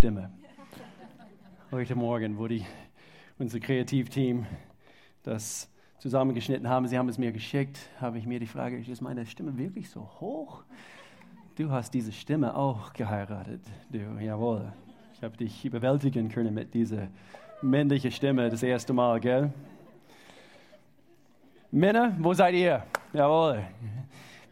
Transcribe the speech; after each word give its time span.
Stimme. 0.00 0.30
Heute 1.70 1.94
Morgen, 1.94 2.38
wo 2.38 2.48
die, 2.48 2.64
unser 3.38 3.60
Kreativteam 3.60 4.46
das 5.22 5.70
zusammengeschnitten 5.98 6.70
haben, 6.70 6.88
sie 6.88 6.96
haben 6.96 7.10
es 7.10 7.18
mir 7.18 7.32
geschickt, 7.32 7.78
habe 8.00 8.16
ich 8.16 8.24
mir 8.24 8.40
die 8.40 8.46
Frage, 8.46 8.78
ist 8.78 9.02
meine 9.02 9.26
Stimme 9.26 9.58
wirklich 9.58 9.90
so 9.90 10.00
hoch? 10.18 10.64
Du 11.56 11.70
hast 11.70 11.92
diese 11.92 12.12
Stimme 12.12 12.56
auch 12.56 12.94
geheiratet. 12.94 13.60
Du, 13.90 13.98
jawohl. 14.18 14.72
Ich 15.12 15.22
habe 15.22 15.36
dich 15.36 15.66
überwältigen 15.66 16.30
können 16.30 16.54
mit 16.54 16.72
dieser 16.72 17.08
männlichen 17.60 18.10
Stimme 18.10 18.48
das 18.48 18.62
erste 18.62 18.94
Mal, 18.94 19.20
gell? 19.20 19.52
Männer, 21.70 22.16
wo 22.20 22.32
seid 22.32 22.54
ihr? 22.54 22.86
Jawohl. 23.12 23.66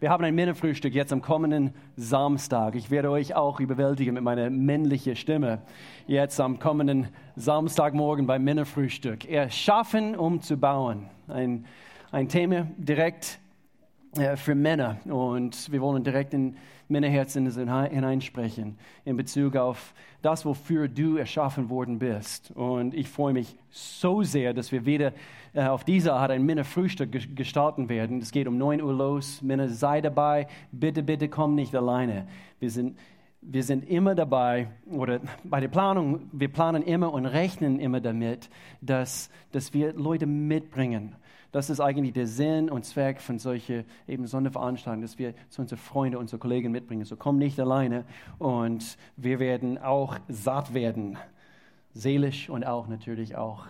Wir 0.00 0.10
haben 0.10 0.22
ein 0.22 0.36
Männerfrühstück 0.36 0.94
jetzt 0.94 1.12
am 1.12 1.22
kommenden 1.22 1.74
Samstag. 1.96 2.76
Ich 2.76 2.88
werde 2.88 3.10
euch 3.10 3.34
auch 3.34 3.58
überwältigen 3.58 4.14
mit 4.14 4.22
meiner 4.22 4.48
männlichen 4.48 5.16
Stimme. 5.16 5.60
Jetzt 6.06 6.38
am 6.38 6.60
kommenden 6.60 7.08
Samstagmorgen 7.34 8.24
beim 8.24 8.44
Männerfrühstück. 8.44 9.28
Erschaffen, 9.28 10.14
um 10.14 10.40
zu 10.40 10.56
bauen. 10.56 11.10
Ein, 11.26 11.64
ein 12.12 12.28
Thema 12.28 12.68
direkt 12.76 13.40
äh, 14.16 14.36
für 14.36 14.54
Männer. 14.54 14.98
Und 15.04 15.72
wir 15.72 15.80
wollen 15.80 16.04
direkt 16.04 16.32
in 16.32 16.56
Männerherzen 16.88 17.50
hineinsprechen 17.50 18.78
in 19.04 19.16
Bezug 19.16 19.56
auf 19.56 19.94
das, 20.22 20.44
wofür 20.44 20.88
du 20.88 21.16
erschaffen 21.16 21.68
worden 21.70 21.98
bist. 21.98 22.50
Und 22.52 22.94
ich 22.94 23.08
freue 23.08 23.32
mich 23.32 23.56
so 23.70 24.22
sehr, 24.22 24.54
dass 24.54 24.72
wir 24.72 24.86
wieder 24.86 25.12
äh, 25.52 25.64
auf 25.66 25.84
diese 25.84 26.14
Art 26.14 26.30
ein 26.30 26.44
Männerfrühstück 26.44 27.36
gestalten 27.36 27.88
werden. 27.88 28.20
Es 28.20 28.32
geht 28.32 28.48
um 28.48 28.58
9 28.58 28.82
Uhr 28.82 28.94
los. 28.94 29.42
Männer, 29.42 29.68
sei 29.68 30.00
dabei. 30.00 30.46
Bitte, 30.72 31.02
bitte 31.02 31.28
komm 31.28 31.54
nicht 31.54 31.74
alleine. 31.74 32.26
Wir 32.58 32.70
sind, 32.70 32.98
wir 33.42 33.62
sind 33.62 33.88
immer 33.88 34.14
dabei, 34.14 34.68
oder 34.90 35.20
bei 35.44 35.60
der 35.60 35.68
Planung, 35.68 36.28
wir 36.32 36.48
planen 36.48 36.82
immer 36.82 37.12
und 37.12 37.26
rechnen 37.26 37.78
immer 37.78 38.00
damit, 38.00 38.48
dass, 38.80 39.30
dass 39.52 39.74
wir 39.74 39.92
Leute 39.92 40.26
mitbringen 40.26 41.14
das 41.52 41.70
ist 41.70 41.80
eigentlich 41.80 42.12
der 42.12 42.26
Sinn 42.26 42.70
und 42.70 42.84
Zweck 42.84 43.20
von 43.20 43.38
solchen 43.38 43.84
eben 44.06 44.26
Sonderveranstaltungen, 44.26 45.02
dass 45.02 45.18
wir 45.18 45.34
zu 45.48 45.62
unseren 45.62 45.78
Freunden, 45.78 46.16
unseren 46.16 46.40
Kollegen 46.40 46.70
mitbringen. 46.72 47.04
So 47.04 47.16
komm 47.16 47.38
nicht 47.38 47.58
alleine 47.58 48.04
und 48.38 48.98
wir 49.16 49.38
werden 49.38 49.78
auch 49.78 50.18
satt 50.28 50.74
werden, 50.74 51.16
seelisch 51.94 52.50
und 52.50 52.64
auch 52.64 52.86
natürlich 52.86 53.36
auch, 53.36 53.64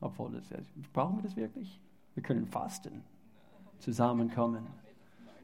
obwohl 0.00 0.32
das, 0.32 0.44
brauchen 0.92 1.16
wir 1.16 1.22
das 1.24 1.36
wirklich? 1.36 1.80
Wir 2.14 2.22
können 2.22 2.46
fasten, 2.46 3.02
zusammenkommen, 3.80 4.66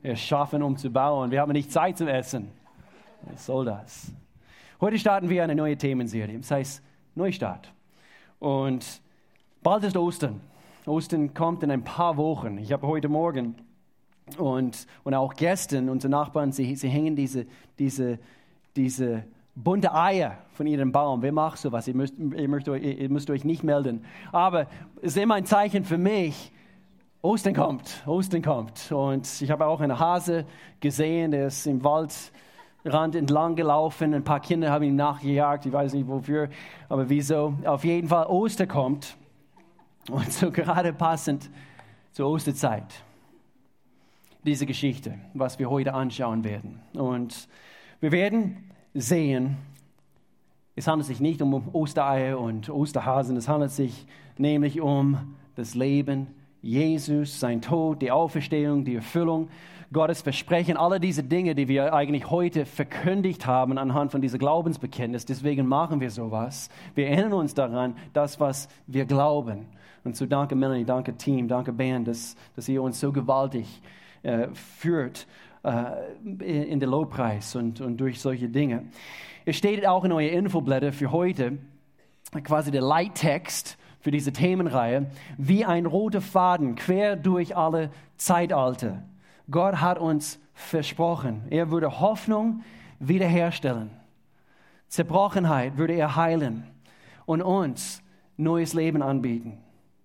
erschaffen, 0.02 0.62
um 0.62 0.76
zu 0.76 0.90
bauen. 0.90 1.30
Wir 1.30 1.40
haben 1.40 1.52
nicht 1.52 1.70
Zeit 1.70 1.98
zum 1.98 2.08
Essen. 2.08 2.48
Was 3.22 3.46
soll 3.46 3.64
das? 3.64 4.12
Heute 4.80 4.98
starten 4.98 5.28
wir 5.28 5.44
eine 5.44 5.54
neue 5.54 5.76
Themenserie. 5.76 6.38
Das 6.38 6.50
heißt 6.50 6.82
Neustart. 7.14 7.72
Und 8.38 9.00
bald 9.62 9.84
ist 9.84 9.96
Ostern. 9.96 10.40
Ostern 10.86 11.32
kommt 11.32 11.62
in 11.62 11.70
ein 11.70 11.84
paar 11.84 12.16
Wochen. 12.16 12.58
Ich 12.58 12.72
habe 12.72 12.86
heute 12.86 13.08
Morgen 13.08 13.54
und, 14.36 14.86
und 15.04 15.14
auch 15.14 15.34
gestern 15.34 15.88
unsere 15.88 16.10
Nachbarn, 16.10 16.50
sie, 16.50 16.74
sie 16.74 16.88
hängen 16.88 17.14
diese, 17.14 17.46
diese, 17.78 18.18
diese 18.74 19.24
bunte 19.54 19.94
Eier 19.94 20.38
von 20.54 20.66
ihrem 20.66 20.90
Baum. 20.90 21.22
Wer 21.22 21.32
macht 21.32 21.58
sowas? 21.58 21.86
Ihr 21.86 21.94
müsst, 21.94 22.14
ihr, 22.18 22.48
müsst 22.48 22.66
ihr 22.66 23.10
müsst 23.10 23.30
euch 23.30 23.44
nicht 23.44 23.62
melden. 23.62 24.04
Aber 24.32 24.66
es 24.96 25.16
ist 25.16 25.18
immer 25.18 25.34
ein 25.34 25.44
Zeichen 25.44 25.84
für 25.84 25.98
mich, 25.98 26.52
Ostern 27.20 27.54
kommt, 27.54 28.02
Ostern 28.04 28.42
kommt. 28.42 28.90
Und 28.90 29.40
ich 29.40 29.50
habe 29.52 29.66
auch 29.66 29.80
einen 29.80 30.00
Hase 30.00 30.44
gesehen, 30.80 31.30
der 31.30 31.46
ist 31.46 31.64
im 31.68 31.84
Waldrand 31.84 33.14
entlang 33.14 33.54
gelaufen. 33.54 34.14
Ein 34.14 34.24
paar 34.24 34.40
Kinder 34.40 34.72
haben 34.72 34.82
ihn 34.82 34.96
nachgejagt, 34.96 35.64
ich 35.66 35.72
weiß 35.72 35.94
nicht 35.94 36.08
wofür, 36.08 36.48
aber 36.88 37.08
wieso. 37.08 37.54
Auf 37.64 37.84
jeden 37.84 38.08
Fall, 38.08 38.26
Ostern 38.26 38.66
kommt. 38.66 39.16
Und 40.10 40.32
so 40.32 40.50
gerade 40.50 40.92
passend 40.92 41.48
zur 42.12 42.28
Osterzeit, 42.28 43.02
diese 44.44 44.66
Geschichte, 44.66 45.18
was 45.34 45.58
wir 45.58 45.70
heute 45.70 45.94
anschauen 45.94 46.42
werden. 46.42 46.80
Und 46.94 47.48
wir 48.00 48.10
werden 48.10 48.70
sehen, 48.94 49.56
es 50.74 50.88
handelt 50.88 51.06
sich 51.06 51.20
nicht 51.20 51.40
um 51.40 51.68
Ostereier 51.74 52.40
und 52.40 52.68
Osterhasen, 52.68 53.36
es 53.36 53.48
handelt 53.48 53.70
sich 53.70 54.06
nämlich 54.38 54.80
um 54.80 55.36
das 55.54 55.74
Leben 55.74 56.26
Jesus, 56.62 57.38
sein 57.40 57.60
Tod, 57.60 58.02
die 58.02 58.10
Auferstehung, 58.10 58.84
die 58.84 58.96
Erfüllung 58.96 59.48
Gottes 59.92 60.22
Versprechen, 60.22 60.76
alle 60.76 61.00
diese 61.00 61.22
Dinge, 61.22 61.54
die 61.54 61.68
wir 61.68 61.92
eigentlich 61.92 62.30
heute 62.30 62.64
verkündigt 62.64 63.46
haben 63.46 63.76
anhand 63.76 64.10
von 64.10 64.22
dieser 64.22 64.38
Glaubensbekenntnis. 64.38 65.26
Deswegen 65.26 65.66
machen 65.66 66.00
wir 66.00 66.10
sowas. 66.10 66.70
Wir 66.94 67.08
erinnern 67.08 67.34
uns 67.34 67.52
daran, 67.52 67.94
das, 68.14 68.40
was 68.40 68.68
wir 68.86 69.04
glauben. 69.04 69.66
Und 70.04 70.16
so 70.16 70.26
danke 70.26 70.54
Melanie, 70.54 70.84
danke 70.84 71.16
Team, 71.16 71.48
danke 71.48 71.72
Band, 71.72 72.08
dass, 72.08 72.36
dass 72.56 72.68
ihr 72.68 72.82
uns 72.82 72.98
so 72.98 73.12
gewaltig 73.12 73.80
äh, 74.22 74.48
führt 74.52 75.26
äh, 75.62 76.12
in 76.24 76.80
den 76.80 76.88
Lobpreis 76.90 77.54
und, 77.54 77.80
und 77.80 77.98
durch 77.98 78.20
solche 78.20 78.48
Dinge. 78.48 78.86
Es 79.44 79.56
steht 79.56 79.86
auch 79.86 80.04
in 80.04 80.12
euer 80.12 80.30
Infoblätter 80.30 80.92
für 80.92 81.12
heute 81.12 81.58
quasi 82.44 82.70
der 82.70 82.82
Leittext 82.82 83.76
für 84.00 84.10
diese 84.10 84.32
Themenreihe, 84.32 85.10
wie 85.38 85.64
ein 85.64 85.86
roter 85.86 86.20
Faden 86.20 86.74
quer 86.74 87.14
durch 87.14 87.56
alle 87.56 87.90
Zeitalter. 88.16 89.02
Gott 89.50 89.76
hat 89.80 89.98
uns 89.98 90.40
versprochen, 90.54 91.42
er 91.50 91.70
würde 91.70 92.00
Hoffnung 92.00 92.62
wiederherstellen. 92.98 93.90
Zerbrochenheit 94.88 95.78
würde 95.78 95.94
er 95.94 96.16
heilen 96.16 96.64
und 97.24 97.42
uns 97.42 98.02
neues 98.36 98.74
Leben 98.74 99.02
anbieten. 99.02 99.58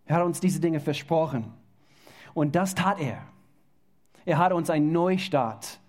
Er 0.07 0.17
hat 0.17 0.23
uns 0.23 0.39
diese 0.39 0.59
Dinge 0.59 0.79
versprochen. 0.79 1.53
Und 2.33 2.55
das 2.55 2.75
tat 2.75 2.99
er. 2.99 3.23
Er 4.25 4.37
hat 4.37 4.53
uns 4.53 4.69
einen 4.69 4.91
Neustart 4.91 5.79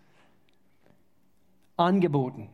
angeboten. 1.77 2.49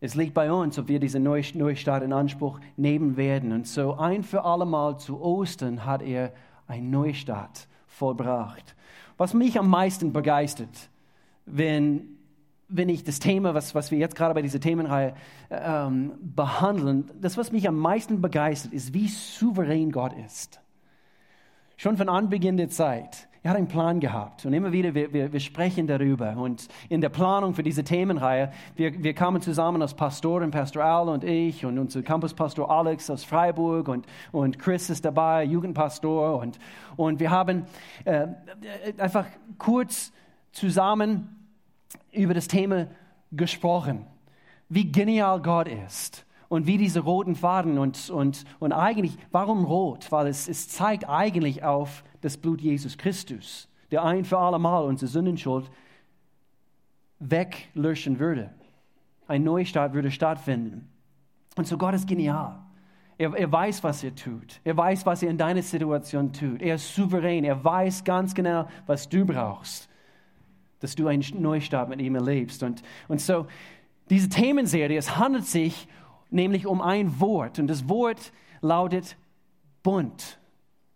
Es 0.00 0.14
liegt 0.14 0.32
bei 0.32 0.50
uns, 0.50 0.78
ob 0.78 0.88
wir 0.88 0.98
diesen 0.98 1.22
Neustart 1.22 2.02
in 2.02 2.12
Anspruch 2.12 2.58
nehmen 2.76 3.16
werden. 3.16 3.52
Und 3.52 3.66
so 3.66 3.94
ein 3.94 4.22
für 4.22 4.44
alle 4.44 4.64
Mal 4.64 4.98
zu 4.98 5.20
Ostern 5.20 5.84
hat 5.84 6.02
er 6.02 6.32
einen 6.66 6.90
Neustart 6.90 7.68
vollbracht. 7.86 8.74
Was 9.18 9.34
mich 9.34 9.58
am 9.58 9.68
meisten 9.68 10.12
begeistert, 10.12 10.88
wenn 11.44 12.16
wenn 12.70 12.88
ich 12.88 13.04
das 13.04 13.18
Thema, 13.18 13.54
was, 13.54 13.74
was 13.74 13.90
wir 13.90 13.98
jetzt 13.98 14.14
gerade 14.14 14.34
bei 14.34 14.42
dieser 14.42 14.60
Themenreihe 14.60 15.14
ähm, 15.50 16.12
behandeln, 16.20 17.10
das, 17.20 17.36
was 17.36 17.52
mich 17.52 17.68
am 17.68 17.76
meisten 17.76 18.20
begeistert, 18.20 18.72
ist, 18.72 18.94
wie 18.94 19.08
souverän 19.08 19.90
Gott 19.90 20.12
ist. 20.24 20.60
Schon 21.76 21.96
von 21.96 22.08
Anbeginn 22.08 22.56
der 22.56 22.68
Zeit. 22.68 23.28
Er 23.42 23.52
hat 23.52 23.56
einen 23.56 23.68
Plan 23.68 24.00
gehabt 24.00 24.44
und 24.44 24.52
immer 24.52 24.70
wieder, 24.70 24.94
wir, 24.94 25.14
wir, 25.14 25.32
wir 25.32 25.40
sprechen 25.40 25.86
darüber. 25.86 26.36
Und 26.36 26.68
in 26.90 27.00
der 27.00 27.08
Planung 27.08 27.54
für 27.54 27.62
diese 27.62 27.82
Themenreihe, 27.84 28.52
wir, 28.76 29.02
wir 29.02 29.14
kamen 29.14 29.40
zusammen 29.40 29.80
als 29.80 29.94
Pastoren, 29.94 30.50
Pastor 30.50 30.84
Al 30.84 31.08
und 31.08 31.24
ich 31.24 31.64
und 31.64 31.78
unser 31.78 32.02
Campuspastor 32.02 32.70
Alex 32.70 33.08
aus 33.08 33.24
Freiburg 33.24 33.88
und, 33.88 34.04
und 34.30 34.58
Chris 34.58 34.90
ist 34.90 35.06
dabei, 35.06 35.44
Jugendpastor. 35.44 36.38
Und, 36.38 36.58
und 36.96 37.18
wir 37.18 37.30
haben 37.30 37.64
äh, 38.04 38.26
einfach 38.98 39.24
kurz 39.56 40.12
zusammen 40.52 41.39
über 42.12 42.34
das 42.34 42.48
Thema 42.48 42.88
gesprochen, 43.32 44.06
wie 44.68 44.90
genial 44.90 45.40
Gott 45.42 45.68
ist 45.68 46.24
und 46.48 46.66
wie 46.66 46.78
diese 46.78 47.00
roten 47.00 47.34
Faden 47.34 47.78
und, 47.78 48.10
und, 48.10 48.44
und 48.58 48.72
eigentlich, 48.72 49.16
warum 49.30 49.64
rot? 49.64 50.10
Weil 50.10 50.26
es, 50.28 50.48
es 50.48 50.68
zeigt 50.68 51.08
eigentlich 51.08 51.62
auf 51.62 52.04
das 52.20 52.36
Blut 52.36 52.60
Jesus 52.60 52.98
Christus, 52.98 53.68
der 53.90 54.04
ein 54.04 54.24
für 54.24 54.38
alle 54.38 54.58
Mal 54.58 54.84
unsere 54.84 55.10
Sündenschuld 55.10 55.70
weglöschen 57.18 58.18
würde. 58.18 58.50
Ein 59.26 59.44
Neustart 59.44 59.92
würde 59.92 60.10
stattfinden. 60.10 60.88
Und 61.56 61.66
so 61.66 61.76
Gott 61.78 61.94
ist 61.94 62.08
genial. 62.08 62.58
Er, 63.18 63.34
er, 63.34 63.52
weiß, 63.52 63.84
was 63.84 64.02
er 64.02 64.14
tut. 64.14 64.60
Er 64.64 64.76
weiß, 64.76 65.04
was 65.04 65.22
er 65.22 65.30
in 65.30 65.36
deiner 65.36 65.62
Situation 65.62 66.32
tut. 66.32 66.62
Er 66.62 66.76
ist 66.76 66.94
souverän. 66.94 67.44
Er 67.44 67.62
weiß 67.62 68.02
ganz 68.02 68.34
genau, 68.34 68.66
was 68.86 69.08
du 69.08 69.26
brauchst 69.26 69.89
dass 70.80 70.94
du 70.94 71.06
einen 71.06 71.24
Neustart 71.38 71.88
mit 71.88 72.00
ihm 72.00 72.14
erlebst. 72.14 72.62
Und, 72.62 72.82
und 73.08 73.20
so, 73.20 73.46
diese 74.08 74.28
Themenserie, 74.28 74.98
es 74.98 75.16
handelt 75.16 75.46
sich 75.46 75.86
nämlich 76.30 76.66
um 76.66 76.80
ein 76.82 77.20
Wort. 77.20 77.58
Und 77.58 77.68
das 77.68 77.88
Wort 77.88 78.32
lautet 78.60 79.16
bunt. 79.82 80.38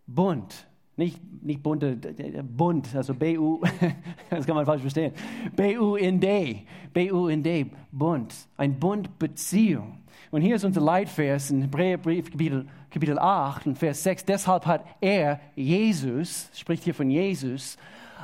Bunt. 0.07 0.67
Nicht, 0.97 1.21
nicht 1.43 1.61
bunte, 1.61 1.97
bunt, 1.97 2.95
also 2.95 3.15
B-U, 3.15 3.61
das 4.31 4.47
kann 4.47 4.55
man 4.55 4.65
falsch 4.65 4.83
verstehen. 4.83 5.13
B-U-N-D, 5.57 6.67
B-U-N-D, 6.93 7.67
bunt. 7.91 8.33
Ein 8.57 8.79
Bund 8.79 9.19
Beziehung. 9.19 9.99
Und 10.31 10.43
hier 10.43 10.55
ist 10.55 10.65
unser 10.65 10.81
Leitvers 10.81 11.51
in 11.51 11.63
Hebräerbrief 11.63 12.31
Kapitel, 12.31 12.67
Kapitel 12.91 13.19
8 13.19 13.67
und 13.67 13.79
Vers 13.79 14.05
6. 14.05 14.25
Deshalb 14.25 14.67
hat 14.67 14.85
er, 15.01 15.41
Jesus, 15.57 16.49
spricht 16.55 16.85
hier 16.85 16.95
von 16.95 17.11
Jesus, 17.11 17.77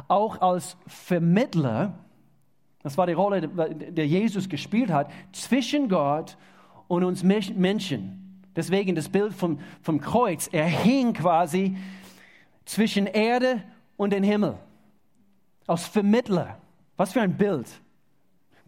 auch 0.08 0.40
als 0.40 0.76
Vermittler 0.86 1.94
Das 2.82 2.96
war 2.96 3.06
die 3.06 3.12
Rolle, 3.12 3.46
der 3.48 4.06
Jesus 4.06 4.48
gespielt 4.48 4.90
hat, 4.90 5.10
zwischen 5.32 5.88
Gott 5.88 6.38
und 6.88 7.04
uns 7.04 7.22
Menschen. 7.22 8.40
Deswegen 8.56 8.94
das 8.94 9.08
Bild 9.08 9.34
vom, 9.34 9.60
vom 9.82 10.00
Kreuz. 10.00 10.48
Er 10.50 10.66
hing 10.66 11.12
quasi 11.12 11.76
zwischen 12.64 13.06
Erde 13.06 13.62
und 13.96 14.12
den 14.12 14.22
Himmel. 14.22 14.56
Als 15.66 15.86
Vermittler. 15.86 16.58
Was 16.96 17.12
für 17.12 17.20
ein 17.20 17.36
Bild. 17.36 17.68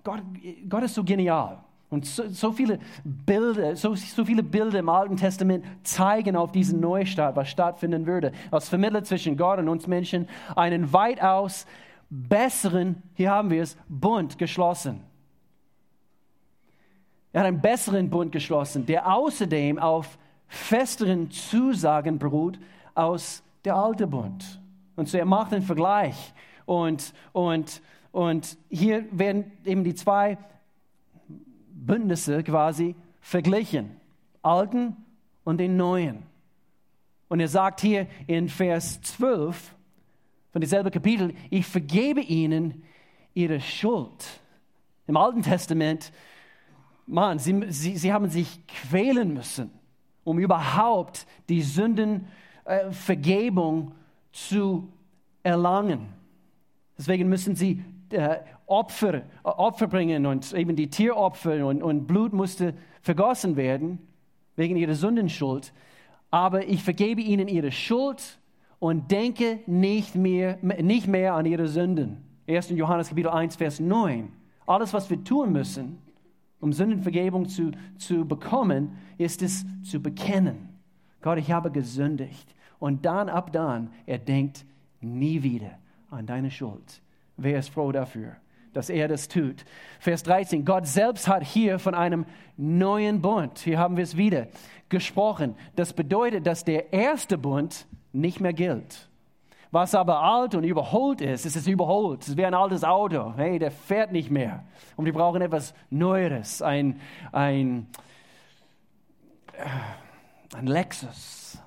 Gott, 0.04 0.22
Gott 0.68 0.82
ist 0.82 0.94
so 0.94 1.04
genial. 1.04 1.62
Und 1.92 2.06
so, 2.06 2.26
so, 2.28 2.52
viele 2.52 2.78
Bilder, 3.04 3.76
so, 3.76 3.94
so 3.94 4.24
viele 4.24 4.42
Bilder 4.42 4.78
im 4.78 4.88
Alten 4.88 5.14
Testament 5.18 5.62
zeigen 5.82 6.36
auf 6.36 6.50
diesen 6.50 6.80
Neustart, 6.80 7.36
was 7.36 7.50
stattfinden 7.50 8.06
würde. 8.06 8.32
Als 8.50 8.70
Vermittler 8.70 9.04
zwischen 9.04 9.36
Gott 9.36 9.58
und 9.58 9.68
uns 9.68 9.86
Menschen 9.86 10.26
einen 10.56 10.90
weitaus 10.94 11.66
besseren, 12.08 13.02
hier 13.12 13.30
haben 13.30 13.50
wir 13.50 13.62
es, 13.62 13.76
Bund 13.90 14.38
geschlossen. 14.38 15.00
Er 17.34 17.40
hat 17.40 17.48
einen 17.48 17.60
besseren 17.60 18.08
Bund 18.08 18.32
geschlossen, 18.32 18.86
der 18.86 19.12
außerdem 19.12 19.78
auf 19.78 20.18
festeren 20.48 21.30
Zusagen 21.30 22.18
beruht 22.18 22.58
aus 22.94 23.42
der 23.66 23.76
alte 23.76 24.06
Bund. 24.06 24.62
Und 24.96 25.10
so 25.10 25.18
er 25.18 25.26
macht 25.26 25.52
einen 25.52 25.62
Vergleich. 25.62 26.32
Und, 26.64 27.12
und, 27.32 27.82
und 28.12 28.56
hier 28.70 29.04
werden 29.10 29.52
eben 29.66 29.84
die 29.84 29.94
zwei 29.94 30.38
Bündnisse 31.86 32.42
quasi 32.42 32.96
verglichen. 33.20 33.96
Alten 34.42 34.96
und 35.44 35.58
den 35.58 35.76
neuen. 35.76 36.24
Und 37.28 37.40
er 37.40 37.48
sagt 37.48 37.80
hier 37.80 38.06
in 38.26 38.48
Vers 38.48 39.00
12 39.02 39.74
von 40.50 40.60
dieselben 40.60 40.90
Kapitel, 40.90 41.34
ich 41.50 41.66
vergebe 41.66 42.20
ihnen 42.20 42.82
ihre 43.34 43.60
Schuld. 43.60 44.40
Im 45.06 45.16
Alten 45.16 45.42
Testament, 45.42 46.12
Mann, 47.06 47.38
sie, 47.38 47.64
sie, 47.68 47.96
sie 47.96 48.12
haben 48.12 48.28
sich 48.28 48.66
quälen 48.66 49.32
müssen, 49.32 49.70
um 50.24 50.38
überhaupt 50.38 51.26
die 51.48 51.62
Sündenvergebung 51.62 53.88
äh, 53.88 53.92
zu 54.32 54.92
erlangen. 55.42 56.08
Deswegen 56.96 57.28
müssen 57.28 57.56
sie 57.56 57.82
äh, 58.12 58.40
Opfer, 58.66 59.14
äh, 59.14 59.22
Opfer 59.42 59.86
bringen 59.86 60.26
und 60.26 60.52
eben 60.52 60.76
die 60.76 60.88
Tieropfer 60.88 61.66
und, 61.66 61.82
und 61.82 62.06
Blut 62.06 62.32
musste 62.32 62.74
vergossen 63.00 63.56
werden 63.56 63.98
wegen 64.56 64.76
ihrer 64.76 64.94
Sündenschuld. 64.94 65.72
Aber 66.30 66.66
ich 66.66 66.82
vergebe 66.82 67.20
ihnen 67.20 67.48
ihre 67.48 67.72
Schuld 67.72 68.38
und 68.78 69.10
denke 69.10 69.60
nicht 69.66 70.14
mehr, 70.14 70.58
nicht 70.62 71.06
mehr 71.06 71.34
an 71.34 71.46
ihre 71.46 71.68
Sünden. 71.68 72.24
1. 72.48 72.70
Johannes 72.70 73.08
Kapitel 73.10 73.28
1, 73.28 73.56
Vers 73.56 73.80
9. 73.80 74.32
Alles, 74.66 74.92
was 74.92 75.10
wir 75.10 75.22
tun 75.22 75.52
müssen, 75.52 75.98
um 76.60 76.72
Sündenvergebung 76.72 77.48
zu, 77.48 77.72
zu 77.98 78.24
bekommen, 78.26 78.96
ist 79.18 79.42
es 79.42 79.64
zu 79.82 80.00
bekennen. 80.00 80.68
Gott, 81.20 81.38
ich 81.38 81.50
habe 81.50 81.70
gesündigt. 81.70 82.54
Und 82.78 83.04
dann 83.04 83.28
ab 83.28 83.52
dann, 83.52 83.90
er 84.06 84.18
denkt 84.18 84.64
nie 85.00 85.42
wieder 85.42 85.78
an 86.10 86.26
deine 86.26 86.50
Schuld. 86.50 87.02
Wer 87.36 87.58
ist 87.58 87.70
froh 87.70 87.92
dafür, 87.92 88.36
dass 88.72 88.90
er 88.90 89.08
das 89.08 89.28
tut? 89.28 89.64
Vers 90.00 90.22
13, 90.22 90.64
Gott 90.64 90.86
selbst 90.86 91.28
hat 91.28 91.44
hier 91.44 91.78
von 91.78 91.94
einem 91.94 92.26
neuen 92.56 93.20
Bund, 93.20 93.58
hier 93.58 93.78
haben 93.78 93.96
wir 93.96 94.04
es 94.04 94.16
wieder, 94.16 94.48
gesprochen. 94.88 95.56
Das 95.76 95.92
bedeutet, 95.92 96.46
dass 96.46 96.64
der 96.64 96.92
erste 96.92 97.38
Bund 97.38 97.86
nicht 98.12 98.40
mehr 98.40 98.52
gilt. 98.52 99.08
Was 99.72 99.94
aber 99.94 100.22
alt 100.22 100.54
und 100.54 100.64
überholt 100.64 101.22
ist, 101.22 101.46
ist 101.46 101.56
es 101.56 101.66
überholt. 101.66 102.28
Es 102.28 102.36
wie 102.36 102.44
ein 102.44 102.52
altes 102.52 102.84
Auto. 102.84 103.32
Hey, 103.36 103.58
der 103.58 103.70
fährt 103.70 104.12
nicht 104.12 104.30
mehr. 104.30 104.64
Und 104.96 105.06
wir 105.06 105.14
brauchen 105.14 105.40
etwas 105.40 105.72
Neueres. 105.88 106.60
Ein, 106.60 107.00
ein, 107.32 107.86
äh, 109.54 110.56
ein 110.56 110.66
Lexus 110.66 111.58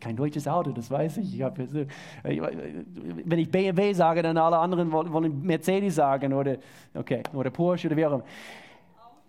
kein 0.00 0.16
deutsches 0.16 0.48
Auto, 0.48 0.72
das 0.72 0.90
weiß 0.90 1.18
ich. 1.18 1.34
ich 1.34 1.42
hab, 1.42 1.58
wenn 1.58 3.38
ich 3.38 3.50
BMW 3.50 3.92
sage, 3.92 4.22
dann 4.22 4.36
alle 4.38 4.58
anderen 4.58 4.90
wollen 4.90 5.42
Mercedes 5.42 5.96
sagen 5.96 6.32
oder, 6.32 6.56
okay, 6.94 7.22
oder 7.34 7.50
Porsche 7.50 7.88
oder 7.88 7.96
wie 7.96 8.06
auch 8.06 8.12
immer. 8.12 8.24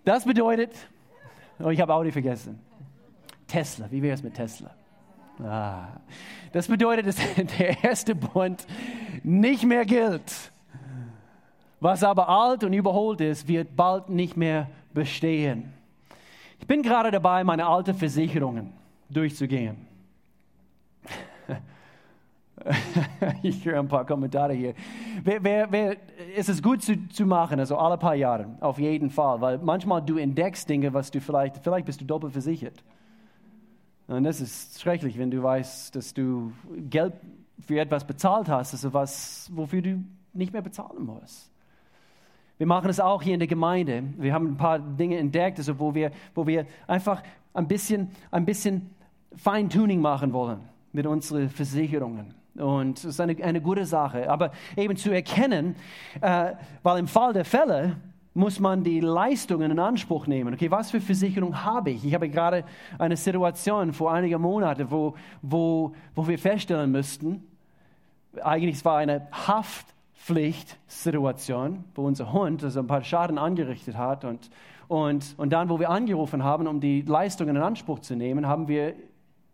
Das 0.04 0.26
bedeutet, 0.26 0.72
oh, 1.60 1.70
ich 1.70 1.80
habe 1.80 1.94
Audi 1.94 2.12
vergessen. 2.12 2.60
Tesla, 3.48 3.92
wie 3.92 4.02
wäre 4.02 4.16
es 4.16 4.24
mit 4.24 4.34
Tesla? 4.34 4.72
Ah, 5.44 5.88
das 6.52 6.68
bedeutet, 6.68 7.08
dass 7.08 7.18
der 7.60 7.84
erste 7.84 8.16
Bund 8.16 8.66
nicht 9.24 9.64
mehr 9.64 9.86
gilt. 9.86 10.52
Was 11.80 12.04
aber 12.04 12.30
alt 12.30 12.64
und 12.64 12.74
überholt 12.74 13.22
ist, 13.22 13.48
wird 13.48 13.76
bald 13.76 14.10
nicht 14.10 14.38
mehr 14.38 14.70
bestehen. 14.94 15.74
Ich 16.60 16.68
bin 16.68 16.84
gerade 16.84 17.10
dabei, 17.10 17.44
meine 17.44 17.66
alten 17.66 17.96
Versicherungen 17.96 18.72
durchzugehen. 19.10 19.91
ich 23.44 23.66
höre 23.66 23.80
ein 23.80 23.88
paar 23.88 24.06
Kommentare 24.06 24.54
hier. 24.54 24.74
Wer, 25.24 25.44
wer, 25.44 25.72
wer, 25.72 25.98
es 26.36 26.50
ist 26.50 26.62
gut 26.62 26.82
zu, 26.82 27.08
zu 27.10 27.26
machen, 27.26 27.60
also 27.60 27.78
alle 27.78 27.98
paar 27.98 28.16
Jahre, 28.16 28.48
auf 28.60 28.80
jeden 28.80 29.10
Fall, 29.10 29.42
weil 29.42 29.58
manchmal 29.58 30.02
du 30.02 30.18
entdeckst 30.18 30.70
Dinge, 30.70 30.94
was 30.94 31.12
du 31.12 31.20
vielleicht, 31.20 31.58
vielleicht 31.58 31.86
bist 31.86 32.02
du 32.02 32.06
doppelt 32.06 32.34
versichert. 32.34 32.84
Und 34.08 34.24
das 34.24 34.42
ist 34.42 34.82
schrecklich, 34.82 35.18
wenn 35.18 35.32
du 35.32 35.42
weißt, 35.42 35.96
dass 35.96 36.14
du 36.14 36.52
Geld 36.90 37.14
für 37.60 37.80
etwas 37.80 38.06
bezahlt 38.06 38.50
hast, 38.50 38.74
also 38.74 38.94
was, 38.94 39.50
wofür 39.54 39.82
du 39.82 40.04
nicht 40.34 40.54
mehr 40.54 40.62
bezahlen 40.62 41.06
musst. 41.06 41.52
Wir 42.58 42.68
machen 42.68 42.90
es 42.90 43.00
auch 43.00 43.22
hier 43.22 43.34
in 43.34 43.40
der 43.40 43.48
Gemeinde. 43.48 44.04
Wir 44.18 44.34
haben 44.34 44.48
ein 44.48 44.58
paar 44.58 44.80
Dinge 44.80 45.18
entdeckt, 45.18 45.58
also 45.58 45.80
wo, 45.80 45.96
wir, 45.96 46.12
wo 46.36 46.46
wir 46.46 46.68
einfach 46.88 47.24
ein 47.54 47.68
bisschen, 47.68 48.12
ein 48.30 48.46
bisschen 48.46 48.92
Feintuning 49.36 50.00
machen 50.00 50.34
wollen 50.34 50.60
mit 50.92 51.08
unseren 51.08 51.50
Versicherungen. 51.50 52.41
Und 52.56 52.98
das 52.98 53.06
ist 53.06 53.22
eine, 53.22 53.42
eine 53.44 53.62
gute 53.62 53.86
Sache. 53.86 54.30
Aber 54.30 54.52
eben 54.76 54.98
zu 54.98 55.12
erkennen, 55.12 55.76
äh, 56.20 56.54
weil 56.84 57.00
im 57.00 57.08
Fall 57.08 57.32
der 57.34 57.46
Fälle 57.46 57.96
muss 58.34 58.60
man 58.60 58.84
die 58.84 59.00
Leistungen 59.02 59.72
in 59.72 59.80
Anspruch 59.80 60.28
nehmen. 60.28 60.54
Okay, 60.54 60.70
was 60.72 60.92
für 60.92 61.02
Versicherung 61.02 61.64
habe 61.64 61.90
ich? 61.92 62.06
Ich 62.06 62.14
habe 62.14 62.30
gerade 62.30 62.64
eine 62.98 63.18
Situation 63.18 63.92
vor 63.94 64.14
einigen 64.14 64.42
Monaten, 64.42 64.90
wo, 64.90 65.16
wo, 65.42 65.94
wo 66.16 66.28
wir 66.28 66.40
feststellen 66.40 66.92
müssten, 66.92 67.46
eigentlich 68.42 68.78
es 68.78 68.86
war 68.86 68.96
eine 68.98 69.28
Haftpflichtsituation, 69.32 71.84
wo 71.96 72.06
unser 72.06 72.32
Hund 72.32 72.64
also 72.64 72.80
ein 72.80 72.88
paar 72.88 73.04
Schaden 73.04 73.38
angerichtet 73.38 73.98
hat. 73.98 74.24
Und, 74.24 74.50
und, 74.88 75.36
und 75.38 75.52
dann, 75.52 75.68
wo 75.68 75.80
wir 75.80 75.90
angerufen 75.90 76.46
haben, 76.46 76.68
um 76.68 76.80
die 76.80 77.02
Leistungen 77.02 77.58
in 77.58 77.62
Anspruch 77.62 78.00
zu 78.00 78.16
nehmen, 78.16 78.48
haben 78.48 78.70
wir 78.70 78.94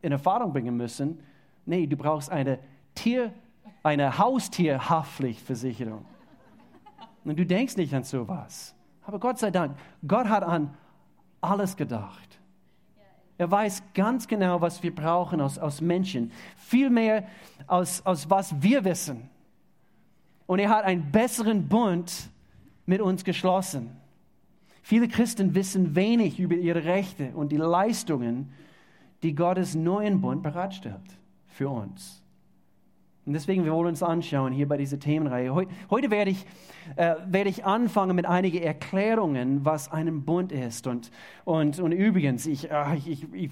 in 0.03 0.11
Erfahrung 0.11 0.53
bringen 0.53 0.77
müssen, 0.77 1.19
nee, 1.65 1.87
du 1.87 1.97
brauchst 1.97 2.31
eine 2.31 2.59
Tier, 2.97 3.33
eine 3.83 4.17
Haustierhaftpflichtversicherung. 4.17 6.05
Und 7.23 7.37
du 7.37 7.45
denkst 7.45 7.77
nicht 7.77 7.93
an 7.93 8.03
sowas. 8.03 8.75
Aber 9.03 9.19
Gott 9.19 9.39
sei 9.39 9.51
Dank, 9.51 9.77
Gott 10.05 10.27
hat 10.27 10.43
an 10.43 10.75
alles 11.39 11.77
gedacht. 11.77 12.39
Er 13.37 13.49
weiß 13.51 13.83
ganz 13.93 14.27
genau, 14.27 14.61
was 14.61 14.81
wir 14.81 14.93
brauchen 14.93 15.39
aus, 15.41 15.59
aus 15.59 15.79
Menschen. 15.79 16.31
Viel 16.57 16.89
mehr 16.89 17.27
aus, 17.67 18.03
aus 18.05 18.29
was 18.29 18.61
wir 18.61 18.83
wissen. 18.83 19.29
Und 20.47 20.59
er 20.59 20.69
hat 20.69 20.85
einen 20.85 21.11
besseren 21.11 21.67
Bund 21.67 22.29
mit 22.85 22.99
uns 22.99 23.23
geschlossen. 23.23 23.95
Viele 24.81 25.07
Christen 25.07 25.53
wissen 25.53 25.95
wenig 25.95 26.39
über 26.39 26.55
ihre 26.55 26.85
Rechte 26.85 27.31
und 27.35 27.51
die 27.51 27.57
Leistungen, 27.57 28.53
die 29.21 29.35
Gottes 29.35 29.75
neuen 29.75 30.21
Bund 30.21 30.41
bereitstellt 30.41 31.17
für 31.47 31.69
uns. 31.69 32.23
Und 33.27 33.33
deswegen, 33.33 33.65
wir 33.65 33.73
wollen 33.73 33.89
uns 33.89 34.01
anschauen 34.01 34.53
hier 34.53 34.69
bei 34.69 34.77
dieser 34.77 34.99
Themenreihe. 34.99 35.53
Heute, 35.53 36.11
werde, 36.11 36.31
ich, 36.31 36.45
äh, 36.95 37.15
werde 37.27 37.49
ich 37.49 37.65
anfangen 37.65 38.15
mit 38.15 38.25
einigen 38.25 38.63
Erklärungen, 38.63 39.65
was 39.65 39.91
ein 39.91 40.23
Bund 40.23 40.53
ist. 40.53 40.87
Und, 40.87 41.11
und, 41.43 41.77
und 41.77 41.91
übrigens, 41.91 42.45
ich, 42.45 42.71
äh, 42.71 42.95
ich, 42.95 43.27
ich, 43.33 43.49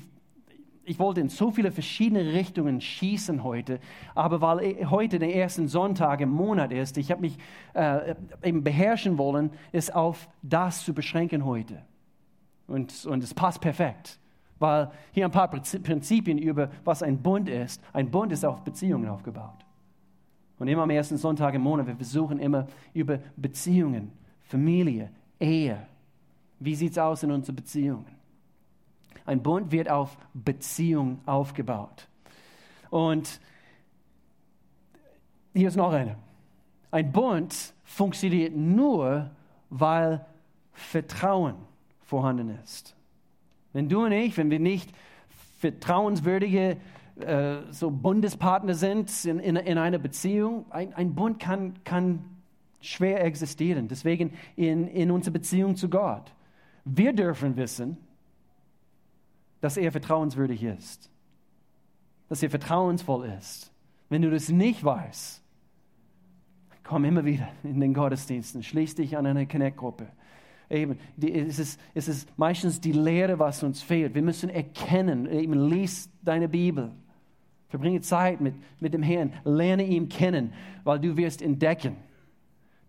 ich 0.85 0.97
wollte 0.97 1.19
in 1.19 1.27
so 1.27 1.51
viele 1.51 1.73
verschiedene 1.73 2.31
Richtungen 2.31 2.79
schießen 2.79 3.43
heute, 3.43 3.81
aber 4.13 4.39
weil 4.39 4.89
heute 4.89 5.19
der 5.19 5.33
erste 5.33 5.67
Sonntag 5.67 6.21
im 6.21 6.29
Monat 6.29 6.71
ist, 6.71 6.97
ich 6.97 7.11
habe 7.11 7.19
mich 7.19 7.37
äh, 7.73 8.15
eben 8.43 8.63
beherrschen 8.63 9.17
wollen, 9.17 9.49
es 9.73 9.91
auf 9.91 10.29
das 10.41 10.85
zu 10.85 10.93
beschränken 10.93 11.43
heute. 11.43 11.81
Und, 12.67 13.05
und 13.05 13.21
es 13.21 13.33
passt 13.33 13.59
perfekt. 13.59 14.19
Weil 14.57 14.89
hier 15.11 15.25
ein 15.25 15.31
paar 15.31 15.49
Prinzipien 15.49 16.37
über, 16.37 16.69
was 16.85 17.03
ein 17.03 17.21
Bund 17.21 17.49
ist. 17.49 17.81
Ein 17.91 18.09
Bund 18.09 18.31
ist 18.31 18.45
auf 18.45 18.63
Beziehungen 18.63 19.09
aufgebaut. 19.09 19.64
Und 20.57 20.67
immer 20.67 20.83
am 20.83 20.89
ersten 20.89 21.17
Sonntag 21.17 21.53
im 21.53 21.61
Monat, 21.61 21.87
wir 21.87 21.95
versuchen 21.95 22.39
immer 22.39 22.67
über 22.93 23.19
Beziehungen, 23.35 24.11
Familie, 24.43 25.11
Ehe. 25.39 25.85
Wie 26.59 26.75
sieht 26.75 26.93
es 26.93 26.97
aus 26.97 27.23
in 27.23 27.31
unseren 27.31 27.55
Beziehungen? 27.55 28.15
Ein 29.25 29.41
Bund 29.41 29.71
wird 29.71 29.89
auf 29.89 30.17
Beziehung 30.33 31.19
aufgebaut. 31.25 32.07
Und 32.89 33.41
hier 35.53 35.67
ist 35.67 35.75
noch 35.75 35.91
eine. 35.91 36.17
Ein 36.91 37.11
Bund 37.11 37.73
funktioniert 37.83 38.55
nur, 38.55 39.31
weil 39.69 40.25
Vertrauen 40.71 41.55
vorhanden 42.01 42.57
ist. 42.63 42.95
Wenn 43.73 43.89
du 43.89 44.05
und 44.05 44.11
ich, 44.11 44.37
wenn 44.37 44.49
wir 44.49 44.59
nicht 44.59 44.91
vertrauenswürdige 45.59 46.77
äh, 47.19 47.71
so 47.71 47.91
Bundespartner 47.91 48.73
sind 48.73 49.25
in, 49.25 49.39
in, 49.39 49.55
in 49.55 49.77
einer 49.77 49.97
Beziehung, 49.97 50.65
ein, 50.69 50.93
ein 50.93 51.15
Bund 51.15 51.39
kann, 51.39 51.75
kann 51.83 52.23
schwer 52.81 53.23
existieren. 53.23 53.87
Deswegen 53.87 54.33
in, 54.55 54.87
in 54.87 55.11
unserer 55.11 55.33
Beziehung 55.33 55.75
zu 55.75 55.89
Gott. 55.89 56.33
Wir 56.83 57.13
dürfen 57.13 57.55
wissen, 57.55 57.97
dass 59.61 59.77
er 59.77 59.91
vertrauenswürdig 59.91 60.63
ist, 60.63 61.09
dass 62.29 62.43
er 62.43 62.49
vertrauensvoll 62.49 63.25
ist. 63.39 63.71
Wenn 64.09 64.21
du 64.21 64.29
das 64.29 64.49
nicht 64.49 64.83
weißt, 64.83 65.41
komm 66.83 67.05
immer 67.05 67.25
wieder 67.25 67.49
in 67.63 67.79
den 67.79 67.93
Gottesdiensten, 67.93 68.61
schließ 68.61 68.95
dich 68.95 69.17
an 69.17 69.25
eine 69.25 69.47
Connect-Gruppe. 69.47 70.07
Eben, 70.69 70.97
die, 71.15 71.31
es, 71.33 71.59
ist, 71.59 71.79
es 71.93 72.07
ist 72.07 72.37
meistens 72.37 72.81
die 72.81 72.91
Lehre, 72.91 73.39
was 73.39 73.63
uns 73.63 73.81
fehlt. 73.81 74.15
Wir 74.15 74.21
müssen 74.21 74.49
erkennen, 74.49 75.27
eben, 75.27 75.53
lies 75.53 76.09
deine 76.23 76.47
Bibel, 76.47 76.91
verbringe 77.67 78.01
Zeit 78.01 78.41
mit, 78.41 78.55
mit 78.79 78.93
dem 78.93 79.03
Herrn, 79.03 79.33
lerne 79.43 79.85
ihn 79.85 80.09
kennen, 80.09 80.53
weil 80.83 80.99
du 80.99 81.17
wirst 81.17 81.41
entdecken, 81.41 81.95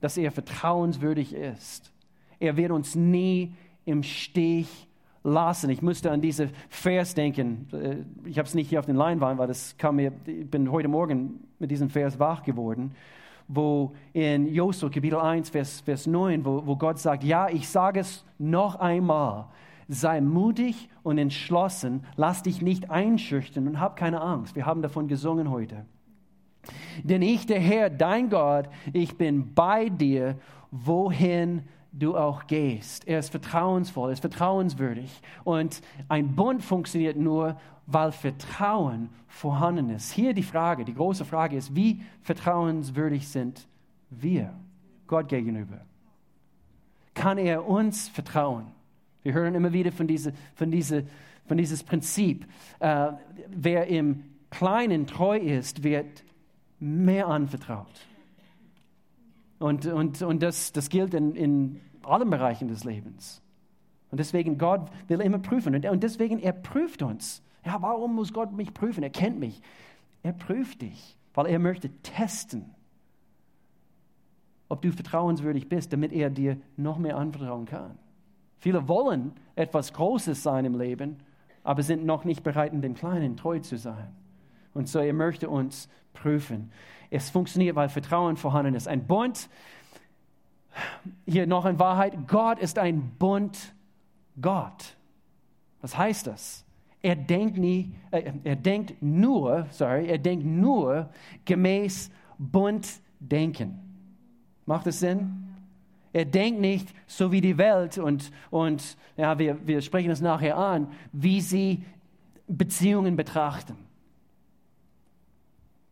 dass 0.01 0.17
er 0.17 0.31
vertrauenswürdig 0.31 1.35
ist. 1.35 1.93
Er 2.39 2.57
wird 2.57 2.71
uns 2.71 2.95
nie 2.95 3.55
im 3.85 4.03
Stich 4.03 4.87
lassen. 5.27 5.71
Ich 5.71 5.83
musste 5.83 6.11
an 6.11 6.21
diese 6.21 6.51
Vers 6.69 7.15
denken. 7.15 7.69
Äh, 7.73 8.29
ich 8.29 8.39
habe 8.39 8.47
es 8.47 8.55
nicht 8.55 8.69
hier 8.69 8.79
auf 8.79 8.87
den 8.87 8.97
Leinwand, 8.97 9.39
weil 9.39 9.49
das 9.49 9.77
kam 9.77 9.97
mir, 9.97 10.13
ich 10.27 10.49
bin 10.49 10.71
heute 10.71 10.89
Morgen 10.89 11.41
mit 11.59 11.71
diesem 11.71 11.91
Vers 11.91 12.19
wach 12.19 12.43
geworden, 12.43 12.93
wo 13.49 13.93
in 14.13 14.53
Josua 14.53 14.89
Kapitel 14.89 15.19
1, 15.19 15.51
Vers, 15.51 15.81
Vers 15.81 16.07
9, 16.07 16.45
wo, 16.45 16.67
wo 16.67 16.77
Gott 16.77 16.99
sagt, 16.99 17.25
ja, 17.25 17.49
ich 17.49 17.69
sage 17.69 18.01
es 18.01 18.25
noch 18.39 18.77
einmal, 18.77 19.47
sei 19.89 20.21
mutig 20.21 20.89
und 21.03 21.19
entschlossen, 21.19 22.05
lass 22.17 22.43
dich 22.43 22.63
nicht 22.63 22.91
einschüchtern 22.91 23.69
und 23.69 23.81
hab 23.81 23.97
keine 23.97 24.21
Angst. 24.21 24.57
Wir 24.57 24.67
haben 24.67 24.83
davon 24.83 25.09
gesungen 25.09 25.51
heute. 25.51 25.87
Denn 27.03 27.23
ich, 27.23 27.47
der 27.47 27.61
Herr, 27.61 27.91
dein 27.91 28.29
Gott, 28.29 28.69
ich 28.93 29.17
bin 29.17 29.55
bei 29.55 29.89
dir, 29.89 30.37
wohin 30.71 31.63
du 31.93 32.17
auch 32.17 32.47
gehst. 32.47 33.07
Er 33.07 33.21
ist 33.21 33.31
vertrauensvoll, 33.31 34.11
er 34.11 34.15
ist 34.15 34.21
vertrauenswürdig. 34.21 35.23
Und 35.45 35.81
ein 36.09 36.35
Bund 36.35 36.63
funktioniert 36.63 37.17
nur, 37.17 37.57
weil 37.87 38.13
Vertrauen 38.13 39.11
vorhanden 39.29 39.91
ist. 39.91 40.13
Hier 40.13 40.35
die 40.35 40.43
Frage, 40.43 40.85
die 40.85 40.95
große 40.95 41.25
Frage 41.25 41.57
ist, 41.57 41.75
wie 41.75 42.03
vertrauenswürdig 42.23 43.29
sind 43.29 43.67
wir 44.11 44.53
Gott 45.07 45.29
gegenüber? 45.29 45.81
Kann 47.15 47.39
er 47.39 47.67
uns 47.67 48.09
vertrauen? 48.09 48.76
Wir 49.27 49.33
hören 49.33 49.57
immer 49.57 49.73
wieder 49.73 49.91
von, 49.91 50.07
diese, 50.07 50.33
von, 50.55 50.71
diese, 50.71 51.05
von 51.47 51.57
dieses 51.57 51.83
Prinzip. 51.83 52.47
Äh, 52.79 53.09
wer 53.49 53.89
im 53.89 54.23
Kleinen 54.51 55.09
treu 55.09 55.37
ist, 55.37 55.83
wird 55.83 56.23
mehr 56.79 57.27
anvertraut. 57.27 58.07
Und, 59.59 59.85
und, 59.87 60.23
und 60.23 60.45
das, 60.45 60.71
das 60.71 60.91
gilt 60.91 61.13
in, 61.13 61.35
in 61.35 61.81
allen 62.05 62.31
Bereichen 62.31 62.69
des 62.69 62.85
Lebens. 62.85 63.43
Und 64.13 64.21
deswegen, 64.21 64.59
Gott 64.59 64.93
will 65.09 65.21
immer 65.21 65.41
prüfen. 65.41 65.75
Und, 65.75 65.85
und 65.87 66.05
deswegen, 66.05 66.39
er 66.39 66.53
prüft 66.53 67.03
uns. 67.03 67.43
Ja, 67.65 67.83
warum 67.83 68.15
muss 68.15 68.33
Gott 68.33 68.53
mich 68.53 68.73
prüfen? 68.73 69.03
Er 69.03 69.11
kennt 69.11 69.41
mich. 69.41 69.61
Er 70.23 70.35
prüft 70.35 70.83
dich, 70.83 71.17
weil 71.35 71.47
er 71.47 71.59
möchte 71.59 71.91
testen, 72.05 72.71
ob 74.69 74.83
du 74.83 74.93
vertrauenswürdig 74.93 75.69
bist, 75.69 75.93
damit 75.93 76.13
er 76.13 76.31
dir 76.31 76.59
noch 76.77 76.99
mehr 76.99 77.17
anvertrauen 77.17 77.65
kann. 77.67 77.99
Viele 78.67 78.89
wollen 78.89 79.31
etwas 79.55 79.93
Großes 79.93 80.43
sein 80.43 80.65
im 80.65 80.77
Leben, 80.77 81.19
aber 81.63 81.85
sind 81.85 82.05
noch 82.05 82.25
nicht 82.25 82.43
bereit, 82.43 82.73
in 82.73 82.83
dem 82.83 82.95
Kleinen 82.95 83.37
treu 83.37 83.61
zu 83.61 83.79
sein. 83.79 84.09
Und 84.75 84.89
so, 84.89 84.99
er 84.99 85.13
möchte 85.13 85.49
uns 85.49 85.89
prüfen. 86.13 86.73
Es 87.09 87.31
funktioniert, 87.31 87.77
weil 87.77 87.89
Vertrauen 87.89 88.37
vorhanden 88.37 88.75
ist. 88.75 88.89
Ein 88.89 89.07
Bund, 89.07 89.49
hier 91.27 91.47
noch 91.47 91.65
in 91.65 91.79
Wahrheit, 91.79 92.27
Gott 92.27 92.59
ist 92.59 92.77
ein 92.77 93.13
Bund 93.21 93.57
Gott. 94.43 94.97
Was 95.81 95.97
heißt 95.97 96.27
das? 96.27 96.65
Er 97.03 97.15
denkt, 97.15 97.59
nie, 97.59 97.95
äh, 98.11 98.33
er 98.43 98.57
denkt 98.57 99.01
nur, 99.01 99.69
sorry, 99.71 100.09
er 100.09 100.19
denkt 100.19 100.45
nur 100.45 101.09
gemäß 101.45 102.11
Bunddenken. 102.37 103.79
Macht 104.65 104.89
es 104.89 104.99
Sinn? 104.99 105.46
Er 106.17 106.25
denkt 106.25 106.63
nicht 106.63 106.95
so 107.07 107.31
wie 107.31 107.43
die 107.43 107.59
Welt 107.59 107.99
und, 107.99 108.31
und 108.49 108.97
ja, 109.19 109.39
wir, 109.39 109.59
wir 109.67 109.83
sprechen 109.83 110.11
es 110.11 110.23
nachher 110.23 110.57
an, 110.57 110.91
wie 111.13 111.43
sie 111.43 111.85
Beziehungen 112.49 113.17
betrachten. 113.17 113.77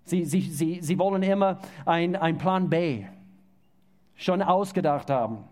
Sie, 0.06 0.24
sie, 0.24 0.40
sie, 0.40 0.78
sie 0.80 0.98
wollen 0.98 1.22
immer 1.22 1.58
einen 1.84 2.38
Plan 2.38 2.70
B 2.70 3.04
schon 4.14 4.40
ausgedacht 4.40 5.10
haben, 5.10 5.44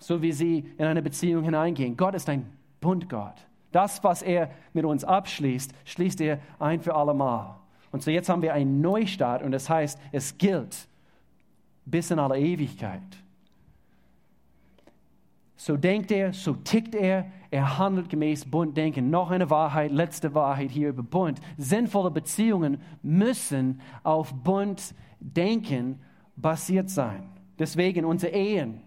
so 0.00 0.20
wie 0.20 0.32
sie 0.32 0.68
in 0.78 0.84
eine 0.84 1.00
Beziehung 1.00 1.44
hineingehen. 1.44 1.96
Gott 1.96 2.16
ist 2.16 2.28
ein 2.28 2.44
Bundgott. 2.80 3.46
Das, 3.70 4.02
was 4.02 4.22
er 4.22 4.50
mit 4.72 4.84
uns 4.84 5.04
abschließt, 5.04 5.72
schließt 5.84 6.20
er 6.22 6.40
ein 6.58 6.80
für 6.80 6.96
allemal. 6.96 7.54
Und 7.92 8.02
so 8.02 8.10
jetzt 8.10 8.28
haben 8.28 8.42
wir 8.42 8.52
einen 8.52 8.80
Neustart 8.80 9.44
und 9.44 9.52
das 9.52 9.70
heißt, 9.70 9.96
es 10.10 10.36
gilt 10.36 10.88
bis 11.84 12.10
in 12.10 12.18
alle 12.18 12.36
Ewigkeit. 12.36 13.00
So 15.56 15.76
denkt 15.76 16.10
er, 16.10 16.32
so 16.32 16.52
tickt 16.52 16.94
er, 16.94 17.26
er 17.50 17.78
handelt 17.78 18.10
gemäß 18.10 18.44
Bunddenken. 18.44 19.08
Noch 19.08 19.30
eine 19.30 19.48
Wahrheit, 19.48 19.90
letzte 19.90 20.34
Wahrheit 20.34 20.70
hier 20.70 20.90
über 20.90 21.02
Bund. 21.02 21.40
Sinnvolle 21.56 22.10
Beziehungen 22.10 22.78
müssen 23.02 23.80
auf 24.02 24.34
Bunddenken 24.34 26.00
basiert 26.36 26.90
sein. 26.90 27.24
Deswegen 27.58 28.04
unsere 28.04 28.32
Ehen. 28.32 28.82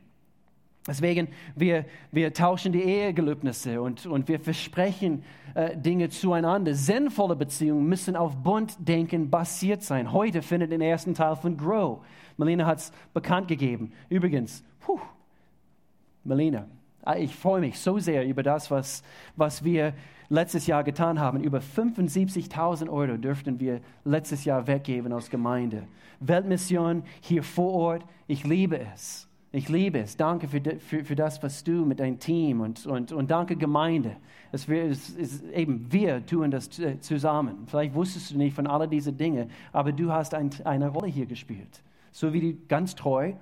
Deswegen, 0.88 1.28
wir, 1.56 1.86
wir 2.12 2.34
tauschen 2.34 2.72
die 2.72 2.82
Ehegelübnisse 2.82 3.82
und, 3.82 4.06
und 4.06 4.28
wir 4.28 4.40
versprechen 4.40 5.24
äh, 5.54 5.76
Dinge 5.76 6.10
zueinander. 6.10 6.74
Sinnvolle 6.74 7.36
Beziehungen 7.36 7.88
müssen 7.88 8.16
auf 8.16 8.36
Bunddenken 8.38 9.30
basiert 9.30 9.84
sein. 9.84 10.12
Heute 10.12 10.42
findet 10.42 10.72
den 10.72 10.82
ersten 10.82 11.14
Teil 11.14 11.36
von 11.36 11.58
Grow. 11.58 12.00
Melina 12.38 12.66
hat 12.66 12.80
es 12.80 12.92
bekannt 13.14 13.48
gegeben. 13.48 13.92
Übrigens, 14.08 14.64
puh, 14.80 15.00
Melina, 16.30 16.68
ah, 17.04 17.16
ich 17.16 17.36
freue 17.36 17.60
mich 17.60 17.80
so 17.80 17.98
sehr 17.98 18.26
über 18.26 18.44
das, 18.44 18.70
was, 18.70 19.04
was 19.36 19.64
wir 19.64 19.94
letztes 20.30 20.68
Jahr 20.68 20.84
getan 20.84 21.20
haben. 21.20 21.44
Über 21.44 21.60
75.000 21.60 22.88
Euro 22.88 23.18
dürften 23.18 23.60
wir 23.60 23.82
letztes 24.06 24.46
Jahr 24.46 24.68
weggeben 24.68 25.12
als 25.12 25.30
Gemeinde. 25.30 25.88
Weltmission 26.20 27.04
hier 27.20 27.42
vor 27.42 27.74
Ort, 27.74 28.06
ich 28.28 28.44
liebe 28.44 28.80
es. 28.94 29.28
Ich 29.52 29.68
liebe 29.70 29.98
es. 29.98 30.16
Danke 30.16 30.48
für, 30.48 30.62
für, 30.78 31.04
für 31.04 31.16
das, 31.16 31.42
was 31.42 31.64
du 31.64 31.84
mit 31.84 32.00
deinem 32.00 32.20
Team 32.20 32.62
und, 32.62 32.86
und, 32.86 33.12
und 33.12 33.32
danke 33.32 33.56
Gemeinde. 33.56 34.16
Es, 34.52 34.70
es, 34.70 35.18
es, 35.18 35.42
eben, 35.46 35.92
wir 35.92 36.24
tun 36.24 36.52
das 36.52 36.70
zusammen. 37.00 37.66
Vielleicht 37.66 37.96
wusstest 37.96 38.32
du 38.32 38.38
nicht 38.38 38.56
von 38.56 38.68
all 38.68 38.88
diesen 38.88 39.18
Dingen, 39.18 39.50
aber 39.74 39.92
du 39.92 40.12
hast 40.12 40.36
ein, 40.36 40.52
eine 40.64 40.90
Rolle 40.90 41.08
hier 41.08 41.26
gespielt. 41.26 41.82
So 42.12 42.32
wie 42.34 42.42
du 42.42 42.68
ganz 42.68 42.94
treu 42.94 43.34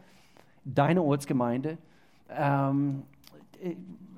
deine 0.63 1.01
Ortsgemeinde 1.01 1.77
ähm, 2.29 3.03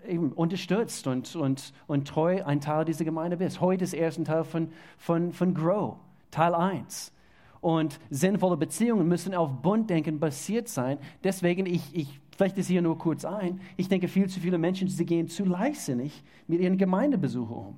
eben 0.07 0.31
unterstützt 0.31 1.07
und, 1.07 1.35
und, 1.35 1.73
und 1.87 2.07
treu 2.07 2.43
ein 2.43 2.61
Teil 2.61 2.85
dieser 2.85 3.05
Gemeinde 3.05 3.37
bist. 3.37 3.61
Heute 3.61 3.83
ist 3.83 3.93
der 3.93 3.99
erste 4.01 4.23
Teil 4.23 4.43
von, 4.43 4.69
von, 4.97 5.31
von 5.31 5.53
Grow, 5.53 5.97
Teil 6.31 6.55
1. 6.55 7.13
Und 7.61 7.99
sinnvolle 8.09 8.57
Beziehungen 8.57 9.07
müssen 9.07 9.35
auf 9.35 9.51
Bunddenken 9.61 10.19
basiert 10.19 10.69
sein. 10.69 10.97
Deswegen, 11.23 11.65
ich, 11.65 11.93
ich 11.93 12.19
flechte 12.35 12.61
es 12.61 12.67
hier 12.67 12.81
nur 12.81 12.97
kurz 12.97 13.25
ein, 13.25 13.59
ich 13.75 13.89
denke, 13.89 14.07
viel 14.07 14.29
zu 14.29 14.39
viele 14.39 14.57
Menschen, 14.57 14.87
sie 14.87 15.05
gehen 15.05 15.27
zu 15.27 15.43
leichtsinnig 15.43 16.23
mit 16.47 16.61
ihren 16.61 16.77
Gemeindebesuchen 16.77 17.55
um. 17.55 17.75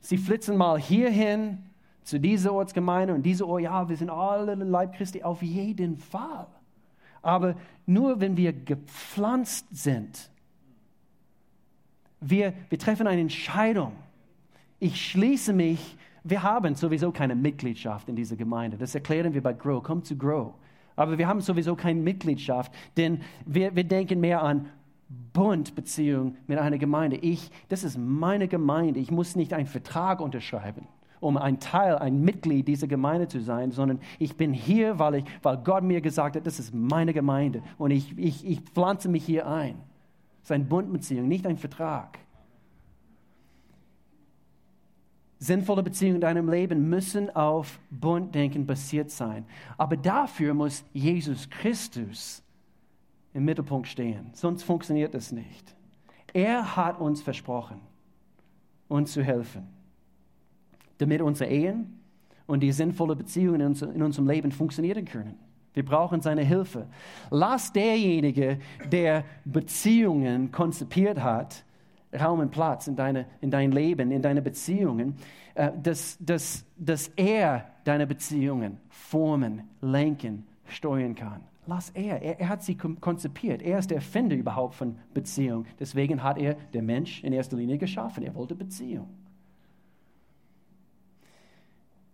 Sie 0.00 0.16
flitzen 0.16 0.56
mal 0.56 0.78
hierhin 0.78 1.58
zu 2.04 2.18
dieser 2.18 2.54
Ortsgemeinde 2.54 3.12
und 3.12 3.22
diese 3.22 3.46
Ort, 3.46 3.62
ja, 3.62 3.86
wir 3.86 3.96
sind 3.96 4.08
alle 4.08 4.54
Leib 4.54 4.94
Christi, 4.94 5.22
auf 5.22 5.42
jeden 5.42 5.98
Fall. 5.98 6.46
Aber 7.22 7.56
nur 7.86 8.20
wenn 8.20 8.36
wir 8.36 8.52
gepflanzt 8.52 9.66
sind, 9.70 10.30
wir, 12.20 12.52
wir 12.68 12.78
treffen 12.78 13.06
eine 13.06 13.20
Entscheidung. 13.20 13.92
Ich 14.80 15.10
schließe 15.10 15.52
mich, 15.52 15.96
wir 16.24 16.42
haben 16.42 16.74
sowieso 16.74 17.12
keine 17.12 17.34
Mitgliedschaft 17.34 18.08
in 18.08 18.16
dieser 18.16 18.36
Gemeinde. 18.36 18.76
Das 18.76 18.94
erklären 18.94 19.34
wir 19.34 19.42
bei 19.42 19.52
Grow. 19.52 19.82
Komm 19.82 20.04
zu 20.04 20.16
Grow. 20.16 20.54
Aber 20.96 21.16
wir 21.16 21.28
haben 21.28 21.40
sowieso 21.40 21.76
keine 21.76 22.00
Mitgliedschaft, 22.00 22.72
denn 22.96 23.20
wir, 23.46 23.74
wir 23.76 23.84
denken 23.84 24.20
mehr 24.20 24.42
an 24.42 24.68
Bundbeziehung 25.32 26.36
mit 26.46 26.58
einer 26.58 26.76
Gemeinde. 26.76 27.16
Ich, 27.16 27.50
das 27.68 27.84
ist 27.84 27.96
meine 27.96 28.48
Gemeinde. 28.48 29.00
Ich 29.00 29.10
muss 29.10 29.36
nicht 29.36 29.52
einen 29.54 29.66
Vertrag 29.66 30.20
unterschreiben. 30.20 30.86
Um 31.20 31.36
ein 31.36 31.60
Teil, 31.60 31.96
ein 31.98 32.20
Mitglied 32.22 32.68
dieser 32.68 32.86
Gemeinde 32.86 33.28
zu 33.28 33.40
sein, 33.40 33.70
sondern 33.70 34.00
ich 34.18 34.36
bin 34.36 34.52
hier, 34.52 34.98
weil, 34.98 35.16
ich, 35.16 35.24
weil 35.42 35.58
Gott 35.58 35.84
mir 35.84 36.00
gesagt 36.00 36.36
hat, 36.36 36.46
das 36.46 36.58
ist 36.58 36.74
meine 36.74 37.12
Gemeinde 37.12 37.62
und 37.78 37.90
ich, 37.90 38.16
ich, 38.18 38.46
ich 38.46 38.60
pflanze 38.60 39.08
mich 39.08 39.24
hier 39.24 39.46
ein. 39.48 39.76
Das 40.40 40.50
ist 40.50 40.52
eine 40.52 40.64
Bundbeziehung, 40.64 41.28
nicht 41.28 41.46
ein 41.46 41.56
Vertrag. 41.56 42.18
Sinnvolle 45.40 45.84
Beziehungen 45.84 46.16
in 46.16 46.20
deinem 46.20 46.48
Leben 46.48 46.88
müssen 46.88 47.34
auf 47.34 47.78
Bunddenken 47.90 48.66
basiert 48.66 49.10
sein. 49.10 49.44
Aber 49.76 49.96
dafür 49.96 50.52
muss 50.52 50.84
Jesus 50.92 51.48
Christus 51.48 52.42
im 53.34 53.44
Mittelpunkt 53.44 53.86
stehen. 53.86 54.30
Sonst 54.32 54.64
funktioniert 54.64 55.14
das 55.14 55.30
nicht. 55.30 55.76
Er 56.32 56.76
hat 56.76 57.00
uns 57.00 57.22
versprochen, 57.22 57.80
uns 58.88 59.12
zu 59.12 59.22
helfen, 59.22 59.68
damit 60.98 61.22
unsere 61.22 61.50
Ehen 61.50 61.98
und 62.46 62.60
die 62.60 62.72
sinnvolle 62.72 63.16
Beziehungen 63.16 63.60
in 63.60 64.02
unserem 64.02 64.28
Leben 64.28 64.52
funktionieren 64.52 65.04
können. 65.04 65.36
Wir 65.74 65.84
brauchen 65.84 66.20
seine 66.20 66.42
Hilfe. 66.42 66.86
Lass 67.30 67.72
derjenige, 67.72 68.58
der 68.90 69.24
Beziehungen 69.44 70.50
konzipiert 70.50 71.22
hat, 71.22 71.64
Raum 72.18 72.40
und 72.40 72.50
Platz 72.50 72.86
in, 72.86 72.96
deine, 72.96 73.26
in 73.40 73.50
dein 73.50 73.70
Leben, 73.70 74.10
in 74.10 74.22
deine 74.22 74.42
Beziehungen, 74.42 75.14
äh, 75.54 75.70
dass, 75.82 76.16
dass, 76.20 76.64
dass 76.76 77.08
er 77.16 77.66
deine 77.84 78.06
Beziehungen 78.06 78.78
formen, 78.88 79.62
lenken, 79.80 80.46
steuern 80.66 81.14
kann. 81.14 81.42
Lass 81.66 81.90
er. 81.90 82.22
er. 82.22 82.40
Er 82.40 82.48
hat 82.48 82.62
sie 82.62 82.76
konzipiert. 82.76 83.60
Er 83.60 83.78
ist 83.78 83.90
der 83.90 83.98
Erfinder 83.98 84.34
überhaupt 84.34 84.74
von 84.74 84.96
Beziehung. 85.12 85.66
Deswegen 85.78 86.22
hat 86.22 86.38
er 86.38 86.54
den 86.72 86.86
Mensch 86.86 87.22
in 87.22 87.34
erster 87.34 87.58
Linie 87.58 87.76
geschaffen. 87.76 88.24
Er 88.24 88.34
wollte 88.34 88.54
Beziehung. 88.54 89.06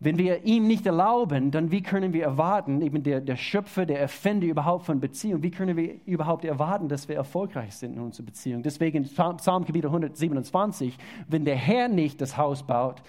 Wenn 0.01 0.19
wir 0.19 0.45
ihm 0.45 0.67
nicht 0.67 0.87
erlauben, 0.87 1.51
dann 1.51 1.71
wie 1.71 1.83
können 1.83 2.13
wir 2.13 2.25
erwarten, 2.25 2.83
eben 2.83 3.03
der, 3.03 3.21
der 3.21 3.37
Schöpfer, 3.37 3.87
der 3.87 4.01
Erfinder 4.01 4.47
überhaupt 4.47 4.85
von 4.85 5.01
Beziehung, 5.01 5.43
wie 5.43 5.51
können 5.51 5.77
wir 5.77 5.95
überhaupt 6.05 6.45
erwarten, 6.45 6.89
dass 6.89 7.09
wir 7.09 7.17
erfolgreich 7.17 7.75
sind 7.75 7.95
in 7.95 8.01
unserer 8.01 8.27
Beziehung? 8.27 8.63
Deswegen 8.63 9.05
Psalm 9.05 9.65
Kapitel 9.65 9.87
127, 9.87 10.99
wenn 11.29 11.45
der 11.45 11.57
Herr 11.57 11.89
nicht 11.89 12.21
das 12.21 12.37
Haus 12.37 12.67
baut, 12.67 13.03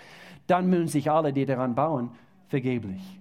dann 0.48 0.70
müssen 0.70 0.88
sich 0.88 1.10
alle, 1.10 1.34
die 1.34 1.46
daran 1.46 1.76
bauen, 1.76 2.12
vergeblich. 2.48 3.20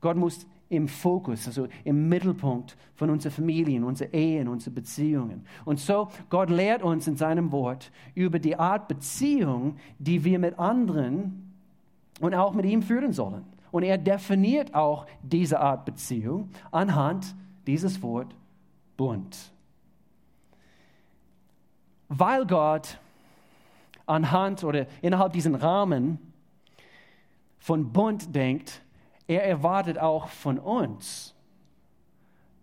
Gott 0.00 0.16
muss 0.16 0.46
im 0.68 0.88
Fokus, 0.88 1.46
also 1.46 1.68
im 1.84 2.08
Mittelpunkt 2.08 2.76
von 2.94 3.10
unseren 3.10 3.32
Familien, 3.32 3.84
unseren 3.84 4.12
Ehen, 4.12 4.48
unseren 4.48 4.74
Beziehungen. 4.74 5.46
Und 5.64 5.78
so, 5.78 6.08
Gott 6.30 6.50
lehrt 6.50 6.82
uns 6.82 7.06
in 7.06 7.16
seinem 7.16 7.52
Wort 7.52 7.90
über 8.14 8.38
die 8.38 8.56
Art 8.56 8.88
Beziehung, 8.88 9.76
die 9.98 10.24
wir 10.24 10.38
mit 10.38 10.58
anderen 10.58 11.53
und 12.20 12.34
auch 12.34 12.52
mit 12.52 12.64
ihm 12.66 12.82
führen 12.82 13.12
sollen. 13.12 13.44
Und 13.70 13.82
er 13.82 13.98
definiert 13.98 14.74
auch 14.74 15.06
diese 15.22 15.58
Art 15.58 15.84
Beziehung 15.84 16.50
anhand 16.70 17.34
dieses 17.66 18.00
Wort 18.02 18.34
Bund. 18.96 19.52
Weil 22.08 22.46
Gott 22.46 22.98
anhand 24.06 24.62
oder 24.62 24.86
innerhalb 25.02 25.32
diesen 25.32 25.54
Rahmen 25.54 26.18
von 27.58 27.92
Bund 27.92 28.34
denkt, 28.34 28.82
er 29.26 29.44
erwartet 29.44 29.98
auch 29.98 30.28
von 30.28 30.58
uns, 30.58 31.34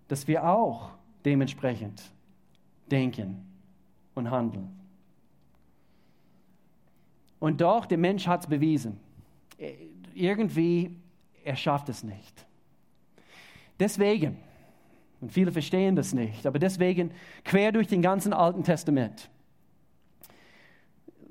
dass 0.08 0.27
wir 0.27 0.48
auch 0.48 0.91
dementsprechend 1.25 2.01
denken 2.89 3.46
und 4.13 4.29
handeln. 4.29 4.79
Und 7.39 7.60
doch, 7.60 7.86
der 7.86 7.98
Mensch 7.98 8.27
hat 8.27 8.41
es 8.41 8.48
bewiesen 8.48 9.00
irgendwie, 10.13 10.96
er 11.44 11.56
schafft 11.56 11.89
es 11.89 12.03
nicht. 12.03 12.46
Deswegen, 13.80 14.38
und 15.20 15.32
viele 15.32 15.51
verstehen 15.51 15.96
das 15.96 16.13
nicht, 16.13 16.46
aber 16.46 16.60
deswegen 16.60 17.12
quer 17.44 17.72
durch 17.72 17.88
den 17.88 18.01
ganzen 18.01 18.34
Alten 18.34 18.63
Testament. 18.63 19.30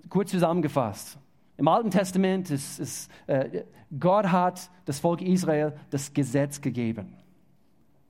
Kurz 0.08 0.30
zusammengefasst. 0.30 1.18
Im 1.56 1.69
Alten 1.69 1.90
Testament 1.90 2.50
ist, 2.50 2.80
ist 2.80 3.10
äh, 3.26 3.64
Gott 3.99 4.26
hat 4.26 4.71
das 4.84 4.99
Volk 4.99 5.23
Israel 5.23 5.73
das 5.90 6.12
Gesetz 6.12 6.60
gegeben 6.60 7.16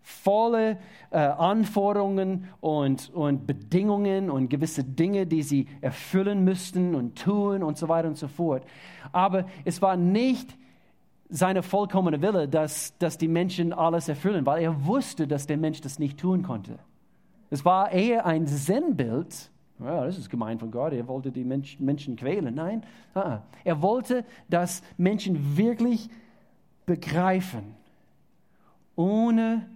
volle 0.02 0.78
äh, 1.10 1.18
Anforderungen 1.18 2.48
und, 2.60 3.10
und 3.10 3.46
Bedingungen 3.46 4.30
und 4.30 4.48
gewisse 4.48 4.84
Dinge, 4.84 5.26
die 5.26 5.42
sie 5.42 5.66
erfüllen 5.80 6.44
müssten 6.44 6.94
und 6.94 7.18
tun 7.20 7.62
und 7.62 7.76
so 7.76 7.88
weiter 7.88 8.08
und 8.08 8.16
so 8.16 8.28
fort. 8.28 8.64
Aber 9.12 9.46
es 9.64 9.82
war 9.82 9.96
nicht 9.96 10.56
seine 11.28 11.62
vollkommene 11.62 12.20
Wille, 12.22 12.48
dass, 12.48 12.96
dass 12.98 13.16
die 13.16 13.28
Menschen 13.28 13.72
alles 13.72 14.08
erfüllen, 14.08 14.44
weil 14.46 14.62
er 14.62 14.84
wusste, 14.86 15.28
dass 15.28 15.46
der 15.46 15.56
Mensch 15.56 15.80
das 15.80 15.98
nicht 15.98 16.18
tun 16.18 16.42
konnte. 16.42 16.78
Es 17.50 17.64
war 17.64 17.92
eher 17.92 18.26
ein 18.26 18.46
Sinnbild. 18.46 19.50
Ja, 19.78 20.04
das 20.04 20.18
ist 20.18 20.28
gemein 20.28 20.58
von 20.58 20.70
Gott. 20.70 20.92
Er 20.92 21.08
wollte 21.08 21.32
die 21.32 21.44
Mensch, 21.44 21.78
Menschen 21.80 22.16
quälen. 22.16 22.54
Nein, 22.54 22.82
uh 23.14 23.38
er 23.64 23.80
wollte, 23.80 24.24
dass 24.48 24.82
Menschen 24.96 25.56
wirklich 25.56 26.10
begreifen, 26.84 27.74
ohne 28.94 29.66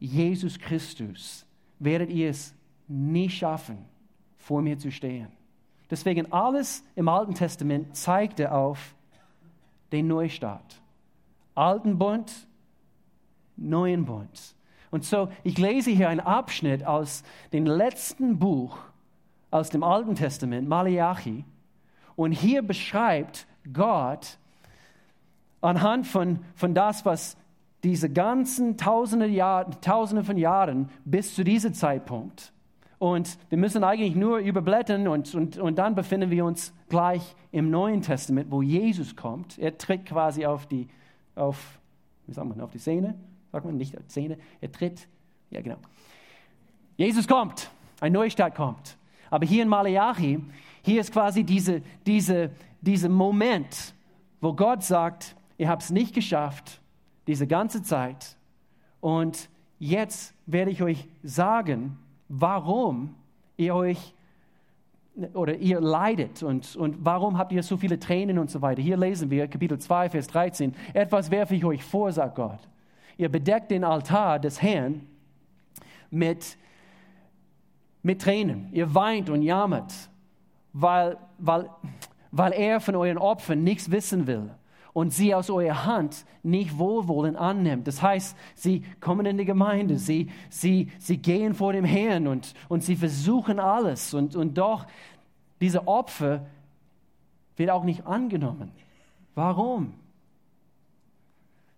Jesus 0.00 0.58
Christus 0.58 1.46
werdet 1.78 2.10
ihr 2.10 2.30
es 2.30 2.54
nie 2.88 3.28
schaffen, 3.28 3.78
vor 4.38 4.62
mir 4.62 4.78
zu 4.78 4.90
stehen. 4.90 5.28
Deswegen 5.90 6.32
alles 6.32 6.82
im 6.96 7.08
Alten 7.08 7.34
Testament 7.34 7.96
zeigte 7.96 8.52
auf 8.52 8.94
den 9.92 10.08
Neustart. 10.08 10.80
Alten 11.54 11.98
Bund, 11.98 12.32
neuen 13.56 14.04
Bund. 14.04 14.56
Und 14.90 15.04
so, 15.04 15.28
ich 15.44 15.58
lese 15.58 15.90
hier 15.90 16.08
einen 16.08 16.20
Abschnitt 16.20 16.84
aus 16.84 17.22
dem 17.52 17.66
letzten 17.66 18.38
Buch 18.38 18.78
aus 19.50 19.68
dem 19.68 19.82
Alten 19.82 20.14
Testament, 20.14 20.68
Malachi. 20.68 21.44
Und 22.16 22.32
hier 22.32 22.62
beschreibt 22.62 23.46
Gott 23.72 24.38
anhand 25.60 26.06
von, 26.06 26.40
von 26.54 26.74
das, 26.74 27.04
was 27.04 27.36
diese 27.82 28.10
ganzen 28.10 28.76
Tausende, 28.76 29.26
Jahr, 29.26 29.80
Tausende 29.80 30.24
von 30.24 30.36
Jahren 30.36 30.90
bis 31.04 31.34
zu 31.34 31.44
diesem 31.44 31.74
Zeitpunkt. 31.74 32.52
Und 32.98 33.38
wir 33.48 33.56
müssen 33.56 33.82
eigentlich 33.82 34.14
nur 34.14 34.38
überblättern 34.38 35.08
und, 35.08 35.34
und, 35.34 35.56
und 35.56 35.78
dann 35.78 35.94
befinden 35.94 36.30
wir 36.30 36.44
uns 36.44 36.74
gleich 36.90 37.34
im 37.50 37.70
Neuen 37.70 38.02
Testament, 38.02 38.50
wo 38.50 38.60
Jesus 38.60 39.16
kommt. 39.16 39.58
Er 39.58 39.78
tritt 39.78 40.04
quasi 40.04 40.44
auf 40.44 40.66
die, 40.66 40.86
auf, 41.34 41.78
wie 42.26 42.34
sagt 42.34 42.46
man, 42.46 42.60
auf 42.60 42.70
die 42.70 42.78
Szene, 42.78 43.14
sagt 43.52 43.64
man 43.64 43.78
nicht 43.78 43.96
auf 43.96 44.04
die 44.04 44.10
Szene, 44.10 44.38
er 44.60 44.70
tritt, 44.70 45.08
ja 45.50 45.62
genau. 45.62 45.78
Jesus 46.98 47.26
kommt, 47.26 47.70
ein 48.00 48.12
Neustart 48.12 48.54
kommt. 48.54 48.98
Aber 49.30 49.46
hier 49.46 49.62
in 49.62 49.68
Malachi, 49.68 50.38
hier 50.82 51.00
ist 51.00 51.10
quasi 51.12 51.44
dieser 51.44 51.80
diese, 52.06 52.50
diese 52.82 53.08
Moment, 53.08 53.94
wo 54.42 54.52
Gott 54.52 54.82
sagt, 54.82 55.36
ihr 55.56 55.70
habt 55.70 55.82
es 55.82 55.90
nicht 55.90 56.14
geschafft, 56.14 56.79
diese 57.30 57.46
ganze 57.46 57.80
Zeit. 57.84 58.36
Und 59.00 59.48
jetzt 59.78 60.34
werde 60.46 60.72
ich 60.72 60.82
euch 60.82 61.06
sagen, 61.22 61.96
warum 62.28 63.14
ihr 63.56 63.72
euch 63.74 64.14
oder 65.34 65.54
ihr 65.56 65.80
leidet 65.80 66.42
und, 66.42 66.74
und 66.74 67.04
warum 67.04 67.38
habt 67.38 67.52
ihr 67.52 67.62
so 67.62 67.76
viele 67.76 68.00
Tränen 68.00 68.38
und 68.38 68.50
so 68.50 68.62
weiter. 68.62 68.82
Hier 68.82 68.96
lesen 68.96 69.30
wir 69.30 69.46
Kapitel 69.46 69.78
2, 69.78 70.10
Vers 70.10 70.26
13. 70.28 70.74
Etwas 70.92 71.30
werfe 71.30 71.54
ich 71.54 71.64
euch 71.64 71.84
vor, 71.84 72.10
sagt 72.10 72.34
Gott. 72.34 72.58
Ihr 73.16 73.28
bedeckt 73.28 73.70
den 73.70 73.84
Altar 73.84 74.40
des 74.40 74.60
Herrn 74.60 75.06
mit, 76.10 76.56
mit 78.02 78.22
Tränen. 78.22 78.70
Ihr 78.72 78.92
weint 78.92 79.30
und 79.30 79.42
jammert, 79.42 79.92
weil, 80.72 81.16
weil, 81.38 81.70
weil 82.32 82.52
er 82.52 82.80
von 82.80 82.96
euren 82.96 83.18
Opfern 83.18 83.62
nichts 83.62 83.90
wissen 83.90 84.26
will 84.26 84.50
und 84.92 85.12
sie 85.12 85.34
aus 85.34 85.50
eurer 85.50 85.84
Hand 85.84 86.24
nicht 86.42 86.78
wohlwollend 86.78 87.36
annimmt. 87.36 87.86
Das 87.86 88.02
heißt, 88.02 88.36
sie 88.54 88.82
kommen 89.00 89.26
in 89.26 89.38
die 89.38 89.44
Gemeinde, 89.44 89.98
sie, 89.98 90.30
sie, 90.48 90.90
sie 90.98 91.18
gehen 91.18 91.54
vor 91.54 91.72
dem 91.72 91.84
Herrn 91.84 92.26
und, 92.26 92.54
und 92.68 92.82
sie 92.82 92.96
versuchen 92.96 93.60
alles 93.60 94.14
und, 94.14 94.36
und 94.36 94.58
doch 94.58 94.86
diese 95.60 95.86
Opfer 95.86 96.46
wird 97.56 97.70
auch 97.70 97.84
nicht 97.84 98.06
angenommen. 98.06 98.72
Warum? 99.34 99.94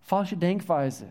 Falsche 0.01 0.37
Denkweise. 0.37 1.07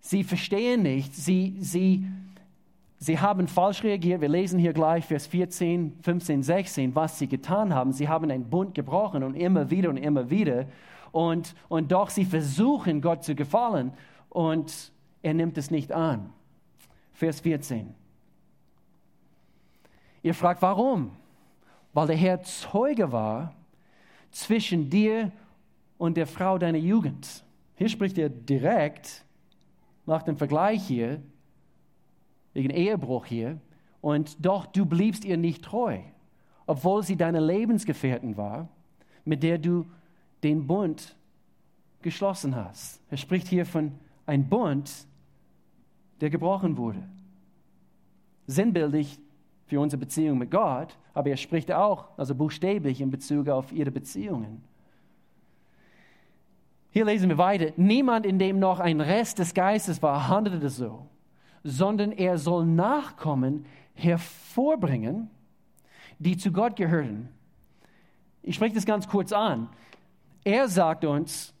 Sie 0.00 0.24
verstehen 0.24 0.82
nicht, 0.82 1.14
sie, 1.14 1.56
sie, 1.60 2.06
Sie 3.00 3.18
haben 3.18 3.48
falsch 3.48 3.82
reagiert. 3.82 4.20
Wir 4.20 4.28
lesen 4.28 4.60
hier 4.60 4.72
gleich 4.72 5.04
Vers 5.04 5.26
14, 5.26 5.98
15, 6.02 6.42
16, 6.44 6.94
was 6.94 7.18
sie 7.18 7.26
getan 7.26 7.74
haben. 7.74 7.92
Sie 7.92 8.08
haben 8.08 8.30
einen 8.30 8.48
Bund 8.48 8.74
gebrochen 8.74 9.24
und 9.24 9.34
immer 9.34 9.70
wieder 9.70 9.90
und 9.90 9.96
immer 9.96 10.30
wieder. 10.30 10.66
Und, 11.10 11.56
und 11.68 11.90
doch 11.90 12.10
sie 12.10 12.24
versuchen, 12.24 13.00
Gott 13.00 13.24
zu 13.24 13.34
gefallen. 13.34 13.92
Und 14.28 14.92
er 15.22 15.34
nimmt 15.34 15.58
es 15.58 15.72
nicht 15.72 15.90
an. 15.90 16.32
Vers 17.12 17.40
14. 17.40 17.92
Ihr 20.22 20.34
fragt, 20.34 20.62
warum? 20.62 21.10
weil 21.92 22.06
der 22.06 22.16
Herr 22.16 22.42
Zeuge 22.42 23.10
war 23.10 23.54
zwischen 24.30 24.88
dir 24.88 25.32
und 25.98 26.16
der 26.16 26.26
Frau 26.26 26.58
deiner 26.58 26.78
Jugend. 26.78 27.44
Hier 27.76 27.88
spricht 27.88 28.18
er 28.18 28.28
direkt 28.28 29.24
nach 30.06 30.22
dem 30.22 30.36
Vergleich 30.36 30.82
hier, 30.86 31.20
wegen 32.52 32.70
Ehebruch 32.70 33.26
hier, 33.26 33.58
und 34.00 34.44
doch 34.44 34.66
du 34.66 34.86
bliebst 34.86 35.24
ihr 35.24 35.36
nicht 35.36 35.64
treu, 35.64 35.98
obwohl 36.66 37.02
sie 37.02 37.16
deine 37.16 37.40
Lebensgefährtin 37.40 38.36
war, 38.36 38.68
mit 39.24 39.42
der 39.42 39.58
du 39.58 39.86
den 40.42 40.66
Bund 40.66 41.14
geschlossen 42.02 42.56
hast. 42.56 43.00
Er 43.10 43.18
spricht 43.18 43.46
hier 43.48 43.66
von 43.66 43.92
einem 44.24 44.48
Bund, 44.48 44.90
der 46.20 46.30
gebrochen 46.30 46.76
wurde. 46.76 47.02
Sinnbildlich 48.46 49.18
für 49.66 49.80
unsere 49.80 50.00
Beziehung 50.00 50.38
mit 50.38 50.50
Gott, 50.50 50.96
aber 51.14 51.30
er 51.30 51.36
spricht 51.36 51.70
auch, 51.70 52.08
also 52.16 52.34
buchstäblich 52.34 53.00
in 53.00 53.10
Bezug 53.10 53.48
auf 53.48 53.70
ihre 53.72 53.90
Beziehungen. 53.90 54.62
Hier 56.90 57.04
lesen 57.04 57.28
wir 57.28 57.38
weiter. 57.38 57.72
Niemand, 57.76 58.26
in 58.26 58.38
dem 58.38 58.58
noch 58.58 58.80
ein 58.80 59.00
Rest 59.00 59.38
des 59.38 59.54
Geistes 59.54 60.02
war, 60.02 60.28
handelte 60.28 60.68
so, 60.70 61.06
sondern 61.62 62.12
er 62.12 62.38
soll 62.38 62.64
Nachkommen 62.66 63.66
hervorbringen, 63.94 65.30
die 66.18 66.36
zu 66.36 66.52
Gott 66.52 66.76
gehören. 66.76 67.28
Ich 68.42 68.54
spreche 68.54 68.74
das 68.74 68.86
ganz 68.86 69.08
kurz 69.08 69.32
an. 69.32 69.68
Er 70.44 70.68
sagt 70.68 71.04
uns, 71.04 71.52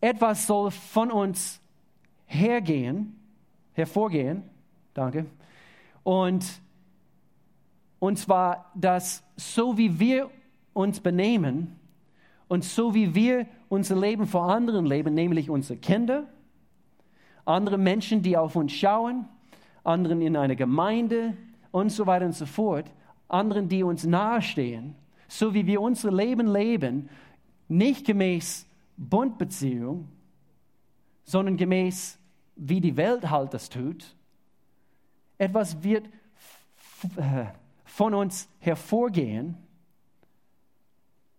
etwas 0.00 0.46
soll 0.46 0.70
von 0.70 1.10
uns 1.10 1.60
hergehen, 2.26 3.18
hervorgehen, 3.72 4.42
danke, 4.94 5.26
und 6.04 6.44
und 7.98 8.18
zwar, 8.18 8.70
dass 8.74 9.24
so 9.36 9.76
wie 9.76 9.98
wir 9.98 10.30
uns 10.72 11.00
benehmen 11.00 11.78
und 12.46 12.64
so 12.64 12.94
wie 12.94 13.14
wir 13.14 13.46
unser 13.68 13.96
Leben 13.96 14.26
vor 14.26 14.50
anderen 14.50 14.86
leben, 14.86 15.14
nämlich 15.14 15.50
unsere 15.50 15.78
Kinder, 15.78 16.24
andere 17.44 17.76
Menschen, 17.76 18.22
die 18.22 18.36
auf 18.36 18.54
uns 18.54 18.72
schauen, 18.72 19.26
anderen 19.88 20.20
in 20.20 20.36
einer 20.36 20.54
Gemeinde 20.54 21.36
und 21.70 21.90
so 21.90 22.06
weiter 22.06 22.26
und 22.26 22.34
so 22.34 22.46
fort, 22.46 22.92
anderen, 23.28 23.68
die 23.68 23.82
uns 23.82 24.04
nahestehen, 24.04 24.94
so 25.26 25.54
wie 25.54 25.66
wir 25.66 25.80
unser 25.80 26.12
Leben 26.12 26.46
leben, 26.46 27.08
nicht 27.68 28.06
gemäß 28.06 28.66
Bundbeziehung, 28.96 30.08
sondern 31.24 31.56
gemäß, 31.56 32.18
wie 32.56 32.80
die 32.80 32.96
Welt 32.96 33.30
halt 33.30 33.54
das 33.54 33.68
tut, 33.68 34.14
etwas 35.36 35.82
wird 35.82 36.06
äh, 37.16 37.46
von 37.84 38.14
uns 38.14 38.48
hervorgehen 38.58 39.56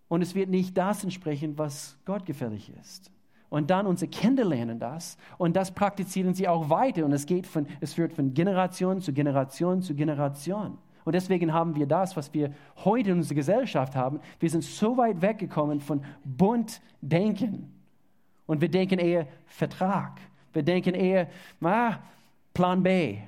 und 0.08 0.22
es 0.22 0.34
wird 0.34 0.48
nicht 0.48 0.76
das 0.76 1.04
entsprechen, 1.04 1.56
was 1.58 1.96
Gott 2.04 2.24
gefällig 2.24 2.72
ist. 2.80 3.10
Und 3.50 3.70
dann 3.70 3.86
unsere 3.86 4.08
Kinder 4.08 4.44
lernen 4.44 4.78
das 4.78 5.18
und 5.36 5.56
das 5.56 5.72
praktizieren 5.72 6.34
sie 6.34 6.46
auch 6.46 6.70
weiter 6.70 7.04
und 7.04 7.12
es 7.12 7.26
geht 7.26 7.48
von, 7.48 7.66
es 7.80 7.94
führt 7.94 8.12
von 8.12 8.32
Generation 8.32 9.00
zu 9.00 9.12
Generation 9.12 9.82
zu 9.82 9.94
Generation. 9.94 10.78
Und 11.04 11.14
deswegen 11.14 11.52
haben 11.52 11.74
wir 11.74 11.86
das, 11.86 12.16
was 12.16 12.32
wir 12.32 12.54
heute 12.84 13.10
in 13.10 13.16
unserer 13.18 13.34
Gesellschaft 13.34 13.96
haben. 13.96 14.20
Wir 14.38 14.48
sind 14.48 14.62
so 14.62 14.96
weit 14.96 15.20
weggekommen 15.20 15.80
von 15.80 16.04
bunt 16.24 16.80
denken. 17.00 17.72
Und 18.46 18.60
wir 18.60 18.68
denken 18.68 19.00
eher 19.00 19.26
Vertrag. 19.46 20.20
Wir 20.52 20.62
denken 20.62 20.94
eher, 20.94 21.28
ah, 21.62 21.96
Plan 22.54 22.82
B. 22.82 23.18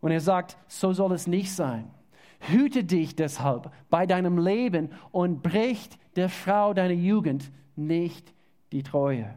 Und 0.00 0.12
er 0.12 0.20
sagt, 0.20 0.56
so 0.68 0.92
soll 0.92 1.12
es 1.12 1.26
nicht 1.26 1.52
sein. 1.52 1.90
Hüte 2.40 2.84
dich 2.84 3.16
deshalb 3.16 3.70
bei 3.88 4.06
deinem 4.06 4.38
Leben 4.38 4.90
und 5.10 5.42
bricht 5.42 5.98
der 6.16 6.28
Frau 6.28 6.74
deiner 6.74 6.94
Jugend 6.94 7.50
nicht 7.74 8.32
die 8.72 8.82
Treue. 8.82 9.34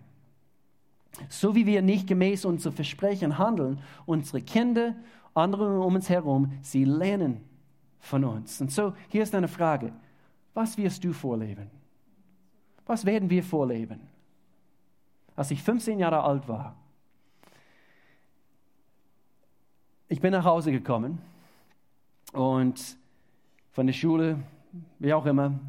So 1.30 1.56
wie 1.56 1.66
wir 1.66 1.82
nicht 1.82 2.08
gemäß 2.08 2.46
unserer 2.46 2.74
Versprechen 2.74 3.38
handeln, 3.38 3.80
unsere 4.06 4.42
Kinder, 4.42 4.96
andere 5.34 5.80
um 5.82 5.96
uns 5.96 6.10
herum, 6.10 6.52
sie 6.62 6.86
lernen 6.86 7.42
von 8.00 8.24
uns. 8.24 8.60
Und 8.62 8.72
so, 8.72 8.94
hier 9.10 9.24
ist 9.24 9.36
eine 9.36 9.48
Frage. 9.48 9.92
Was 10.54 10.78
wirst 10.78 11.04
du 11.04 11.14
vorleben? 11.14 11.70
Was 12.86 13.06
werden 13.06 13.30
wir 13.30 13.44
vorleben? 13.44 14.00
Als 15.36 15.52
ich 15.52 15.62
15 15.62 16.00
Jahre 16.00 16.24
alt 16.24 16.48
war, 16.48 16.76
ich 20.08 20.22
bin 20.22 20.32
nach 20.32 20.46
Hause 20.46 20.72
gekommen 20.72 21.20
und 22.32 22.98
von 23.72 23.88
der 23.88 23.94
Schule, 23.94 24.38
wie 25.00 25.14
auch 25.14 25.26
immer. 25.26 25.60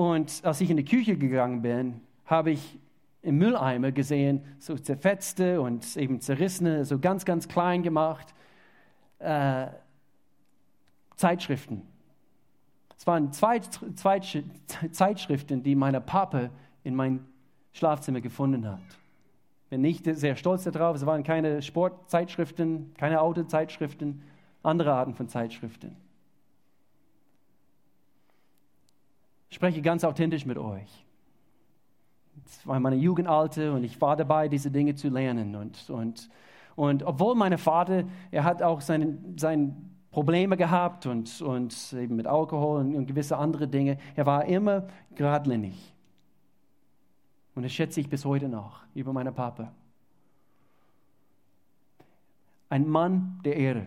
Und 0.00 0.40
als 0.44 0.62
ich 0.62 0.70
in 0.70 0.78
die 0.78 0.84
Küche 0.86 1.18
gegangen 1.18 1.60
bin, 1.60 2.00
habe 2.24 2.52
ich 2.52 2.78
im 3.20 3.36
Mülleimer 3.36 3.92
gesehen, 3.92 4.42
so 4.58 4.74
zerfetzte 4.78 5.60
und 5.60 5.94
eben 5.94 6.22
zerrissene, 6.22 6.86
so 6.86 6.98
ganz, 6.98 7.26
ganz 7.26 7.48
klein 7.48 7.82
gemacht, 7.82 8.32
äh, 9.18 9.66
Zeitschriften. 11.16 11.82
Es 12.96 13.06
waren 13.06 13.30
zwei, 13.34 13.58
zwei 13.58 14.20
Zeitschriften, 14.90 15.62
die 15.62 15.74
mein 15.74 16.02
Papa 16.06 16.48
in 16.82 16.94
mein 16.94 17.26
Schlafzimmer 17.74 18.22
gefunden 18.22 18.66
hat. 18.66 18.80
Bin 19.68 19.82
nicht 19.82 20.06
sehr 20.16 20.34
stolz 20.34 20.64
darauf. 20.64 20.96
Es 20.96 21.04
waren 21.04 21.24
keine 21.24 21.60
Sportzeitschriften, 21.60 22.94
keine 22.96 23.20
Autozeitschriften, 23.20 24.22
andere 24.62 24.94
Arten 24.94 25.12
von 25.12 25.28
Zeitschriften. 25.28 25.94
Ich 29.50 29.56
spreche 29.56 29.82
ganz 29.82 30.04
authentisch 30.04 30.46
mit 30.46 30.58
euch. 30.58 31.04
Es 32.46 32.66
war 32.66 32.78
meine 32.80 32.96
Jugendalte 32.96 33.72
und 33.72 33.84
ich 33.84 34.00
war 34.00 34.16
dabei, 34.16 34.48
diese 34.48 34.70
Dinge 34.70 34.94
zu 34.94 35.08
lernen. 35.08 35.56
Und, 35.56 35.90
und, 35.90 36.30
und 36.76 37.02
obwohl 37.02 37.34
mein 37.34 37.58
Vater, 37.58 38.04
er 38.30 38.44
hat 38.44 38.62
auch 38.62 38.80
seine, 38.80 39.18
seine 39.36 39.74
Probleme 40.12 40.56
gehabt 40.56 41.06
und, 41.06 41.42
und 41.42 41.92
eben 41.92 42.16
mit 42.16 42.26
Alkohol 42.26 42.80
und, 42.80 42.94
und 42.94 43.06
gewisse 43.06 43.36
andere 43.36 43.66
Dinge, 43.66 43.98
er 44.14 44.24
war 44.24 44.44
immer 44.44 44.86
geradlinig. 45.14 45.94
Und 47.56 47.64
das 47.64 47.72
schätze 47.72 48.00
ich 48.00 48.08
bis 48.08 48.24
heute 48.24 48.48
noch 48.48 48.80
über 48.94 49.12
meinen 49.12 49.34
Papa. 49.34 49.72
Ein 52.68 52.88
Mann 52.88 53.40
der 53.44 53.56
Ehre. 53.56 53.86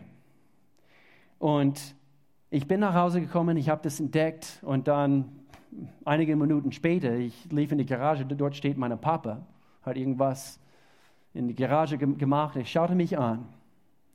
Und 1.40 1.96
ich 2.50 2.68
bin 2.68 2.82
nach 2.82 2.94
Hause 2.94 3.22
gekommen, 3.22 3.56
ich 3.56 3.70
habe 3.70 3.82
das 3.82 4.00
entdeckt 4.02 4.60
und 4.62 4.88
dann 4.90 5.43
einige 6.06 6.36
Minuten 6.36 6.72
später, 6.72 7.16
ich 7.16 7.52
lief 7.52 7.72
in 7.72 7.78
die 7.78 7.86
Garage, 7.86 8.26
dort 8.26 8.56
steht 8.56 8.78
mein 8.78 8.98
Papa, 9.00 9.46
hat 9.82 9.98
irgendwas 9.98 10.60
in 11.34 11.48
die 11.48 11.56
Garage 11.56 11.98
gemacht. 11.98 12.56
Er 12.56 12.66
schaute 12.66 12.96
mich 12.96 13.18
an. 13.18 13.46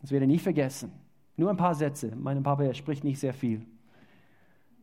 Das 0.00 0.10
werde 0.10 0.24
ich 0.26 0.30
nie 0.30 0.38
vergessen. 0.38 0.92
Nur 1.36 1.50
ein 1.50 1.56
paar 1.56 1.74
Sätze. 1.74 2.12
Mein 2.16 2.42
Papa, 2.42 2.64
er 2.64 2.74
spricht 2.74 3.04
nicht 3.04 3.18
sehr 3.18 3.34
viel. 3.34 3.64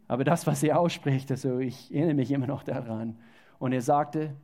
Aber 0.07 0.23
das, 0.23 0.45
was 0.45 0.61
er 0.63 0.79
ausspricht, 0.79 1.31
also 1.31 1.59
ich 1.59 1.93
erinnere 1.93 2.15
mich 2.15 2.31
immer 2.31 2.47
noch 2.47 2.63
daran. 2.63 3.17
Und 3.57 3.71
er 3.71 3.81
sagte, 3.81 4.35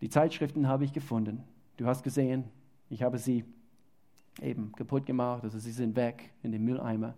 die 0.00 0.08
Zeitschriften 0.08 0.66
habe 0.66 0.84
ich 0.84 0.92
gefunden. 0.92 1.44
Du 1.76 1.86
hast 1.86 2.02
gesehen, 2.02 2.44
ich 2.90 3.02
habe 3.02 3.18
sie 3.18 3.44
eben 4.40 4.72
kaputt 4.72 5.06
gemacht, 5.06 5.44
also 5.44 5.58
sie 5.58 5.72
sind 5.72 5.94
weg 5.94 6.32
in 6.42 6.52
den 6.52 6.64
Mülleimer. 6.64 7.14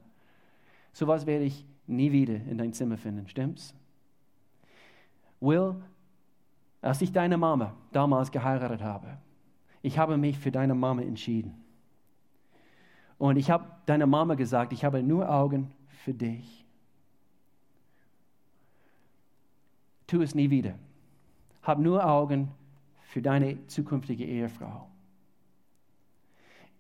So 0.93 1.07
was 1.07 1.27
werde 1.27 1.45
ich 1.45 1.65
nie 1.87 2.13
wieder 2.13 2.35
in 2.35 2.59
dein 2.59 2.73
Zimmer 2.73 2.97
finden, 2.97 3.27
stimmt's? 3.29 3.75
Will, 5.45 5.77
als 6.81 7.01
ich 7.01 7.13
deine 7.13 7.37
Mama 7.37 7.75
damals 7.93 8.31
geheiratet 8.31 8.83
habe, 8.83 9.19
ich 9.83 9.99
habe 9.99 10.17
mich 10.17 10.39
für 10.39 10.51
deine 10.51 10.75
Mama 10.75 11.03
entschieden. 11.03 11.55
Und 13.19 13.37
ich 13.37 13.51
habe 13.51 13.67
deiner 13.87 14.07
Mama 14.07 14.35
gesagt, 14.35 14.73
ich 14.73 14.85
habe 14.85 15.03
nur 15.03 15.31
Augen 15.31 15.73
für 15.89 16.15
dich. 16.15 16.65
Tu 20.07 20.21
es 20.21 20.35
nie 20.35 20.51
wieder. 20.51 20.75
Hab 21.63 21.79
nur 21.79 22.05
Augen 22.05 22.51
für 23.03 23.23
deine 23.23 23.67
zukünftige 23.67 24.25
Ehefrau. 24.25 24.89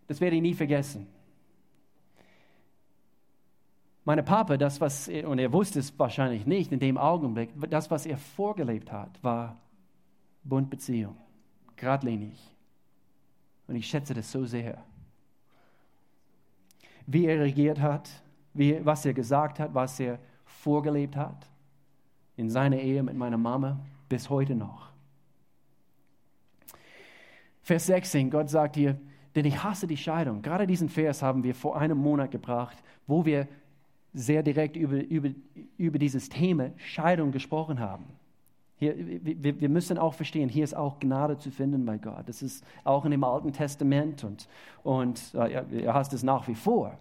Das 0.07 0.20
werde 0.20 0.37
ich 0.37 0.42
nie 0.42 0.55
vergessen. 0.55 1.07
Meine 4.05 4.23
Papa, 4.23 4.59
das, 4.59 4.81
was 4.81 5.09
und 5.09 5.38
er 5.38 5.53
wusste 5.53 5.79
es 5.79 5.99
wahrscheinlich 5.99 6.47
nicht 6.47 6.73
in 6.73 6.79
dem 6.79 6.99
Augenblick, 6.99 7.51
das, 7.71 7.90
was 7.90 8.05
er 8.05 8.19
vorgelebt 8.19 8.93
hat, 8.93 9.23
war 9.23 9.57
Bundbeziehung, 10.43 11.17
geradlinig. 11.77 12.38
Und 13.67 13.77
ich 13.77 13.87
schätze 13.87 14.12
das 14.12 14.31
so 14.31 14.45
sehr. 14.45 14.85
Wie 17.07 17.25
er 17.25 17.40
regiert 17.40 17.81
hat, 17.81 18.11
wie, 18.53 18.85
was 18.85 19.07
er 19.07 19.14
gesagt 19.14 19.59
hat, 19.59 19.75
was 19.75 19.99
er 19.99 20.19
vorgelebt 20.45 21.17
hat, 21.17 21.49
in 22.37 22.51
seiner 22.51 22.79
Ehe 22.79 23.03
mit 23.03 23.17
meiner 23.17 23.38
Mama, 23.38 23.81
bis 24.09 24.29
heute 24.29 24.55
noch. 24.55 24.90
Vers 27.62 27.87
16, 27.87 28.31
Gott 28.31 28.51
sagt 28.51 28.77
hier, 28.77 29.01
denn 29.35 29.47
ich 29.47 29.62
hasse 29.62 29.87
die 29.87 29.97
Scheidung. 29.97 30.43
Gerade 30.43 30.67
diesen 30.67 30.88
Vers 30.88 31.23
haben 31.23 31.43
wir 31.43 31.55
vor 31.55 31.79
einem 31.79 31.99
Monat 31.99 32.31
gebracht, 32.31 32.77
wo 33.07 33.25
wir 33.25 33.49
sehr 34.14 34.42
direkt 34.42 34.77
über, 34.77 35.03
über, 35.05 35.31
über 35.77 35.98
dieses 35.98 36.29
Thema 36.29 36.70
Scheidung 36.77 37.33
gesprochen 37.33 37.81
haben. 37.81 38.05
Hier, 38.77 38.94
wir, 38.96 39.61
wir, 39.61 39.68
müssen 39.68 39.98
auch 39.98 40.14
verstehen, 40.14 40.48
hier 40.48 40.64
ist 40.64 40.74
auch 40.74 40.98
Gnade 40.98 41.38
zu 41.38 41.50
finden 41.50 41.85
bei 41.85 41.98
Gott. 41.98 42.29
Das 42.29 42.42
ist 42.42 42.64
auch 42.83 43.05
in 43.05 43.11
dem 43.11 43.24
Alten 43.24 43.53
Testament 43.53 44.24
und, 44.24 44.48
und 44.83 45.35
äh, 45.35 45.83
er 45.83 45.94
hast 45.94 46.12
es 46.12 46.22
nach 46.22 46.48
wie 46.48 46.55
vor. 46.55 46.98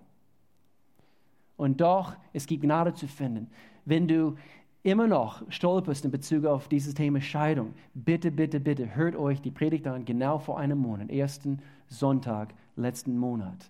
Und 1.58 1.82
doch, 1.82 2.14
es 2.32 2.46
gibt 2.46 2.64
Gnade 2.64 2.94
zu 2.94 3.08
finden. 3.08 3.50
Wenn 3.86 4.08
du 4.08 4.36
immer 4.84 5.08
noch 5.08 5.44
stolperst 5.50 6.06
in 6.06 6.12
Bezug 6.12 6.46
auf 6.46 6.68
dieses 6.68 6.94
Thema 6.94 7.22
Scheidung, 7.22 7.74
bitte, 7.94 8.32
bitte, 8.32 8.60
bitte, 8.60 8.96
hört 8.96 9.16
euch 9.16 9.42
die 9.42 9.52
Predigt 9.52 9.88
an, 9.88 10.06
genau 10.06 10.40
vor 10.40 10.60
einem 10.60 10.78
Monat, 10.80 11.10
ersten 11.10 11.60
Sonntag 11.88 12.54
letzten 12.76 13.18
Monat 13.18 13.70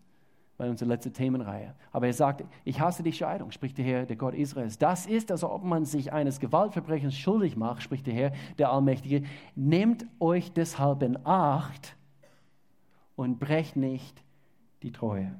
bei 0.57 0.69
unserer 0.69 0.89
letzten 0.89 1.13
Themenreihe. 1.13 1.73
Aber 1.91 2.07
er 2.07 2.13
sagt, 2.13 2.43
ich 2.63 2.79
hasse 2.79 3.01
die 3.01 3.13
Scheidung, 3.13 3.51
spricht 3.51 3.77
der 3.77 3.85
Herr, 3.85 4.05
der 4.05 4.15
Gott 4.15 4.35
Israels. 4.35 4.77
Das 4.77 5.05
ist, 5.05 5.31
als 5.31 5.43
ob 5.43 5.63
man 5.63 5.85
sich 5.85 6.13
eines 6.13 6.39
Gewaltverbrechens 6.39 7.17
schuldig 7.17 7.55
macht, 7.55 7.81
spricht 7.81 8.05
der 8.05 8.13
Herr, 8.13 8.33
der 8.57 8.71
Allmächtige. 8.71 9.23
Nehmt 9.55 10.05
euch 10.19 10.51
deshalb 10.51 11.01
in 11.01 11.17
Acht 11.25 11.95
und 13.15 13.39
brecht 13.39 13.75
nicht 13.75 14.23
die 14.83 14.91
Treue. 14.91 15.33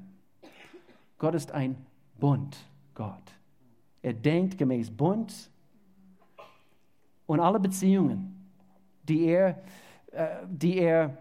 Gott 1.18 1.34
ist 1.34 1.52
ein 1.52 1.76
Bund, 2.18 2.56
Gott. 2.94 3.22
Er 4.02 4.12
denkt 4.12 4.58
gemäß 4.58 4.90
Bund 4.90 5.50
und 7.26 7.40
alle 7.40 7.60
Beziehungen, 7.60 8.50
die 9.04 9.26
er, 9.26 9.62
äh, 10.10 10.26
die 10.48 10.76
er 10.78 11.16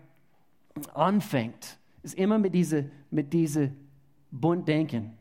anfängt, 0.93 1.77
ist 2.01 2.15
immer 2.15 2.37
mit 2.39 2.53
dieser 2.53 2.83
mit 3.13 3.31
diese 3.31 3.71
Bund 4.33 4.67
denken. 4.67 5.13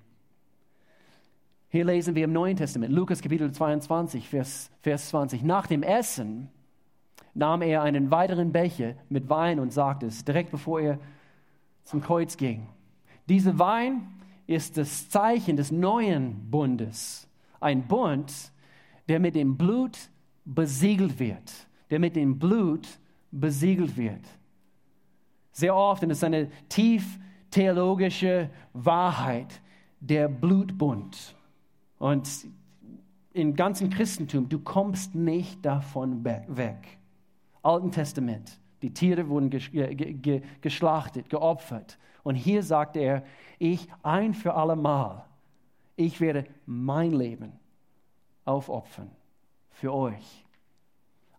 Hier 1.68 1.84
lesen 1.84 2.14
wir 2.14 2.24
im 2.24 2.32
Neuen 2.32 2.56
Testament, 2.56 2.92
Lukas 2.92 3.20
Kapitel 3.20 3.52
22, 3.52 4.26
Vers, 4.26 4.70
Vers 4.80 5.08
20. 5.10 5.42
Nach 5.42 5.66
dem 5.66 5.82
Essen 5.82 6.48
nahm 7.34 7.60
er 7.60 7.82
einen 7.82 8.10
weiteren 8.10 8.52
Becher 8.52 8.94
mit 9.10 9.28
Wein 9.28 9.60
und 9.60 9.70
sagte 9.72 10.06
es, 10.06 10.24
direkt 10.24 10.50
bevor 10.50 10.80
er 10.80 10.98
zum 11.84 12.00
Kreuz 12.00 12.36
ging. 12.38 12.68
Dieser 13.28 13.58
Wein 13.58 14.06
ist 14.46 14.78
das 14.78 15.10
Zeichen 15.10 15.56
des 15.56 15.70
neuen 15.70 16.50
Bundes. 16.50 17.28
Ein 17.60 17.86
Bund, 17.86 18.32
der 19.08 19.20
mit 19.20 19.34
dem 19.34 19.58
Blut 19.58 19.98
besiegelt 20.46 21.18
wird. 21.18 21.52
Der 21.90 21.98
mit 21.98 22.16
dem 22.16 22.38
Blut 22.38 22.88
besiegelt 23.30 23.96
wird. 23.96 24.24
Sehr 25.52 25.76
oft, 25.76 26.02
und 26.02 26.10
es 26.10 26.18
ist 26.18 26.24
eine 26.24 26.50
tief 26.70 27.18
theologische 27.52 28.50
Wahrheit, 28.72 29.60
der 30.00 30.26
Blutbund. 30.26 31.36
Und 31.98 32.28
im 33.32 33.54
ganzen 33.54 33.88
Christentum, 33.90 34.48
du 34.48 34.58
kommst 34.58 35.14
nicht 35.14 35.64
davon 35.64 36.24
weg. 36.24 36.98
Alten 37.62 37.92
Testament, 37.92 38.58
die 38.82 38.92
Tiere 38.92 39.28
wurden 39.28 39.48
geschlachtet, 40.60 41.30
geopfert. 41.30 41.98
Und 42.24 42.34
hier 42.34 42.64
sagt 42.64 42.96
er, 42.96 43.22
ich 43.60 43.88
ein 44.02 44.34
für 44.34 44.54
alle 44.54 44.74
Mal, 44.74 45.24
ich 45.94 46.20
werde 46.20 46.46
mein 46.66 47.12
Leben 47.12 47.52
aufopfern 48.44 49.10
für 49.70 49.92
euch 49.92 50.44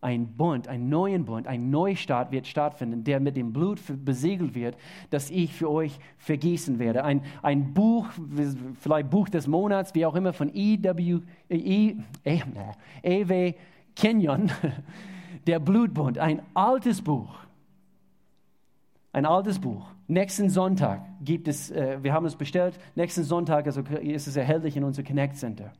ein 0.03 0.35
Bund, 0.35 0.67
einen 0.67 0.89
neuen 0.89 1.25
Bund, 1.25 1.47
ein 1.47 1.69
Neustart 1.69 2.31
wird 2.31 2.47
stattfinden, 2.47 3.03
der 3.03 3.19
mit 3.19 3.35
dem 3.35 3.53
Blut 3.53 3.79
besiegelt 4.03 4.55
wird, 4.55 4.77
das 5.09 5.29
ich 5.29 5.53
für 5.53 5.69
euch 5.69 5.99
vergießen 6.17 6.79
werde. 6.79 7.03
Ein, 7.03 7.21
ein 7.41 7.73
Buch, 7.73 8.07
vielleicht 8.79 9.09
Buch 9.09 9.29
des 9.29 9.47
Monats, 9.47 9.95
wie 9.95 10.05
auch 10.05 10.15
immer, 10.15 10.33
von 10.33 10.53
E.W. 10.53 11.19
E, 11.49 11.95
e, 12.23 12.41
E.W. 13.03 13.53
Kenyon, 13.95 14.51
der 15.47 15.59
Blutbund, 15.59 16.17
ein 16.17 16.41
altes 16.53 17.01
Buch. 17.01 17.35
Ein 19.11 19.25
altes 19.25 19.59
Buch. 19.59 19.85
Nächsten 20.07 20.49
Sonntag 20.49 21.01
gibt 21.23 21.47
es, 21.47 21.71
äh, 21.71 21.99
wir 22.01 22.13
haben 22.13 22.25
es 22.25 22.35
bestellt, 22.35 22.79
nächsten 22.95 23.23
Sonntag 23.23 23.65
also 23.67 23.81
ist 23.81 24.27
es 24.27 24.35
erhältlich 24.35 24.75
in 24.75 24.83
unserem 24.83 25.05
Connect 25.05 25.37
Center. 25.37 25.71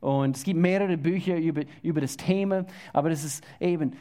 Und 0.00 0.36
es 0.36 0.44
gibt 0.44 0.58
mehrere 0.60 0.96
Bücher 0.96 1.36
über, 1.36 1.62
über 1.82 2.00
das 2.00 2.16
Thema, 2.16 2.66
aber 2.92 3.10
das 3.10 3.24
ist 3.24 3.44
eben 3.60 3.92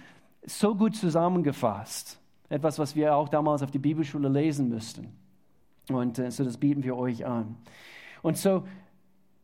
so 0.46 0.76
gut 0.76 0.96
zusammengefasst. 0.96 2.20
Etwas, 2.50 2.80
was 2.80 2.96
wir 2.96 3.16
auch 3.16 3.30
damals 3.30 3.62
auf 3.64 3.72
die 3.72 3.80
Bibelschule 3.80 4.30
lesen 4.30 4.70
müssten. 4.70 5.08
Und 5.90 6.20
äh, 6.20 6.32
so 6.32 6.44
das 6.44 6.58
bieten 6.58 6.84
wir 6.84 6.96
euch 6.96 7.26
an. 7.26 7.56
Und 8.22 8.38
so, 8.38 8.64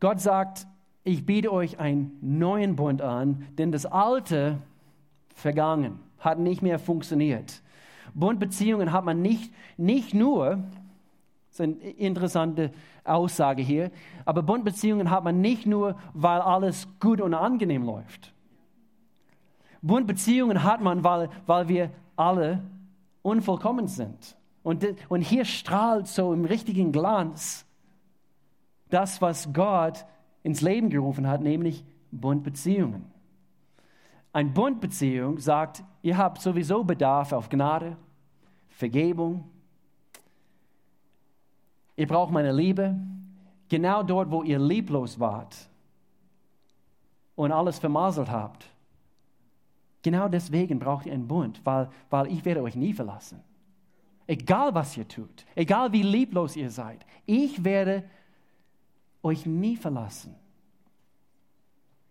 Gott 0.00 0.20
sagt, 0.20 0.66
ich 1.02 1.26
biete 1.26 1.52
euch 1.52 1.78
einen 1.78 2.16
neuen 2.20 2.76
Bund 2.76 3.02
an, 3.02 3.46
denn 3.58 3.72
das 3.72 3.84
Alte 3.84 4.58
vergangen, 5.34 6.00
hat 6.18 6.38
nicht 6.38 6.62
mehr 6.62 6.78
funktioniert. 6.78 7.62
Bundbeziehungen 8.14 8.92
hat 8.92 9.04
man 9.04 9.20
nicht, 9.20 9.52
nicht 9.76 10.14
nur, 10.14 10.64
das 11.54 11.68
ist 11.68 11.82
eine 11.82 11.90
interessante 11.90 12.72
Aussage 13.04 13.62
hier. 13.62 13.92
Aber 14.24 14.42
Bundbeziehungen 14.42 15.08
hat 15.10 15.22
man 15.22 15.40
nicht 15.40 15.66
nur, 15.66 15.94
weil 16.12 16.40
alles 16.40 16.88
gut 16.98 17.20
und 17.20 17.32
angenehm 17.32 17.84
läuft. 17.84 18.34
Bundbeziehungen 19.80 20.64
hat 20.64 20.80
man, 20.80 21.04
weil, 21.04 21.28
weil 21.46 21.68
wir 21.68 21.90
alle 22.16 22.64
unvollkommen 23.22 23.86
sind. 23.86 24.36
Und, 24.64 24.84
und 25.08 25.20
hier 25.20 25.44
strahlt 25.44 26.08
so 26.08 26.32
im 26.32 26.44
richtigen 26.44 26.90
Glanz 26.90 27.64
das, 28.90 29.22
was 29.22 29.52
Gott 29.52 30.04
ins 30.42 30.60
Leben 30.60 30.90
gerufen 30.90 31.28
hat, 31.28 31.40
nämlich 31.40 31.84
Bundbeziehungen. 32.10 33.04
Eine 34.32 34.50
Bundbeziehung 34.50 35.38
sagt, 35.38 35.84
ihr 36.02 36.18
habt 36.18 36.40
sowieso 36.40 36.82
Bedarf 36.82 37.32
auf 37.32 37.48
Gnade, 37.48 37.96
Vergebung, 38.70 39.48
Ihr 41.96 42.06
braucht 42.06 42.32
meine 42.32 42.52
Liebe. 42.52 42.96
Genau 43.68 44.02
dort, 44.02 44.30
wo 44.30 44.42
ihr 44.42 44.58
lieblos 44.58 45.18
wart 45.18 45.56
und 47.34 47.52
alles 47.52 47.78
vermasselt 47.78 48.30
habt. 48.30 48.66
Genau 50.02 50.28
deswegen 50.28 50.78
braucht 50.78 51.06
ihr 51.06 51.12
einen 51.12 51.26
Bund, 51.26 51.60
weil, 51.64 51.88
weil 52.10 52.30
ich 52.30 52.44
werde 52.44 52.62
euch 52.62 52.76
nie 52.76 52.92
verlassen. 52.92 53.40
Egal 54.26 54.74
was 54.74 54.96
ihr 54.96 55.08
tut, 55.08 55.46
egal 55.54 55.92
wie 55.92 56.02
lieblos 56.02 56.56
ihr 56.56 56.70
seid, 56.70 57.04
ich 57.26 57.64
werde 57.64 58.04
euch 59.22 59.46
nie 59.46 59.76
verlassen. 59.76 60.34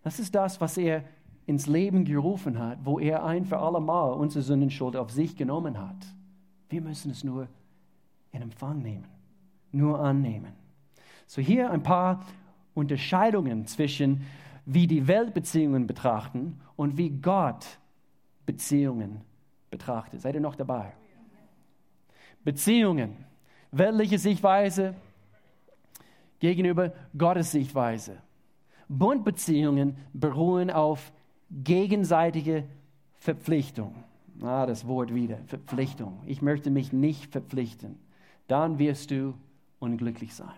Das 0.02 0.20
ist 0.20 0.34
das, 0.34 0.60
was 0.60 0.78
er 0.78 1.04
ins 1.46 1.68
Leben 1.68 2.04
gerufen 2.04 2.58
hat, 2.58 2.80
wo 2.84 3.00
er 3.00 3.24
ein 3.24 3.46
für 3.46 3.60
alle 3.60 3.80
Mal 3.80 4.14
unsere 4.14 4.44
Sündenschuld 4.44 4.96
auf 4.96 5.12
sich 5.12 5.36
genommen 5.36 5.80
hat. 5.80 6.06
Wir 6.70 6.82
müssen 6.82 7.12
es 7.12 7.24
nur 7.24 7.48
in 8.32 8.42
Empfang 8.42 8.82
nehmen 8.82 9.23
nur 9.74 10.00
annehmen. 10.00 10.54
So 11.28 11.42
hier 11.42 11.72
ein 11.72 11.84
paar 11.84 12.26
Unterscheidungen 12.74 13.66
zwischen 13.66 14.26
wie 14.66 14.88
die 14.88 15.08
Welt 15.08 15.34
Beziehungen 15.34 15.88
betrachten 15.88 16.62
und 16.76 16.98
wie 16.98 17.10
Gott 17.10 17.66
Beziehungen 18.46 19.22
betrachtet. 19.70 20.22
Seid 20.22 20.36
ihr 20.36 20.42
noch 20.42 20.56
dabei? 20.56 20.94
Beziehungen, 22.44 23.26
weltliche 23.72 24.20
Sichtweise 24.20 24.96
gegenüber 26.40 26.94
Gottes 27.18 27.52
Sichtweise. 27.52 28.18
Bundbeziehungen 28.90 29.98
beruhen 30.14 30.70
auf 30.70 31.12
gegenseitige 31.50 32.66
Verpflichtung. 33.18 34.04
Ah, 34.42 34.66
das 34.66 34.88
Wort 34.88 35.14
wieder, 35.14 35.38
Verpflichtung. 35.46 36.20
Ich 36.26 36.42
möchte 36.42 36.70
mich 36.70 36.92
nicht 36.92 37.32
verpflichten. 37.32 37.98
Dann 38.48 38.78
wirst 38.80 39.12
du 39.12 39.34
unglücklich 39.84 40.34
sein. 40.34 40.56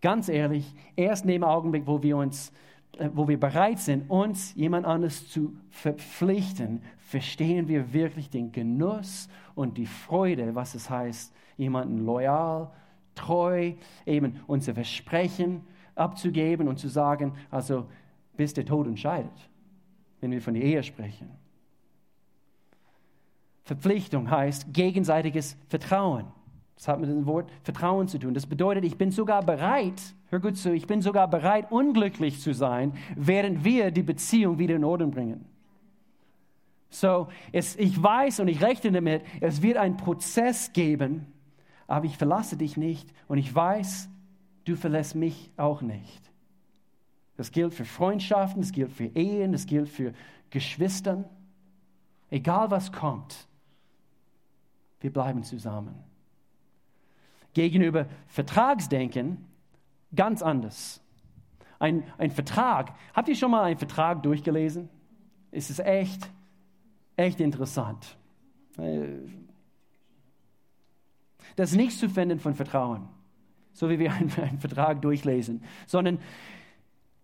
Ganz 0.00 0.28
ehrlich, 0.28 0.74
erst 0.96 1.24
in 1.24 1.28
dem 1.28 1.44
Augenblick, 1.44 1.86
wo 1.86 2.02
wir 2.02 2.16
uns 2.16 2.52
äh, 2.98 3.10
wo 3.14 3.28
wir 3.28 3.38
bereit 3.38 3.78
sind, 3.78 4.10
uns 4.10 4.54
jemand 4.54 4.86
anderes 4.86 5.28
zu 5.28 5.56
verpflichten, 5.70 6.82
verstehen 6.98 7.68
wir 7.68 7.92
wirklich 7.92 8.30
den 8.30 8.52
Genuss 8.52 9.28
und 9.54 9.78
die 9.78 9.86
Freude, 9.86 10.54
was 10.54 10.74
es 10.74 10.90
heißt, 10.90 11.32
jemanden 11.56 12.04
loyal, 12.04 12.70
treu, 13.14 13.74
eben 14.06 14.40
unser 14.46 14.74
Versprechen 14.74 15.62
abzugeben 15.94 16.68
und 16.68 16.78
zu 16.78 16.88
sagen, 16.88 17.34
also 17.50 17.86
bis 18.36 18.54
der 18.54 18.64
Tod 18.64 18.86
entscheidet, 18.86 19.50
wenn 20.20 20.30
wir 20.30 20.40
von 20.40 20.54
der 20.54 20.62
Ehe 20.62 20.82
sprechen. 20.82 21.30
Verpflichtung 23.64 24.30
heißt 24.30 24.72
gegenseitiges 24.72 25.56
Vertrauen. 25.68 26.26
Das 26.80 26.88
hat 26.88 26.98
mit 26.98 27.10
dem 27.10 27.26
Wort 27.26 27.50
Vertrauen 27.62 28.08
zu 28.08 28.18
tun. 28.18 28.32
Das 28.32 28.46
bedeutet, 28.46 28.84
ich 28.86 28.96
bin 28.96 29.10
sogar 29.10 29.44
bereit, 29.44 30.00
hör 30.30 30.40
gut 30.40 30.56
zu, 30.56 30.72
ich 30.72 30.86
bin 30.86 31.02
sogar 31.02 31.28
bereit, 31.28 31.70
unglücklich 31.70 32.40
zu 32.40 32.54
sein, 32.54 32.94
während 33.14 33.64
wir 33.64 33.90
die 33.90 34.02
Beziehung 34.02 34.58
wieder 34.58 34.76
in 34.76 34.84
Ordnung 34.84 35.10
bringen. 35.10 35.44
So, 36.88 37.28
es, 37.52 37.76
ich 37.76 38.02
weiß 38.02 38.40
und 38.40 38.48
ich 38.48 38.62
rechne 38.62 38.92
damit, 38.92 39.24
es 39.42 39.60
wird 39.60 39.76
einen 39.76 39.98
Prozess 39.98 40.72
geben, 40.72 41.26
aber 41.86 42.06
ich 42.06 42.16
verlasse 42.16 42.56
dich 42.56 42.78
nicht 42.78 43.12
und 43.28 43.36
ich 43.36 43.54
weiß, 43.54 44.08
du 44.64 44.74
verlässt 44.74 45.14
mich 45.14 45.50
auch 45.58 45.82
nicht. 45.82 46.32
Das 47.36 47.52
gilt 47.52 47.74
für 47.74 47.84
Freundschaften, 47.84 48.62
das 48.62 48.72
gilt 48.72 48.92
für 48.92 49.04
Ehen, 49.04 49.52
das 49.52 49.66
gilt 49.66 49.90
für 49.90 50.14
Geschwistern. 50.48 51.26
Egal 52.30 52.70
was 52.70 52.90
kommt, 52.90 53.46
wir 55.00 55.12
bleiben 55.12 55.42
zusammen. 55.42 56.09
Gegenüber 57.54 58.06
Vertragsdenken 58.28 59.44
ganz 60.14 60.42
anders. 60.42 61.02
Ein, 61.78 62.04
ein 62.18 62.30
Vertrag, 62.30 62.94
habt 63.14 63.28
ihr 63.28 63.34
schon 63.34 63.50
mal 63.50 63.64
einen 63.64 63.78
Vertrag 63.78 64.22
durchgelesen? 64.22 64.88
Es 65.50 65.70
ist 65.70 65.80
echt, 65.80 66.28
echt 67.16 67.40
interessant. 67.40 68.16
Das 71.56 71.70
ist 71.70 71.76
nicht 71.76 71.98
zu 71.98 72.08
finden 72.08 72.38
von 72.38 72.54
Vertrauen, 72.54 73.08
so 73.72 73.88
wie 73.88 73.98
wir 73.98 74.12
einen, 74.14 74.30
einen 74.32 74.60
Vertrag 74.60 75.02
durchlesen, 75.02 75.62
sondern 75.86 76.18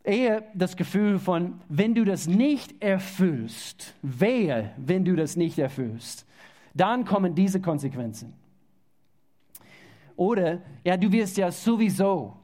eher 0.03 0.45
das 0.55 0.77
Gefühl 0.77 1.19
von, 1.19 1.61
wenn 1.69 1.95
du 1.95 2.05
das 2.05 2.27
nicht 2.27 2.83
erfüllst, 2.83 3.95
wehe, 4.03 4.73
wenn 4.77 5.05
du 5.05 5.17
das 5.17 5.37
nicht 5.37 5.59
erfüllst, 5.59 6.27
dann 6.75 7.05
kommen 7.05 7.35
diese 7.35 7.61
Konsequenzen. 7.61 8.33
Oder, 10.17 10.61
ja, 10.83 10.97
du 10.97 11.13
wirst 11.13 11.37
ja 11.37 11.51
sowieso 11.51 12.35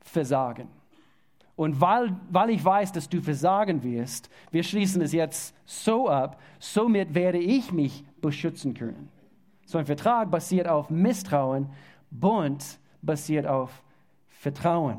versagen. 0.00 0.68
Und 1.54 1.80
weil, 1.80 2.14
weil 2.30 2.50
ich 2.50 2.64
weiß, 2.64 2.92
dass 2.92 3.08
du 3.08 3.20
versagen 3.20 3.82
wirst, 3.82 4.30
wir 4.50 4.62
schließen 4.62 5.02
es 5.02 5.12
jetzt 5.12 5.54
so 5.66 6.08
ab, 6.08 6.40
somit 6.58 7.14
werde 7.14 7.38
ich 7.38 7.72
mich 7.72 8.04
beschützen 8.20 8.74
können. 8.74 9.08
So 9.66 9.76
ein 9.78 9.84
Vertrag 9.84 10.30
basiert 10.30 10.68
auf 10.68 10.88
Misstrauen, 10.88 11.68
Bund 12.10 12.78
basiert 13.02 13.46
auf 13.46 13.82
Vertrauen. 14.28 14.98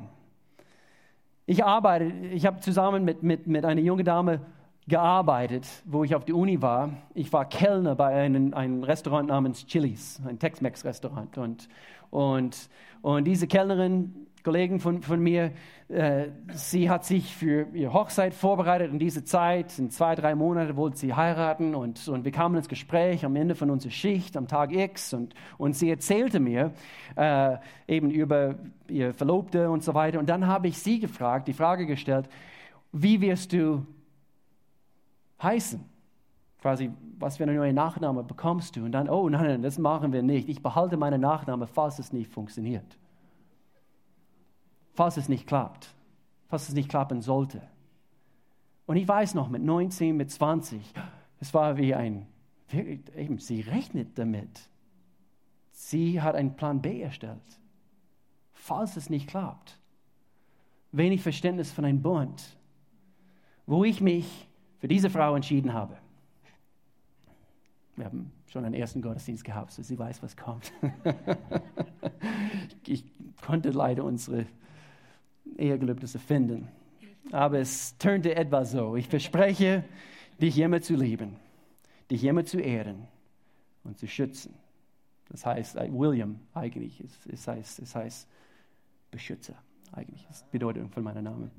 Ich 1.45 1.63
arbeite, 1.63 2.05
ich 2.05 2.45
habe 2.45 2.59
zusammen 2.59 3.03
mit, 3.03 3.23
mit, 3.23 3.47
mit 3.47 3.65
einer 3.65 3.81
jungen 3.81 4.05
Dame 4.05 4.41
gearbeitet, 4.89 5.67
wo 5.85 6.03
ich 6.03 6.15
auf 6.15 6.25
der 6.25 6.35
Uni 6.35 6.61
war. 6.61 6.89
Ich 7.13 7.31
war 7.31 7.45
Kellner 7.45 7.95
bei 7.95 8.07
einem, 8.07 8.53
einem 8.53 8.83
Restaurant 8.83 9.29
namens 9.29 9.65
Chili's, 9.65 10.21
ein 10.27 10.39
Tex-Mex-Restaurant. 10.39 11.37
Und, 11.37 11.69
und, 12.09 12.69
und 13.01 13.25
diese 13.25 13.47
Kellnerin, 13.47 14.27
Kollegen 14.43 14.79
von, 14.79 15.01
von 15.01 15.19
mir, 15.21 15.51
äh, 15.89 16.29
sie 16.53 16.89
hat 16.89 17.05
sich 17.05 17.35
für 17.35 17.67
ihre 17.73 17.93
Hochzeit 17.93 18.33
vorbereitet 18.33 18.91
in 18.91 18.99
dieser 18.99 19.23
Zeit. 19.23 19.77
In 19.77 19.91
zwei, 19.91 20.15
drei 20.15 20.33
Monaten 20.35 20.75
wollte 20.75 20.97
sie 20.97 21.13
heiraten 21.13 21.75
und, 21.75 22.07
und 22.07 22.25
wir 22.25 22.31
kamen 22.31 22.55
ins 22.55 22.69
Gespräch 22.69 23.25
am 23.25 23.35
Ende 23.35 23.55
von 23.55 23.69
unserer 23.69 23.91
Schicht 23.91 24.35
am 24.37 24.47
Tag 24.47 24.73
X 24.73 25.13
und, 25.13 25.33
und 25.57 25.75
sie 25.75 25.89
erzählte 25.89 26.39
mir 26.39 26.71
äh, 27.15 27.57
eben 27.87 28.09
über 28.11 28.55
ihr 28.87 29.13
Verlobte 29.13 29.69
und 29.69 29.83
so 29.83 29.93
weiter. 29.93 30.19
Und 30.19 30.29
dann 30.29 30.47
habe 30.47 30.67
ich 30.67 30.79
sie 30.79 30.99
gefragt, 30.99 31.47
die 31.47 31.53
Frage 31.53 31.85
gestellt, 31.85 32.27
wie 32.91 33.21
wirst 33.21 33.53
du 33.53 33.85
heißen? 35.41 35.83
Quasi, 36.61 36.91
was 37.17 37.37
für 37.37 37.43
eine 37.43 37.53
neue 37.53 37.73
Nachname 37.73 38.23
bekommst 38.23 38.75
du? 38.75 38.83
Und 38.83 38.91
dann, 38.91 39.09
oh 39.09 39.29
nein, 39.29 39.45
nein, 39.45 39.61
das 39.61 39.77
machen 39.77 40.11
wir 40.11 40.23
nicht. 40.23 40.49
Ich 40.49 40.61
behalte 40.61 40.97
meinen 40.97 41.21
Nachname, 41.21 41.67
falls 41.67 41.99
es 41.99 42.11
nicht 42.11 42.31
funktioniert 42.31 42.97
falls 44.99 45.15
es 45.15 45.29
nicht 45.29 45.47
klappt, 45.47 45.95
falls 46.49 46.67
es 46.67 46.75
nicht 46.75 46.89
klappen 46.89 47.21
sollte. 47.21 47.61
Und 48.85 48.97
ich 48.97 49.07
weiß 49.07 49.33
noch, 49.33 49.47
mit 49.47 49.63
19, 49.63 50.17
mit 50.17 50.29
20, 50.29 50.93
es 51.39 51.53
war 51.53 51.77
wie 51.77 51.95
ein, 51.95 52.27
eben, 52.73 53.39
sie 53.39 53.61
rechnet 53.61 54.19
damit. 54.19 54.67
Sie 55.71 56.21
hat 56.21 56.35
einen 56.35 56.57
Plan 56.57 56.81
B 56.81 57.01
erstellt, 57.01 57.61
falls 58.51 58.97
es 58.97 59.09
nicht 59.09 59.29
klappt. 59.29 59.79
Wenig 60.91 61.21
Verständnis 61.21 61.71
von 61.71 61.85
einem 61.85 62.01
Bund, 62.01 62.57
wo 63.65 63.85
ich 63.85 64.01
mich 64.01 64.48
für 64.79 64.87
diese 64.87 65.09
Frau 65.09 65.35
entschieden 65.35 65.73
habe. 65.73 65.97
Wir 67.95 68.05
haben 68.05 68.31
schon 68.47 68.63
einen 68.65 68.75
ersten 68.75 69.01
Gottesdienst 69.01 69.43
gehabt, 69.43 69.71
so 69.71 69.83
sie 69.83 69.99
weiß, 69.99 70.23
was 70.23 70.37
kommt. 70.37 70.71
ich 72.87 73.03
konnte 73.45 73.71
leider 73.71 74.03
unsere 74.05 74.45
Ehegelübnisse 75.57 76.17
finden. 76.17 76.69
Aber 77.31 77.59
es 77.59 77.97
turnte 77.97 78.35
etwa 78.35 78.63
so. 78.63 78.95
Ich 78.95 79.07
verspreche, 79.07 79.83
dich 80.41 80.57
immer 80.57 80.81
zu 80.81 80.95
lieben, 80.95 81.35
dich 82.09 82.23
immer 82.23 82.45
zu 82.45 82.59
ehren 82.59 83.07
und 83.83 83.97
zu 83.97 84.07
schützen. 84.07 84.53
Das 85.29 85.45
heißt, 85.45 85.75
äh, 85.75 85.89
William 85.91 86.39
eigentlich, 86.53 87.01
es, 87.01 87.25
es, 87.31 87.47
heißt, 87.47 87.79
es 87.79 87.95
heißt 87.95 88.27
Beschützer 89.11 89.53
eigentlich, 89.91 90.25
das 90.27 90.37
ist 90.37 90.45
die 90.47 90.57
Bedeutung 90.57 90.89
von 90.89 91.03
meinem 91.03 91.23
Namen. 91.23 91.51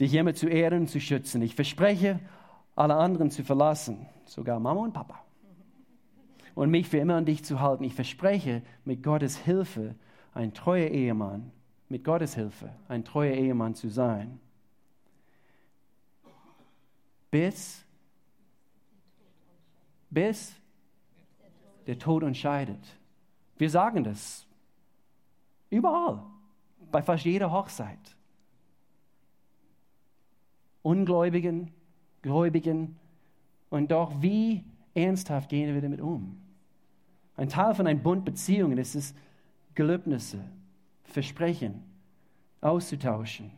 Dich 0.00 0.14
immer 0.14 0.34
zu 0.34 0.48
ehren 0.48 0.86
zu 0.86 1.00
schützen. 1.00 1.42
Ich 1.42 1.54
verspreche, 1.54 2.20
alle 2.74 2.96
anderen 2.96 3.30
zu 3.30 3.44
verlassen, 3.44 4.06
sogar 4.26 4.60
Mama 4.60 4.82
und 4.82 4.92
Papa. 4.92 5.22
Und 6.54 6.70
mich 6.70 6.88
für 6.88 6.98
immer 6.98 7.16
an 7.16 7.24
dich 7.24 7.44
zu 7.44 7.60
halten. 7.60 7.84
Ich 7.84 7.94
verspreche, 7.94 8.62
mit 8.84 9.02
Gottes 9.02 9.36
Hilfe 9.38 9.94
ein 10.34 10.54
treuer 10.54 10.88
Ehemann 10.88 11.52
mit 11.88 12.04
Gottes 12.04 12.34
Hilfe 12.34 12.70
ein 12.88 13.04
treuer 13.04 13.34
Ehemann 13.34 13.74
zu 13.74 13.88
sein. 13.88 14.40
Bis, 17.30 17.84
bis 20.10 20.54
der 21.86 21.98
Tod 21.98 22.22
entscheidet. 22.22 22.80
Wir 23.56 23.70
sagen 23.70 24.04
das 24.04 24.46
überall, 25.70 26.22
bei 26.90 27.02
fast 27.02 27.24
jeder 27.24 27.50
Hochzeit. 27.50 28.15
Ungläubigen, 30.86 31.72
Gläubigen 32.22 32.96
und 33.70 33.90
doch 33.90 34.22
wie 34.22 34.62
ernsthaft 34.94 35.48
gehen 35.48 35.74
wir 35.74 35.82
damit 35.82 36.00
um? 36.00 36.40
Ein 37.36 37.48
Teil 37.48 37.74
von 37.74 37.88
einer 37.88 37.98
Bund 37.98 38.24
Beziehungen 38.24 38.78
ist 38.78 38.94
es 38.94 39.12
Gelübnisse, 39.74 40.38
Versprechen 41.02 41.82
auszutauschen. 42.60 43.50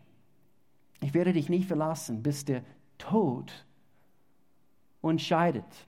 Ich 1.02 1.12
werde 1.12 1.34
dich 1.34 1.50
nicht 1.50 1.68
verlassen, 1.68 2.22
bis 2.22 2.46
der 2.46 2.62
Tod 2.96 3.52
uns 5.02 5.20
scheidet. 5.20 5.86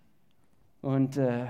Und 0.83 1.17
äh, 1.17 1.47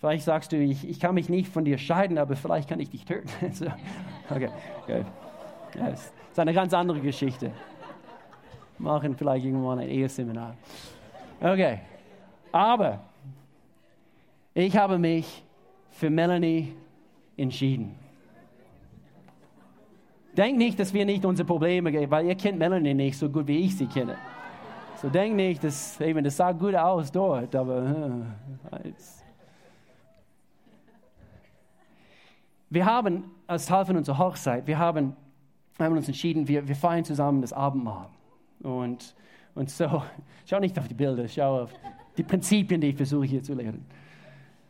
vielleicht 0.00 0.26
sagst 0.26 0.52
du, 0.52 0.58
ich, 0.58 0.86
ich 0.86 1.00
kann 1.00 1.14
mich 1.14 1.30
nicht 1.30 1.50
von 1.50 1.64
dir 1.64 1.78
scheiden, 1.78 2.18
aber 2.18 2.36
vielleicht 2.36 2.68
kann 2.68 2.78
ich 2.78 2.90
dich 2.90 3.06
töten. 3.06 3.30
okay, 4.28 4.50
okay. 4.82 5.04
Ja, 5.76 5.88
ist 5.88 6.12
eine 6.36 6.52
ganz 6.52 6.74
andere 6.74 7.00
Geschichte. 7.00 7.52
Machen 8.80 9.14
vielleicht 9.14 9.44
irgendwann 9.44 9.78
ein 9.78 9.88
Eheseminar. 9.88 10.56
Okay, 11.38 11.80
aber 12.50 13.00
ich 14.54 14.74
habe 14.76 14.98
mich 14.98 15.44
für 15.90 16.08
Melanie 16.08 16.72
entschieden. 17.36 17.94
Denk 20.34 20.56
nicht, 20.56 20.78
dass 20.78 20.94
wir 20.94 21.04
nicht 21.04 21.24
unsere 21.24 21.46
Probleme 21.46 21.92
geben, 21.92 22.10
weil 22.10 22.26
ihr 22.26 22.34
kennt 22.34 22.58
Melanie 22.58 22.94
nicht 22.94 23.18
so 23.18 23.28
gut, 23.28 23.46
wie 23.46 23.58
ich 23.58 23.76
sie 23.76 23.86
kenne. 23.86 24.16
So 24.96 25.08
denk 25.08 25.34
nicht, 25.34 25.62
dass 25.62 26.00
eben, 26.00 26.24
das 26.24 26.36
sah 26.36 26.52
gut 26.52 26.74
aus 26.74 27.12
dort, 27.12 27.54
aber 27.54 28.24
äh, 28.82 28.92
wir 32.70 32.86
haben 32.86 33.24
als 33.46 33.66
Teil 33.66 33.84
von 33.84 33.96
unserer 33.96 34.18
Hochzeit, 34.18 34.66
wir 34.66 34.78
haben, 34.78 35.16
haben 35.78 35.96
uns 35.96 36.06
entschieden, 36.06 36.48
wir, 36.48 36.66
wir 36.66 36.76
feiern 36.76 37.04
zusammen 37.04 37.42
das 37.42 37.52
Abendmahl. 37.52 38.08
Und, 38.62 39.14
und 39.54 39.70
so, 39.70 40.02
schau 40.46 40.60
nicht 40.60 40.78
auf 40.78 40.88
die 40.88 40.94
Bilder, 40.94 41.26
schau 41.28 41.62
auf 41.62 41.72
die 42.16 42.22
Prinzipien, 42.22 42.80
die 42.80 42.88
ich 42.88 42.96
versuche 42.96 43.26
hier 43.26 43.42
zu 43.42 43.54
lehren. 43.54 43.84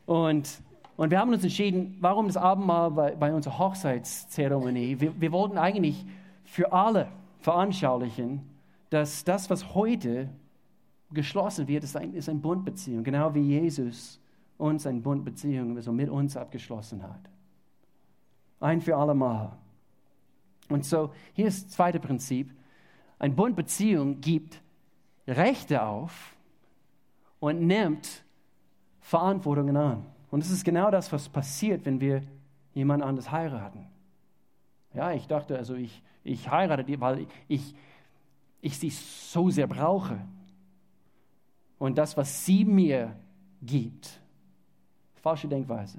Und 0.07 0.63
und 1.01 1.11
wir 1.11 1.19
haben 1.19 1.33
uns 1.33 1.43
entschieden, 1.43 1.97
warum 2.01 2.27
das 2.27 2.37
Abendmahl 2.37 2.91
bei, 2.91 3.17
bei 3.17 3.33
unserer 3.33 3.59
Hochzeitszeremonie? 3.59 5.01
Wir, 5.01 5.19
wir 5.19 5.33
wollten 5.33 5.57
eigentlich 5.57 6.05
für 6.45 6.71
alle 6.75 7.09
veranschaulichen, 7.39 8.43
dass 8.91 9.25
das, 9.25 9.49
was 9.49 9.75
heute 9.75 10.29
geschlossen 11.11 11.69
wird, 11.69 11.85
ist, 11.85 11.97
ein, 11.97 12.13
ist 12.13 12.29
eine 12.29 12.41
Bundbeziehung, 12.41 13.03
genau 13.03 13.35
wie 13.35 13.41
Jesus 13.41 14.21
uns 14.59 14.87
eine 14.87 15.01
Bundbeziehung 15.01 15.75
also 15.75 15.91
mit 15.91 16.11
uns 16.11 16.37
abgeschlossen 16.37 17.03
hat. 17.03 17.31
Ein 18.61 18.83
für 18.83 18.95
alle 18.95 19.15
Mal. 19.15 19.57
Und 20.69 20.85
so, 20.85 21.13
hier 21.33 21.47
ist 21.47 21.65
das 21.65 21.73
zweite 21.77 21.99
Prinzip. 21.99 22.53
Eine 23.21 23.35
Bundbeziehung 23.35 24.23
gibt 24.23 24.63
Rechte 25.29 25.83
auf 25.83 26.35
und 27.39 27.61
nimmt 27.67 28.25
Verantwortungen 29.03 29.77
an. 29.77 30.07
Und 30.31 30.43
es 30.43 30.51
ist 30.51 30.65
genau 30.65 30.91
das, 30.91 31.13
was 31.13 31.29
passiert, 31.29 31.85
wenn 31.85 32.01
wir 32.01 32.23
jemand 32.73 33.03
anderes 33.03 33.31
heiraten. 33.31 33.87
Ja, 34.95 35.13
ich 35.13 35.27
dachte, 35.27 35.59
also 35.59 35.75
ich, 35.75 36.03
ich 36.25 36.51
heirate 36.51 36.83
die, 36.83 36.99
weil 36.99 37.27
ich, 37.47 37.75
ich 38.63 38.79
sie 38.79 38.89
so 38.89 39.51
sehr 39.51 39.67
brauche. 39.67 40.19
Und 41.79 41.99
das, 41.99 42.17
was 42.17 42.47
sie 42.47 42.65
mir 42.65 43.15
gibt, 43.61 44.19
falsche 45.17 45.47
Denkweise. 45.47 45.99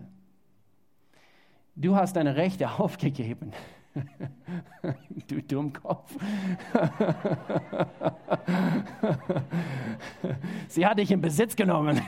Du 1.76 1.96
hast 1.96 2.16
deine 2.16 2.36
Rechte 2.36 2.68
aufgegeben. 2.80 3.52
du 5.28 5.42
Dummkopf. 5.42 6.16
Sie 10.68 10.86
hat 10.86 11.00
dich 11.00 11.12
in 11.12 11.22
Besitz 11.22 11.56
genommen. 11.56 12.02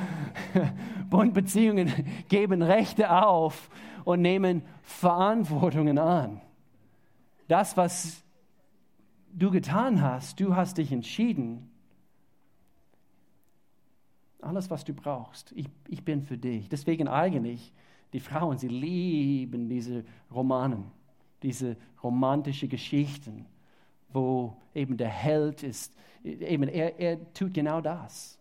Bundbeziehungen 1.10 1.92
geben 2.28 2.62
Rechte 2.62 3.10
auf 3.10 3.70
und 4.04 4.22
nehmen 4.22 4.62
Verantwortungen 4.82 5.98
an. 5.98 6.40
Das, 7.48 7.76
was 7.76 8.22
du 9.32 9.50
getan 9.50 10.00
hast, 10.02 10.38
du 10.40 10.54
hast 10.54 10.78
dich 10.78 10.92
entschieden. 10.92 11.70
Alles, 14.40 14.70
was 14.70 14.84
du 14.84 14.94
brauchst, 14.94 15.50
ich, 15.52 15.66
ich 15.88 16.04
bin 16.04 16.22
für 16.22 16.38
dich. 16.38 16.68
Deswegen 16.68 17.08
eigentlich, 17.08 17.72
die 18.12 18.20
Frauen, 18.20 18.56
sie 18.56 18.68
lieben 18.68 19.68
diese 19.68 20.04
Romanen 20.32 20.92
diese 21.42 21.76
romantische 22.02 22.68
Geschichten, 22.68 23.46
wo 24.12 24.56
eben 24.74 24.96
der 24.96 25.08
Held 25.08 25.62
ist, 25.62 25.96
eben 26.24 26.68
er, 26.68 26.98
er 26.98 27.32
tut 27.32 27.54
genau 27.54 27.80
das. 27.80 28.38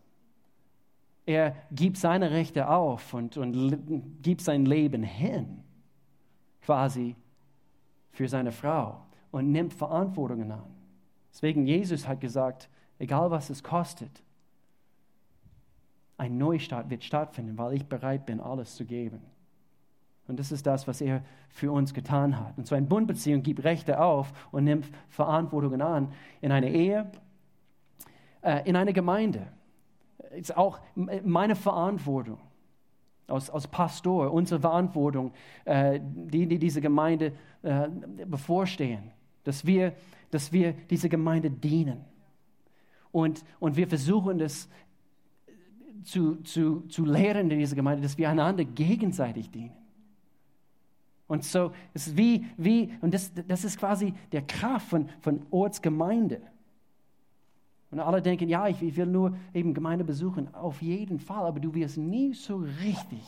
Er 1.25 1.55
gibt 1.71 1.97
seine 1.97 2.31
Rechte 2.31 2.69
auf 2.69 3.13
und, 3.13 3.37
und 3.37 4.21
gibt 4.21 4.41
sein 4.41 4.65
Leben 4.65 5.03
hin, 5.03 5.63
quasi 6.61 7.15
für 8.11 8.27
seine 8.27 8.51
Frau 8.51 9.05
und 9.31 9.51
nimmt 9.51 9.73
Verantwortungen 9.73 10.51
an. 10.51 10.73
Deswegen 11.31 11.67
Jesus 11.67 12.07
hat 12.07 12.21
gesagt, 12.21 12.69
egal 12.97 13.29
was 13.29 13.49
es 13.49 13.61
kostet, 13.61 14.23
ein 16.17 16.37
Neustart 16.37 16.89
wird 16.89 17.03
stattfinden, 17.03 17.57
weil 17.57 17.73
ich 17.73 17.85
bereit 17.85 18.25
bin, 18.25 18.39
alles 18.39 18.75
zu 18.75 18.85
geben. 18.85 19.21
Und 20.27 20.39
das 20.39 20.51
ist 20.51 20.65
das, 20.65 20.87
was 20.87 21.01
er 21.01 21.23
für 21.49 21.71
uns 21.71 21.93
getan 21.93 22.39
hat. 22.39 22.57
Und 22.57 22.67
so 22.67 22.75
eine 22.75 22.85
Bundbeziehung 22.85 23.43
gibt 23.43 23.63
Rechte 23.63 24.01
auf 24.01 24.33
und 24.51 24.65
nimmt 24.65 24.85
Verantwortungen 25.09 25.81
an 25.81 26.11
in 26.41 26.51
einer 26.51 26.67
Ehe, 26.67 27.09
äh, 28.41 28.67
in 28.67 28.75
einer 28.75 28.93
Gemeinde. 28.93 29.47
Ist 30.31 30.57
auch 30.57 30.79
meine 30.95 31.55
Verantwortung 31.55 32.39
als, 33.27 33.49
als 33.49 33.67
Pastor, 33.67 34.31
unsere 34.31 34.59
Verantwortung, 34.59 35.31
äh, 35.65 35.99
die, 36.01 36.47
die 36.47 36.59
diese 36.59 36.81
Gemeinde 36.81 37.33
äh, 37.61 37.87
bevorstehen, 38.25 39.11
dass 39.43 39.65
wir, 39.65 39.93
dass 40.31 40.51
wir 40.51 40.73
diese 40.89 41.09
Gemeinde 41.09 41.49
dienen. 41.49 42.03
Und, 43.11 43.43
und 43.59 43.77
wir 43.77 43.87
versuchen 43.87 44.39
das 44.39 44.69
zu, 46.03 46.35
zu, 46.43 46.81
zu 46.87 47.05
lehren 47.05 47.49
in 47.51 47.59
dieser 47.59 47.75
Gemeinde, 47.75 48.03
dass 48.03 48.17
wir 48.17 48.29
einander 48.29 48.63
gegenseitig 48.63 49.49
dienen. 49.51 49.86
Und 51.27 51.43
so 51.43 51.71
ist 51.93 52.07
es 52.07 52.17
wie, 52.17 52.45
wie 52.57 52.93
und 53.01 53.13
das, 53.13 53.31
das 53.47 53.65
ist 53.65 53.77
quasi 53.77 54.13
der 54.31 54.43
Kraft 54.43 54.87
von, 54.87 55.09
von 55.19 55.45
Ortsgemeinde. 55.51 56.41
Und 57.91 57.99
alle 57.99 58.21
denken, 58.21 58.49
ja, 58.49 58.67
ich, 58.67 58.81
ich 58.81 58.95
will 58.95 59.05
nur 59.05 59.37
eben 59.53 59.73
Gemeinde 59.73 60.03
besuchen. 60.03 60.53
Auf 60.53 60.81
jeden 60.81 61.19
Fall, 61.19 61.45
aber 61.45 61.59
du 61.59 61.73
wirst 61.73 61.97
nie 61.97 62.33
so 62.33 62.57
richtig 62.57 63.23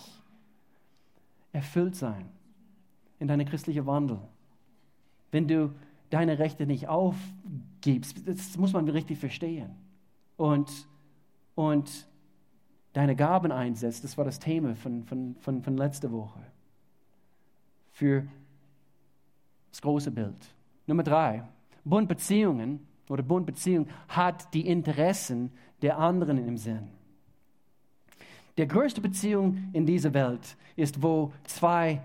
erfüllt 1.52 1.96
sein 1.96 2.30
in 3.20 3.28
deinem 3.28 3.48
christlichen 3.48 3.86
Wandel. 3.86 4.20
Wenn 5.32 5.48
du 5.48 5.74
deine 6.10 6.40
Rechte 6.40 6.66
nicht 6.66 6.88
aufgibst, 6.88 8.28
das 8.28 8.58
muss 8.58 8.74
man 8.74 8.88
richtig 8.88 9.20
verstehen. 9.20 9.72
Und, 10.38 10.88
und 11.56 12.08
deine 12.94 13.16
Gaben 13.16 13.52
einsetzt, 13.52 14.04
das 14.04 14.18
war 14.18 14.26
das 14.26 14.40
Thema 14.40 14.76
von, 14.76 15.04
von, 15.04 15.36
von, 15.40 15.62
von 15.64 15.78
letzter 15.78 16.12
Woche 16.12 16.49
für 18.00 18.26
das 19.72 19.82
große 19.82 20.10
Bild. 20.10 20.38
Nummer 20.88 21.04
drei, 21.04 21.44
Bundbeziehungen 21.84 22.80
oder 23.10 23.22
Bundbeziehung 23.22 23.90
hat 24.08 24.54
die 24.54 24.66
Interessen 24.66 25.52
der 25.82 25.98
anderen 25.98 26.38
im 26.48 26.56
Sinn. 26.56 26.88
Der 28.58 28.68
größte 28.68 29.02
Beziehung 29.02 29.70
in 29.74 29.86
dieser 29.86 30.14
Welt 30.14 30.56
ist, 30.78 31.04
wo 31.04 31.34
zwei 31.44 32.02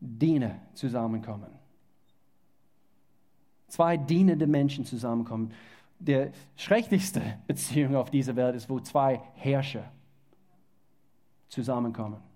Diener 0.00 0.56
zusammenkommen. 0.74 1.50
Zwei 3.68 3.96
dienende 3.96 4.48
Menschen 4.48 4.84
zusammenkommen. 4.84 5.52
Der 6.00 6.32
schrecklichste 6.56 7.22
Beziehung 7.46 7.94
auf 7.94 8.10
dieser 8.10 8.34
Welt 8.34 8.56
ist, 8.56 8.68
wo 8.68 8.80
zwei 8.80 9.20
Herrscher 9.34 9.92
zusammenkommen. 11.48 12.29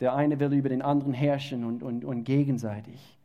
Der 0.00 0.14
eine 0.14 0.38
will 0.40 0.52
über 0.52 0.68
den 0.68 0.82
anderen 0.82 1.14
herrschen 1.14 1.64
und, 1.64 1.82
und, 1.82 2.04
und 2.04 2.24
gegenseitig. 2.24 3.18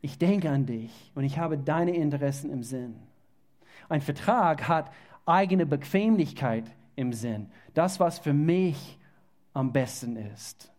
Ich 0.00 0.18
denke 0.18 0.50
an 0.50 0.66
dich 0.66 1.12
und 1.14 1.24
ich 1.24 1.38
habe 1.38 1.58
deine 1.58 1.94
Interessen 1.94 2.50
im 2.50 2.62
Sinn. 2.62 2.94
Ein 3.88 4.00
Vertrag 4.00 4.68
hat 4.68 4.90
eigene 5.26 5.66
Bequemlichkeit 5.66 6.64
im 6.96 7.12
Sinn. 7.12 7.50
Das, 7.74 8.00
was 8.00 8.18
für 8.18 8.32
mich 8.32 8.98
am 9.54 9.72
besten 9.72 10.16
ist. 10.16 10.72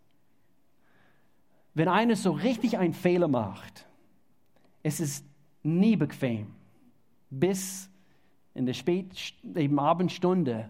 Wenn 1.74 1.88
einer 1.88 2.16
so 2.16 2.32
richtig 2.32 2.78
einen 2.78 2.94
Fehler 2.94 3.28
macht, 3.28 3.88
es 4.84 5.00
ist 5.00 5.26
nie 5.64 5.96
bequem. 5.96 6.54
Bis 7.30 7.90
in 8.54 8.66
der 8.66 8.74
Spät, 8.74 9.34
eben 9.56 9.80
Abendstunde 9.80 10.70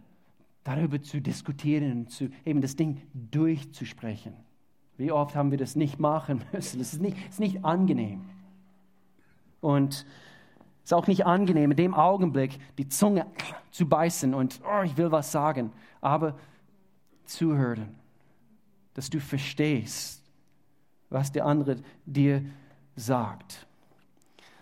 darüber 0.63 1.01
zu 1.01 1.21
diskutieren 1.21 2.07
zu, 2.07 2.29
eben 2.45 2.61
das 2.61 2.75
Ding 2.75 3.01
durchzusprechen. 3.13 4.33
Wie 4.97 5.11
oft 5.11 5.35
haben 5.35 5.51
wir 5.51 5.57
das 5.57 5.75
nicht 5.75 5.99
machen 5.99 6.43
müssen? 6.53 6.79
Das 6.79 6.93
ist 6.93 7.01
nicht, 7.01 7.17
ist 7.29 7.39
nicht 7.39 7.65
angenehm. 7.65 8.21
Und 9.61 10.05
es 10.83 10.91
ist 10.91 10.93
auch 10.93 11.07
nicht 11.07 11.25
angenehm, 11.25 11.71
in 11.71 11.77
dem 11.77 11.93
Augenblick 11.93 12.59
die 12.77 12.87
Zunge 12.87 13.25
zu 13.71 13.87
beißen 13.87 14.33
und 14.33 14.61
oh, 14.65 14.83
ich 14.83 14.97
will 14.97 15.11
was 15.11 15.31
sagen, 15.31 15.71
aber 16.01 16.37
zuhören, 17.25 17.95
dass 18.93 19.09
du 19.09 19.19
verstehst, 19.19 20.21
was 21.09 21.31
der 21.31 21.45
andere 21.45 21.77
dir 22.05 22.43
sagt. 22.95 23.65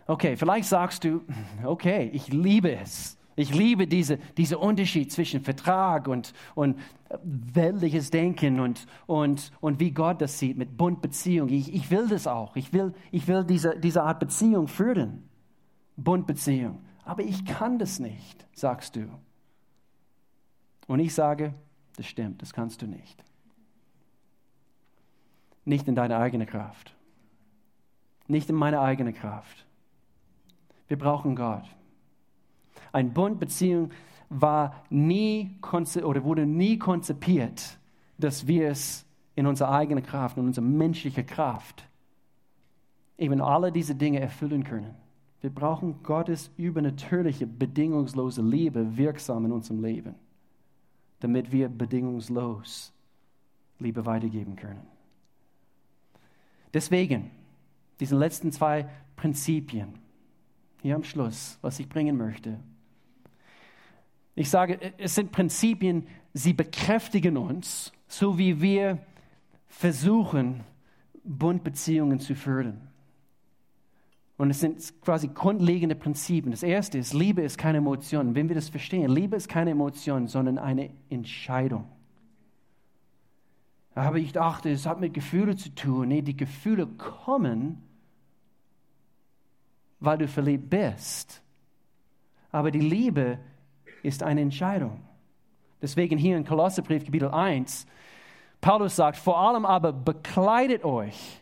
Okay, 0.07 0.35
vielleicht 0.35 0.67
sagst 0.67 1.03
du, 1.03 1.21
okay, 1.63 2.09
ich 2.13 2.27
liebe 2.31 2.75
es, 2.75 3.17
ich 3.35 3.53
liebe 3.53 3.87
diese, 3.87 4.17
diesen 4.17 4.57
Unterschied 4.57 5.11
zwischen 5.11 5.41
Vertrag 5.41 6.07
und, 6.07 6.33
und 6.53 6.77
weltliches 7.23 8.09
Denken 8.09 8.59
und, 8.59 8.85
und, 9.07 9.51
und 9.61 9.79
wie 9.79 9.91
Gott 9.91 10.21
das 10.21 10.37
sieht 10.37 10.57
mit 10.57 10.77
Bundbeziehung. 10.77 11.49
Ich, 11.49 11.73
ich 11.73 11.89
will 11.91 12.07
das 12.07 12.27
auch. 12.27 12.55
Ich 12.55 12.73
will, 12.73 12.93
ich 13.11 13.27
will 13.27 13.43
diese, 13.43 13.79
diese 13.79 14.03
Art 14.03 14.19
Beziehung 14.19 14.67
führen. 14.67 15.29
Bundbeziehung. 15.95 16.79
Aber 17.05 17.23
ich 17.23 17.45
kann 17.45 17.79
das 17.79 17.99
nicht, 17.99 18.45
sagst 18.53 18.95
du. 18.95 19.07
Und 20.87 20.99
ich 20.99 21.13
sage, 21.13 21.53
das 21.95 22.05
stimmt, 22.05 22.41
das 22.41 22.53
kannst 22.53 22.81
du 22.81 22.87
nicht. 22.87 23.23
Nicht 25.63 25.87
in 25.87 25.95
deiner 25.95 26.17
eigenen 26.17 26.47
Kraft. 26.47 26.95
Nicht 28.27 28.49
in 28.49 28.55
meiner 28.55 28.81
eigenen 28.81 29.13
Kraft. 29.13 29.65
Wir 30.87 30.97
brauchen 30.97 31.35
Gott. 31.35 31.63
Ein 32.91 33.13
Bundbeziehung 33.13 33.91
war 34.29 34.83
nie 34.89 35.57
oder 36.03 36.23
wurde 36.23 36.45
nie 36.45 36.77
konzipiert, 36.77 37.77
dass 38.17 38.47
wir 38.47 38.69
es 38.69 39.05
in 39.35 39.45
unserer 39.45 39.71
eigenen 39.71 40.03
Kraft, 40.03 40.37
in 40.37 40.45
unserer 40.45 40.65
menschlichen 40.65 41.25
Kraft 41.25 41.87
eben 43.17 43.41
alle 43.41 43.71
diese 43.71 43.95
Dinge 43.95 44.19
erfüllen 44.19 44.63
können. 44.63 44.95
Wir 45.41 45.49
brauchen 45.49 46.03
Gottes 46.03 46.51
übernatürliche, 46.57 47.47
bedingungslose 47.47 48.41
Liebe 48.41 48.97
wirksam 48.97 49.45
in 49.45 49.51
unserem 49.51 49.83
Leben, 49.83 50.15
damit 51.19 51.51
wir 51.51 51.67
bedingungslos 51.67 52.93
Liebe 53.79 54.05
weitergeben 54.05 54.55
können. 54.55 54.85
Deswegen, 56.73 57.31
diese 57.99 58.17
letzten 58.17 58.51
zwei 58.51 58.87
Prinzipien, 59.15 59.93
hier 60.81 60.95
am 60.95 61.03
Schluss, 61.03 61.57
was 61.61 61.79
ich 61.79 61.89
bringen 61.89 62.17
möchte, 62.17 62.59
ich 64.35 64.49
sage, 64.49 64.79
es 64.97 65.15
sind 65.15 65.31
Prinzipien, 65.31 66.07
sie 66.33 66.53
bekräftigen 66.53 67.37
uns, 67.37 67.91
so 68.07 68.37
wie 68.37 68.61
wir 68.61 68.99
versuchen, 69.67 70.63
Bundbeziehungen 71.23 72.19
zu 72.19 72.35
führen. 72.35 72.87
Und 74.37 74.49
es 74.49 74.59
sind 74.59 75.01
quasi 75.01 75.27
grundlegende 75.27 75.95
Prinzipien. 75.95 76.51
Das 76.51 76.63
erste 76.63 76.97
ist, 76.97 77.13
Liebe 77.13 77.43
ist 77.43 77.57
keine 77.57 77.77
Emotion. 77.77 78.33
Wenn 78.33 78.49
wir 78.49 78.55
das 78.55 78.69
verstehen, 78.69 79.11
Liebe 79.11 79.35
ist 79.35 79.47
keine 79.47 79.71
Emotion, 79.71 80.27
sondern 80.27 80.57
eine 80.57 80.89
Entscheidung. 81.09 81.87
Aber 83.93 84.17
ich 84.17 84.31
dachte, 84.31 84.71
es 84.71 84.85
hat 84.85 84.99
mit 84.99 85.13
Gefühlen 85.13 85.57
zu 85.57 85.69
tun. 85.75 86.07
Nee, 86.07 86.21
die 86.21 86.35
Gefühle 86.35 86.87
kommen, 86.87 87.83
weil 89.99 90.17
du 90.17 90.27
verliebt 90.27 90.69
bist. 90.69 91.43
Aber 92.51 92.71
die 92.71 92.79
Liebe 92.79 93.37
ist 94.03 94.23
eine 94.23 94.41
Entscheidung. 94.41 94.99
Deswegen 95.81 96.17
hier 96.17 96.37
in 96.37 96.45
Kolosserbrief 96.45 97.05
Kapitel 97.05 97.29
1, 97.29 97.87
Paulus 98.59 98.95
sagt, 98.95 99.17
vor 99.17 99.39
allem 99.39 99.65
aber 99.65 99.91
bekleidet 99.91 100.83
euch 100.83 101.41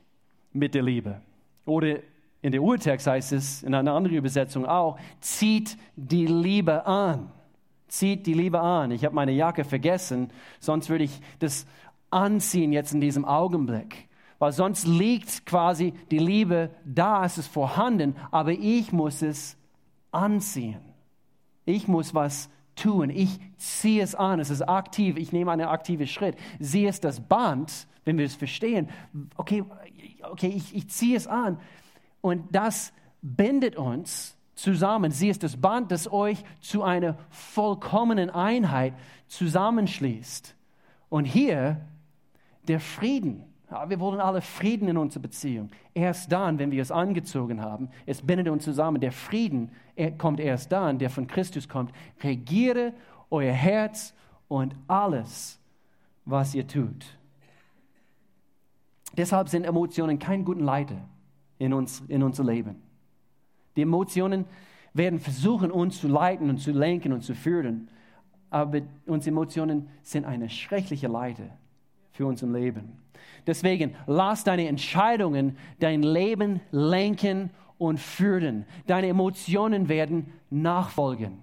mit 0.54 0.74
der 0.74 0.84
Liebe. 0.84 1.22
Oder 1.66 1.98
in 2.42 2.54
der 2.54 2.62
Urtext 2.62 3.06
heißt 3.08 3.34
es, 3.34 3.64
in 3.64 3.76
einer 3.76 3.94
anderen 3.94 4.16
Übersetzung 4.16 4.66
auch, 4.66 4.98
zieht 5.20 5.78
die 5.96 6.26
Liebe 6.26 6.86
an. 6.86 7.32
Zieht 7.90 8.26
die 8.26 8.34
Liebe 8.34 8.60
an. 8.62 8.92
Ich 8.92 9.04
habe 9.04 9.16
meine 9.16 9.34
Jacke 9.34 9.66
vergessen, 9.66 10.32
sonst 10.60 10.90
würde 10.90 11.04
ich 11.04 11.20
das 11.40 11.66
anziehen 12.10 12.72
jetzt 12.72 12.94
in 12.94 13.02
diesem 13.02 13.26
Augenblick. 13.26 14.08
Weil 14.38 14.54
sonst 14.54 14.88
liegt 14.88 15.46
quasi 15.46 15.94
die 16.10 16.20
Liebe 16.20 16.70
da, 16.86 17.26
es 17.26 17.38
ist 17.38 17.48
vorhanden, 17.48 18.16
aber 18.32 18.52
ich 18.52 18.94
muss 18.94 19.22
es 19.22 19.58
anziehen. 20.12 20.80
Ich 21.70 21.88
muss 21.88 22.14
was 22.14 22.50
tun. 22.76 23.10
Ich 23.10 23.40
ziehe 23.58 24.02
es 24.02 24.16
an. 24.16 24.40
Es 24.40 24.50
ist 24.50 24.62
aktiv. 24.64 25.18
Ich 25.18 25.32
nehme 25.32 25.52
einen 25.52 25.68
aktiven 25.68 26.08
Schritt. 26.08 26.36
Sie 26.60 26.86
ist 26.86 27.04
das 27.04 27.20
Band, 27.20 27.88
wenn 28.06 28.18
wir 28.18 28.26
es 28.26 28.36
verstehen. 28.36 28.90
Okay, 29.36 29.64
okay 30.24 30.48
ich, 30.48 30.76
ich 30.76 30.90
ziehe 30.90 31.16
es 31.16 31.28
an. 31.28 31.60
Und 32.22 32.44
das 32.52 32.92
bindet 33.22 33.76
uns 33.76 34.36
zusammen. 34.56 35.12
Sie 35.12 35.30
ist 35.30 35.44
das 35.44 35.58
Band, 35.58 35.92
das 35.92 36.12
euch 36.12 36.44
zu 36.60 36.84
einer 36.84 37.18
vollkommenen 37.30 38.30
Einheit 38.30 38.94
zusammenschließt. 39.28 40.56
Und 41.10 41.26
hier 41.26 41.82
der 42.68 42.80
Frieden. 42.80 43.49
Ja, 43.72 43.88
wir 43.88 44.00
wollen 44.00 44.20
alle 44.20 44.42
Frieden 44.42 44.88
in 44.88 44.98
unserer 44.98 45.22
Beziehung. 45.22 45.70
Erst 45.94 46.32
dann, 46.32 46.58
wenn 46.58 46.72
wir 46.72 46.82
es 46.82 46.92
angezogen 46.92 47.62
haben, 47.62 47.90
es 48.08 48.22
bindet 48.22 48.48
uns 48.50 48.64
zusammen. 48.64 49.00
Der 49.00 49.12
Frieden 49.12 49.72
kommt 50.18 50.40
erst 50.40 50.72
dann, 50.72 50.98
der 50.98 51.10
von 51.10 51.28
Christus 51.28 51.70
kommt. 51.70 51.92
Regiere 52.24 52.94
euer 53.30 53.54
Herz 53.54 54.16
und 54.48 54.76
alles, 54.88 55.60
was 56.26 56.56
ihr 56.56 56.68
tut. 56.68 57.06
Deshalb 59.16 59.50
sind 59.50 59.66
Emotionen 59.66 60.18
kein 60.18 60.44
guter 60.44 60.62
Leiter 60.62 61.08
in, 61.60 61.74
uns, 61.74 62.02
in 62.08 62.24
unser 62.24 62.44
Leben. 62.44 62.82
Die 63.76 63.84
Emotionen 63.84 64.46
werden 64.94 65.20
versuchen, 65.20 65.70
uns 65.70 66.02
zu 66.02 66.08
leiten 66.08 66.50
und 66.50 66.58
zu 66.58 66.72
lenken 66.72 67.14
und 67.14 67.22
zu 67.22 67.36
führen. 67.36 67.90
Aber 68.50 68.82
unsere 69.06 69.32
Emotionen 69.32 69.90
sind 70.02 70.26
eine 70.26 70.50
schreckliche 70.50 71.08
Leiter 71.08 71.52
für 72.20 72.26
unser 72.26 72.48
Leben. 72.48 73.00
Deswegen 73.48 73.96
lass 74.06 74.44
deine 74.44 74.68
Entscheidungen 74.68 75.58
dein 75.80 76.04
Leben 76.04 76.60
lenken 76.70 77.50
und 77.78 77.98
führen. 77.98 78.66
Deine 78.88 79.08
Emotionen 79.08 79.88
werden 79.88 80.34
nachfolgen. 80.50 81.38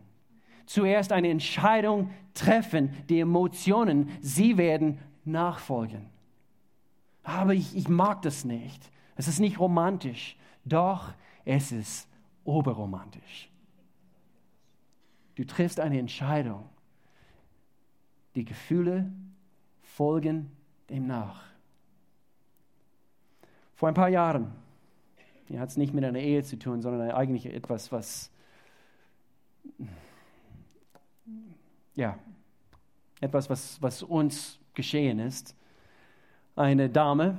Zuerst 0.66 1.12
eine 1.12 1.30
Entscheidung 1.30 2.10
treffen, 2.34 2.90
die 3.08 3.20
Emotionen, 3.20 4.10
sie 4.20 4.58
werden 4.58 4.98
nachfolgen. 5.24 6.10
Aber 7.22 7.54
ich, 7.54 7.74
ich 7.74 7.88
mag 7.88 8.20
das 8.20 8.44
nicht. 8.44 8.90
Es 9.14 9.28
ist 9.28 9.40
nicht 9.40 9.58
romantisch, 9.58 10.36
doch 10.66 11.14
es 11.46 11.72
ist 11.72 12.06
oberromantisch. 12.44 13.48
Du 15.36 15.46
triffst 15.46 15.80
eine 15.80 15.98
Entscheidung. 15.98 16.68
Die 18.34 18.44
Gefühle 18.44 19.10
folgen 19.80 20.50
dem 20.90 21.06
nach. 21.06 21.44
Vor 23.74 23.88
ein 23.88 23.94
paar 23.94 24.08
Jahren, 24.08 24.52
hier 25.48 25.60
hat 25.60 25.68
es 25.68 25.76
nicht 25.76 25.92
mit 25.92 26.04
einer 26.04 26.18
Ehe 26.18 26.42
zu 26.42 26.58
tun, 26.58 26.80
sondern 26.82 27.10
eigentlich 27.10 27.46
etwas, 27.46 27.92
was, 27.92 28.30
ja, 31.94 32.18
etwas, 33.20 33.50
was, 33.50 33.80
was 33.82 34.02
uns 34.02 34.58
geschehen 34.74 35.18
ist. 35.18 35.54
Eine 36.54 36.88
Dame, 36.88 37.36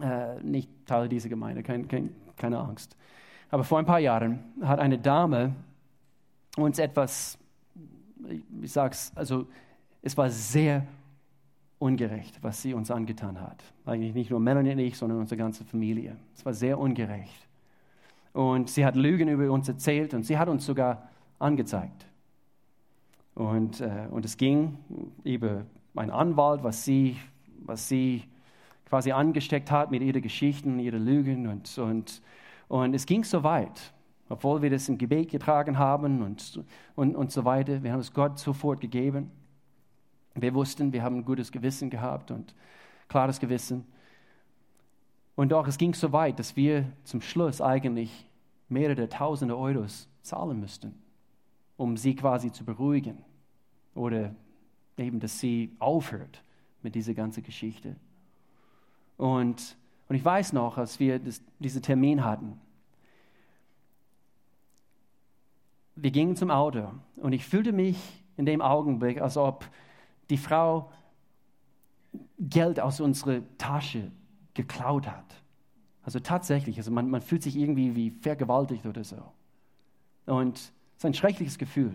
äh, 0.00 0.40
nicht 0.42 0.68
Teil 0.86 1.08
dieser 1.08 1.28
Gemeinde, 1.28 1.62
kein, 1.62 1.88
kein, 1.88 2.14
keine 2.36 2.58
Angst. 2.58 2.96
Aber 3.50 3.64
vor 3.64 3.78
ein 3.78 3.86
paar 3.86 3.98
Jahren 3.98 4.40
hat 4.62 4.78
eine 4.78 4.98
Dame 4.98 5.54
uns 6.56 6.78
etwas, 6.78 7.38
ich 8.62 8.72
sag's, 8.72 9.12
also 9.14 9.46
es 10.02 10.16
war 10.16 10.30
sehr 10.30 10.86
ungerecht, 11.80 12.38
was 12.42 12.60
sie 12.62 12.74
uns 12.74 12.90
angetan 12.90 13.40
hat. 13.40 13.64
Eigentlich 13.86 14.14
nicht 14.14 14.30
nur 14.30 14.38
Melanie 14.38 14.72
und 14.72 14.78
ich, 14.78 14.96
sondern 14.96 15.18
unsere 15.18 15.38
ganze 15.38 15.64
Familie. 15.64 16.16
Es 16.36 16.44
war 16.44 16.52
sehr 16.52 16.78
ungerecht. 16.78 17.48
Und 18.32 18.68
sie 18.68 18.84
hat 18.84 18.94
Lügen 18.94 19.28
über 19.28 19.50
uns 19.50 19.66
erzählt 19.66 20.14
und 20.14 20.24
sie 20.24 20.38
hat 20.38 20.48
uns 20.48 20.64
sogar 20.64 21.08
angezeigt. 21.38 22.06
Und, 23.34 23.80
äh, 23.80 24.06
und 24.10 24.24
es 24.26 24.36
ging 24.36 24.76
über 25.24 25.64
meinen 25.94 26.10
Anwalt, 26.10 26.62
was 26.62 26.84
sie, 26.84 27.16
was 27.64 27.88
sie 27.88 28.24
quasi 28.86 29.12
angesteckt 29.12 29.70
hat 29.70 29.90
mit 29.90 30.02
ihren 30.02 30.20
Geschichten, 30.20 30.78
ihren 30.78 31.04
Lügen. 31.04 31.46
Und, 31.46 31.78
und, 31.78 32.20
und 32.68 32.94
es 32.94 33.06
ging 33.06 33.24
so 33.24 33.42
weit, 33.42 33.94
obwohl 34.28 34.60
wir 34.60 34.68
das 34.68 34.86
im 34.90 34.98
Gebet 34.98 35.30
getragen 35.30 35.78
haben 35.78 36.20
und, 36.22 36.62
und, 36.94 37.16
und 37.16 37.32
so 37.32 37.46
weiter. 37.46 37.82
Wir 37.82 37.92
haben 37.92 38.00
es 38.00 38.12
Gott 38.12 38.38
sofort 38.38 38.82
gegeben. 38.82 39.30
Wir 40.40 40.54
wussten, 40.54 40.92
wir 40.92 41.02
haben 41.02 41.16
ein 41.16 41.24
gutes 41.24 41.52
Gewissen 41.52 41.90
gehabt 41.90 42.30
und 42.30 42.54
klares 43.08 43.40
Gewissen. 43.40 43.84
Und 45.36 45.52
doch, 45.52 45.66
es 45.66 45.78
ging 45.78 45.94
so 45.94 46.12
weit, 46.12 46.38
dass 46.38 46.56
wir 46.56 46.84
zum 47.04 47.20
Schluss 47.20 47.60
eigentlich 47.60 48.26
mehrere 48.68 49.08
tausende 49.08 49.56
Euros 49.56 50.08
zahlen 50.22 50.60
müssten, 50.60 50.94
um 51.76 51.96
sie 51.96 52.14
quasi 52.14 52.52
zu 52.52 52.64
beruhigen 52.64 53.24
oder 53.94 54.34
eben, 54.96 55.20
dass 55.20 55.40
sie 55.40 55.74
aufhört 55.78 56.42
mit 56.82 56.94
dieser 56.94 57.14
ganzen 57.14 57.42
Geschichte. 57.42 57.96
Und, 59.16 59.76
und 60.08 60.16
ich 60.16 60.24
weiß 60.24 60.52
noch, 60.52 60.78
als 60.78 61.00
wir 61.00 61.18
das, 61.18 61.42
diesen 61.58 61.82
Termin 61.82 62.24
hatten, 62.24 62.60
wir 65.96 66.10
gingen 66.10 66.36
zum 66.36 66.50
Auto 66.50 66.92
und 67.16 67.32
ich 67.32 67.44
fühlte 67.44 67.72
mich 67.72 67.98
in 68.36 68.46
dem 68.46 68.62
Augenblick, 68.62 69.20
als 69.20 69.36
ob 69.36 69.68
die 70.30 70.36
Frau 70.36 70.90
Geld 72.38 72.80
aus 72.80 73.00
unserer 73.00 73.42
Tasche 73.58 74.10
geklaut 74.54 75.06
hat. 75.06 75.34
Also 76.02 76.18
tatsächlich, 76.18 76.78
also 76.78 76.90
man, 76.90 77.10
man 77.10 77.20
fühlt 77.20 77.42
sich 77.42 77.56
irgendwie 77.56 77.94
wie 77.94 78.10
vergewaltigt 78.10 78.86
oder 78.86 79.04
so. 79.04 79.22
Und 80.26 80.56
es 80.56 80.72
ist 80.98 81.04
ein 81.04 81.14
schreckliches 81.14 81.58
Gefühl. 81.58 81.92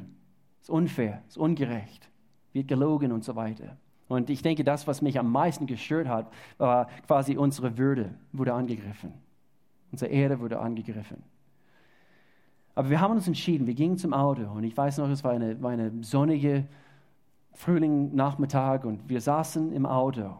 Es 0.61 0.69
ist 0.69 0.69
unfair, 0.69 1.21
es 1.27 1.35
ist 1.35 1.37
ungerecht, 1.37 2.09
wird 2.53 2.67
gelogen 2.67 3.11
und 3.11 3.23
so 3.23 3.35
weiter. 3.35 3.77
Und 4.07 4.29
ich 4.29 4.41
denke, 4.41 4.63
das, 4.63 4.85
was 4.87 5.01
mich 5.01 5.17
am 5.17 5.31
meisten 5.31 5.65
gestört 5.65 6.07
hat, 6.07 6.31
war 6.57 6.87
quasi 7.07 7.37
unsere 7.37 7.77
Würde 7.77 8.13
wurde 8.31 8.53
angegriffen. 8.53 9.13
Unsere 9.91 10.11
Ehre 10.11 10.39
wurde 10.39 10.59
angegriffen. 10.59 11.23
Aber 12.75 12.89
wir 12.89 12.99
haben 12.99 13.13
uns 13.13 13.27
entschieden, 13.27 13.65
wir 13.67 13.73
gingen 13.73 13.97
zum 13.97 14.13
Auto 14.13 14.43
und 14.51 14.63
ich 14.63 14.75
weiß 14.75 14.97
noch, 14.97 15.09
es 15.09 15.23
war 15.23 15.31
eine, 15.31 15.61
war 15.61 15.71
eine 15.71 15.91
sonnige 16.03 16.67
Frühling-Nachmittag 17.55 18.85
und 18.85 19.09
wir 19.09 19.21
saßen 19.21 19.71
im 19.71 19.85
Auto. 19.85 20.35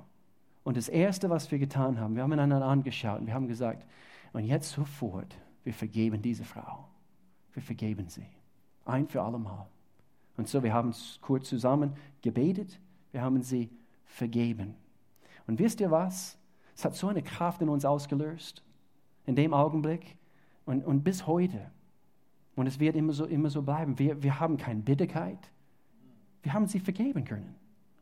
Und 0.64 0.78
das 0.78 0.90
Erste, 0.90 1.30
was 1.30 1.50
wir 1.52 1.60
getan 1.60 2.00
haben, 2.00 2.16
wir 2.16 2.24
haben 2.24 2.34
einander 2.34 2.64
angeschaut 2.66 3.22
und 3.22 3.28
wir 3.28 3.34
haben 3.34 3.48
gesagt, 3.48 3.86
und 4.34 4.44
jetzt 4.44 4.72
sofort, 4.72 5.34
wir 5.64 5.74
vergeben 5.74 6.22
diese 6.22 6.44
Frau. 6.44 6.86
Wir 7.54 7.64
vergeben 7.64 8.10
sie. 8.10 8.26
Ein 8.84 9.08
für 9.08 9.22
alle 9.22 9.40
Mal. 9.40 9.66
Und 10.38 10.50
so, 10.50 10.62
wir 10.62 10.74
haben 10.74 10.94
kurz 11.22 11.48
zusammen 11.48 11.94
gebetet, 12.22 12.80
wir 13.12 13.22
haben 13.22 13.42
sie 13.42 13.70
vergeben. 14.06 14.76
Und 15.48 15.60
wisst 15.60 15.80
ihr 15.80 15.92
was? 15.92 16.38
Es 16.76 16.84
hat 16.84 16.96
so 16.96 17.08
eine 17.08 17.22
Kraft 17.22 17.62
in 17.62 17.70
uns 17.70 17.86
ausgelöst, 17.86 18.62
in 19.26 19.36
dem 19.36 19.54
Augenblick 19.54 20.18
und, 20.66 20.84
und 20.84 21.04
bis 21.04 21.26
heute. 21.26 21.72
Und 22.56 22.68
es 22.68 22.80
wird 22.80 22.96
immer 22.96 23.14
so, 23.14 23.26
immer 23.26 23.50
so 23.50 23.62
bleiben. 23.62 23.98
Wir, 23.98 24.22
wir 24.22 24.40
haben 24.40 24.58
keine 24.58 24.82
Bitterkeit, 24.82 25.50
wir 26.46 26.54
haben 26.54 26.68
sie 26.68 26.80
vergeben 26.80 27.26
können. 27.26 27.56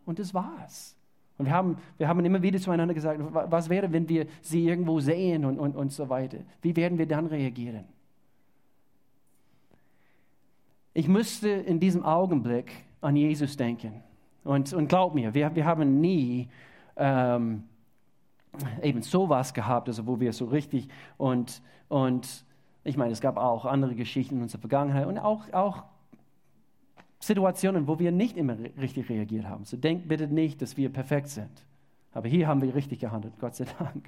Und 0.05 0.19
das 0.19 0.33
war's. 0.33 0.97
Und 1.37 1.45
wir 1.45 1.53
haben, 1.53 1.77
wir 1.97 2.07
haben 2.09 2.23
immer 2.25 2.41
wieder 2.41 2.59
zueinander 2.59 2.93
gesagt, 2.93 3.19
was 3.21 3.69
wäre, 3.69 3.91
wenn 3.91 4.07
wir 4.09 4.27
sie 4.41 4.67
irgendwo 4.67 4.99
sehen 4.99 5.45
und, 5.45 5.57
und, 5.57 5.75
und 5.75 5.91
so 5.93 6.09
weiter? 6.09 6.39
Wie 6.61 6.75
werden 6.75 6.97
wir 6.97 7.07
dann 7.07 7.25
reagieren? 7.25 7.85
Ich 10.93 11.07
müsste 11.07 11.49
in 11.49 11.79
diesem 11.79 12.03
Augenblick 12.03 12.71
an 13.01 13.15
Jesus 13.15 13.55
denken. 13.55 14.03
Und, 14.43 14.73
und 14.73 14.89
glaub 14.89 15.15
mir, 15.15 15.33
wir, 15.33 15.55
wir 15.55 15.65
haben 15.65 16.01
nie 16.01 16.49
ähm, 16.97 17.63
eben 18.81 19.01
sowas 19.01 19.53
gehabt, 19.53 19.87
also 19.87 20.05
wo 20.05 20.19
wir 20.19 20.33
so 20.33 20.45
richtig 20.45 20.89
und, 21.17 21.61
und 21.87 22.45
ich 22.83 22.97
meine, 22.97 23.13
es 23.13 23.21
gab 23.21 23.37
auch 23.37 23.63
andere 23.63 23.95
Geschichten 23.95 24.35
in 24.35 24.41
unserer 24.41 24.59
Vergangenheit 24.59 25.07
und 25.07 25.17
auch, 25.17 25.51
auch 25.53 25.83
Situationen, 27.25 27.87
wo 27.87 27.99
wir 27.99 28.11
nicht 28.11 28.35
immer 28.35 28.57
richtig 28.79 29.09
reagiert 29.09 29.45
haben. 29.45 29.63
So 29.63 29.77
denkt 29.77 30.09
bitte 30.09 30.27
nicht, 30.27 30.61
dass 30.61 30.75
wir 30.75 30.89
perfekt 30.89 31.29
sind. 31.29 31.65
Aber 32.11 32.27
hier 32.27 32.47
haben 32.47 32.61
wir 32.61 32.75
richtig 32.75 32.99
gehandelt, 32.99 33.33
Gott 33.39 33.55
sei 33.55 33.65
Dank. 33.79 34.07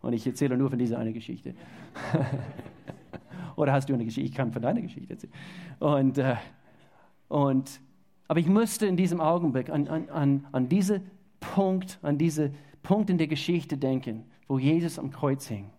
Und 0.00 0.12
ich 0.12 0.24
erzähle 0.24 0.56
nur 0.56 0.70
von 0.70 0.78
dieser 0.78 0.98
eine 0.98 1.12
Geschichte. 1.12 1.54
Oder 3.56 3.72
hast 3.72 3.88
du 3.88 3.94
eine 3.94 4.04
Geschichte? 4.04 4.28
Ich 4.28 4.34
kann 4.34 4.52
von 4.52 4.62
deiner 4.62 4.80
Geschichte 4.80 5.12
erzählen. 5.12 5.32
Und, 5.80 6.18
äh, 6.18 6.36
und, 7.28 7.80
aber 8.28 8.38
ich 8.38 8.46
musste 8.46 8.86
in 8.86 8.96
diesem 8.96 9.20
Augenblick 9.20 9.68
an, 9.68 9.88
an, 9.88 10.08
an, 10.08 10.46
an 10.52 10.68
diesen 10.68 11.02
Punkt, 11.40 11.98
an 12.02 12.16
diesen 12.16 12.54
Punkt 12.84 13.10
in 13.10 13.18
der 13.18 13.26
Geschichte 13.26 13.76
denken, 13.76 14.24
wo 14.46 14.60
Jesus 14.60 15.00
am 15.00 15.10
Kreuz 15.10 15.48
hing. 15.48 15.70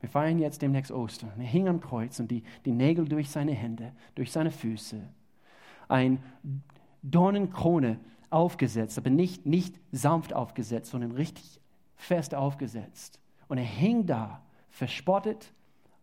Wir 0.00 0.08
feiern 0.08 0.40
jetzt 0.40 0.60
demnächst 0.60 0.90
Ostern. 0.90 1.30
Er 1.38 1.46
hing 1.46 1.68
am 1.68 1.80
Kreuz 1.80 2.18
und 2.18 2.32
die, 2.32 2.42
die 2.64 2.72
Nägel 2.72 3.06
durch 3.06 3.30
seine 3.30 3.52
Hände, 3.52 3.92
durch 4.16 4.32
seine 4.32 4.50
Füße. 4.50 5.00
Ein 5.90 6.22
Dornenkrone 7.02 7.98
aufgesetzt, 8.30 8.96
aber 8.96 9.10
nicht, 9.10 9.44
nicht 9.44 9.78
sanft 9.92 10.32
aufgesetzt, 10.32 10.90
sondern 10.90 11.12
richtig 11.12 11.60
fest 11.96 12.34
aufgesetzt. 12.34 13.20
Und 13.48 13.58
er 13.58 13.64
hing 13.64 14.06
da, 14.06 14.42
verspottet, 14.70 15.52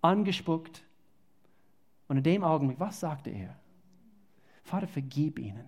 angespuckt. 0.01 0.83
Und 2.07 2.17
in 2.17 2.23
dem 2.23 2.43
Augenblick, 2.43 2.79
was 2.79 2.99
sagte 2.99 3.29
er? 3.29 3.55
Vater, 4.63 4.87
vergib 4.87 5.39
ihnen, 5.39 5.65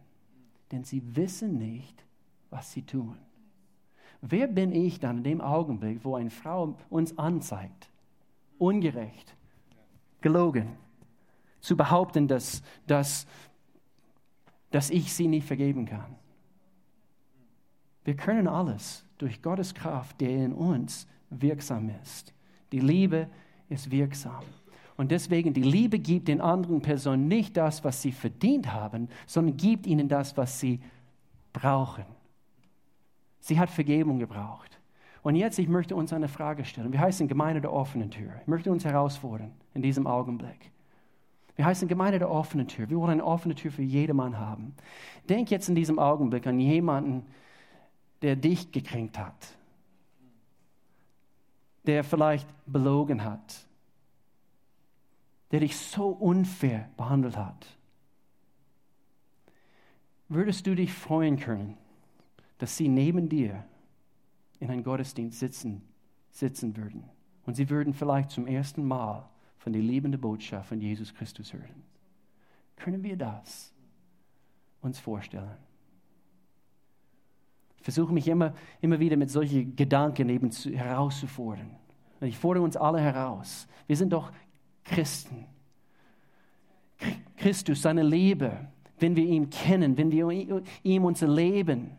denn 0.71 0.83
sie 0.83 1.15
wissen 1.15 1.57
nicht, 1.57 2.03
was 2.49 2.71
sie 2.73 2.81
tun. 2.81 3.17
Wer 4.21 4.47
bin 4.47 4.73
ich 4.73 4.99
dann 4.99 5.19
in 5.19 5.23
dem 5.23 5.41
Augenblick, 5.41 6.03
wo 6.03 6.15
eine 6.15 6.29
Frau 6.29 6.75
uns 6.89 7.17
anzeigt, 7.17 7.89
ungerecht, 8.57 9.33
gelogen, 10.19 10.67
zu 11.61 11.77
behaupten, 11.77 12.27
dass, 12.27 12.61
dass, 12.87 13.25
dass 14.71 14.89
ich 14.89 15.13
sie 15.13 15.27
nicht 15.27 15.47
vergeben 15.47 15.85
kann? 15.85 16.15
Wir 18.03 18.15
können 18.15 18.47
alles 18.47 19.05
durch 19.17 19.41
Gottes 19.41 19.73
Kraft, 19.73 20.19
der 20.21 20.29
in 20.29 20.53
uns 20.53 21.07
wirksam 21.29 21.91
ist. 22.01 22.33
Die 22.71 22.79
Liebe 22.79 23.27
ist 23.67 23.91
wirksam. 23.91 24.43
Und 24.97 25.11
deswegen, 25.11 25.53
die 25.53 25.63
Liebe 25.63 25.99
gibt 25.99 26.27
den 26.27 26.41
anderen 26.41 26.81
Personen 26.81 27.27
nicht 27.27 27.55
das, 27.55 27.83
was 27.83 28.01
sie 28.01 28.11
verdient 28.11 28.73
haben, 28.73 29.07
sondern 29.25 29.55
gibt 29.55 29.87
ihnen 29.87 30.09
das, 30.09 30.35
was 30.35 30.59
sie 30.59 30.81
brauchen. 31.53 32.05
Sie 33.39 33.59
hat 33.59 33.69
Vergebung 33.69 34.19
gebraucht. 34.19 34.79
Und 35.21 35.35
jetzt, 35.35 35.59
ich 35.59 35.67
möchte 35.67 35.95
uns 35.95 36.13
eine 36.13 36.27
Frage 36.27 36.65
stellen. 36.65 36.91
Wir 36.91 36.99
heißen 36.99 37.27
Gemeinde 37.27 37.61
der 37.61 37.73
offenen 37.73 38.11
Tür. 38.11 38.31
Ich 38.41 38.47
möchte 38.47 38.71
uns 38.71 38.85
herausfordern 38.85 39.51
in 39.73 39.81
diesem 39.81 40.07
Augenblick. 40.07 40.71
Wir 41.59 41.65
heißen 41.65 41.89
Gemeinde 41.89 42.19
der 42.19 42.31
offenen 42.31 42.69
Tür. 42.69 42.89
Wir 42.89 42.97
wollen 42.97 43.11
eine 43.11 43.25
offene 43.25 43.53
Tür 43.53 43.69
für 43.69 43.81
jedermann 43.81 44.37
haben. 44.39 44.73
Denk 45.27 45.51
jetzt 45.51 45.67
in 45.67 45.75
diesem 45.75 45.99
Augenblick 45.99 46.47
an 46.47 46.57
jemanden, 46.57 47.25
der 48.21 48.37
dich 48.37 48.71
gekränkt 48.71 49.19
hat, 49.19 49.57
der 51.85 52.05
vielleicht 52.05 52.47
belogen 52.65 53.25
hat, 53.25 53.67
der 55.51 55.59
dich 55.59 55.75
so 55.75 56.07
unfair 56.07 56.87
behandelt 56.95 57.35
hat. 57.35 57.77
Würdest 60.29 60.65
du 60.65 60.75
dich 60.75 60.93
freuen 60.93 61.37
können, 61.37 61.75
dass 62.57 62.77
sie 62.77 62.87
neben 62.87 63.27
dir 63.27 63.65
in 64.61 64.69
einem 64.69 64.85
Gottesdienst 64.85 65.39
sitzen, 65.39 65.81
sitzen 66.31 66.77
würden 66.77 67.03
und 67.45 67.55
sie 67.55 67.69
würden 67.69 67.93
vielleicht 67.93 68.29
zum 68.29 68.47
ersten 68.47 68.85
Mal 68.85 69.29
von 69.59 69.73
der 69.73 69.81
liebenden 69.81 70.19
Botschaft 70.19 70.69
von 70.69 70.81
Jesus 70.81 71.13
Christus 71.13 71.53
hören? 71.53 71.83
Können 72.75 73.03
wir 73.03 73.15
das 73.15 73.73
uns 74.81 74.99
vorstellen? 74.99 75.57
Ich 77.77 77.83
versuche 77.83 78.13
mich 78.13 78.27
immer, 78.27 78.53
immer 78.81 78.99
wieder 78.99 79.15
mit 79.15 79.29
solchen 79.29 79.75
Gedanken 79.75 80.27
eben 80.29 80.51
zu, 80.51 80.71
herauszufordern. 80.71 81.71
Ich 82.21 82.37
fordere 82.37 82.63
uns 82.63 82.75
alle 82.75 82.99
heraus. 82.99 83.67
Wir 83.87 83.95
sind 83.95 84.11
doch 84.11 84.31
Christen. 84.83 85.45
Christus, 87.37 87.81
seine 87.81 88.03
Liebe, 88.03 88.67
wenn 88.99 89.15
wir 89.15 89.23
ihn 89.23 89.49
kennen, 89.49 89.97
wenn 89.97 90.11
wir 90.11 90.29
ihm 90.83 91.05
unser 91.05 91.27
Leben 91.27 91.97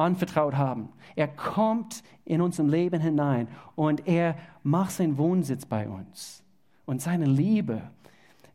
anvertraut 0.00 0.56
haben. 0.56 0.88
Er 1.14 1.28
kommt 1.28 2.02
in 2.24 2.40
unserem 2.40 2.68
Leben 2.68 3.00
hinein 3.00 3.48
und 3.74 4.06
er 4.06 4.36
macht 4.62 4.92
seinen 4.92 5.18
Wohnsitz 5.18 5.66
bei 5.66 5.88
uns. 5.88 6.42
Und 6.86 7.02
seine 7.02 7.26
Liebe, 7.26 7.82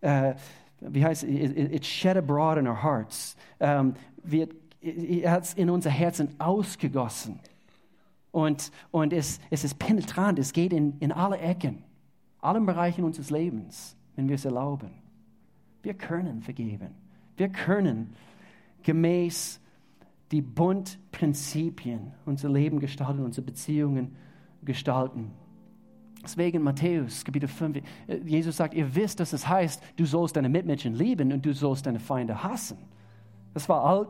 äh, 0.01 0.33
wie 0.81 1.05
heißt 1.05 1.23
es, 1.23 1.29
it, 1.29 1.85
shed 1.85 2.17
abroad 2.17 2.57
in 2.57 2.67
our 2.67 2.83
hearts, 2.83 3.37
ähm, 3.59 3.93
wird, 4.23 4.53
er 4.81 5.31
hat 5.31 5.43
es 5.43 5.53
in 5.53 5.69
unser 5.69 5.89
Herzen 5.89 6.29
ausgegossen. 6.39 7.39
Und, 8.31 8.71
und 8.91 9.13
es, 9.13 9.39
es 9.49 9.63
ist 9.63 9.79
penetrant, 9.79 10.39
es 10.39 10.51
geht 10.51 10.73
in, 10.73 10.97
in 10.99 11.11
alle 11.11 11.37
Ecken, 11.37 11.83
allen 12.41 12.65
Bereichen 12.65 13.05
unseres 13.05 13.29
Lebens, 13.29 13.95
wenn 14.15 14.27
wir 14.27 14.35
es 14.35 14.45
erlauben. 14.45 14.91
Wir 15.81 15.93
können 15.93 16.41
vergeben. 16.41 16.89
Wir 17.37 17.49
können 17.49 18.13
gemäß 18.83 19.61
die 20.36 20.41
Bundprinzipien 20.41 22.11
unser 22.25 22.49
Leben 22.49 22.81
gestalten, 22.81 23.23
unsere 23.23 23.45
Beziehungen 23.45 24.17
gestalten. 24.65 25.31
Deswegen 26.21 26.61
Matthäus, 26.61 27.23
Kapitel 27.23 27.47
5, 27.47 27.77
äh, 27.77 28.17
Jesus 28.25 28.57
sagt, 28.57 28.73
ihr 28.73 28.93
wisst, 28.93 29.21
dass 29.21 29.31
es 29.31 29.47
heißt, 29.47 29.81
du 29.95 30.05
sollst 30.05 30.36
deine 30.36 30.49
Mitmenschen 30.49 30.93
lieben 30.93 31.31
und 31.31 31.45
du 31.45 31.53
sollst 31.53 31.86
deine 31.86 32.01
Feinde 32.01 32.43
hassen. 32.43 32.77
Das 33.53 33.69
war 33.69 33.86
alt, 33.86 34.09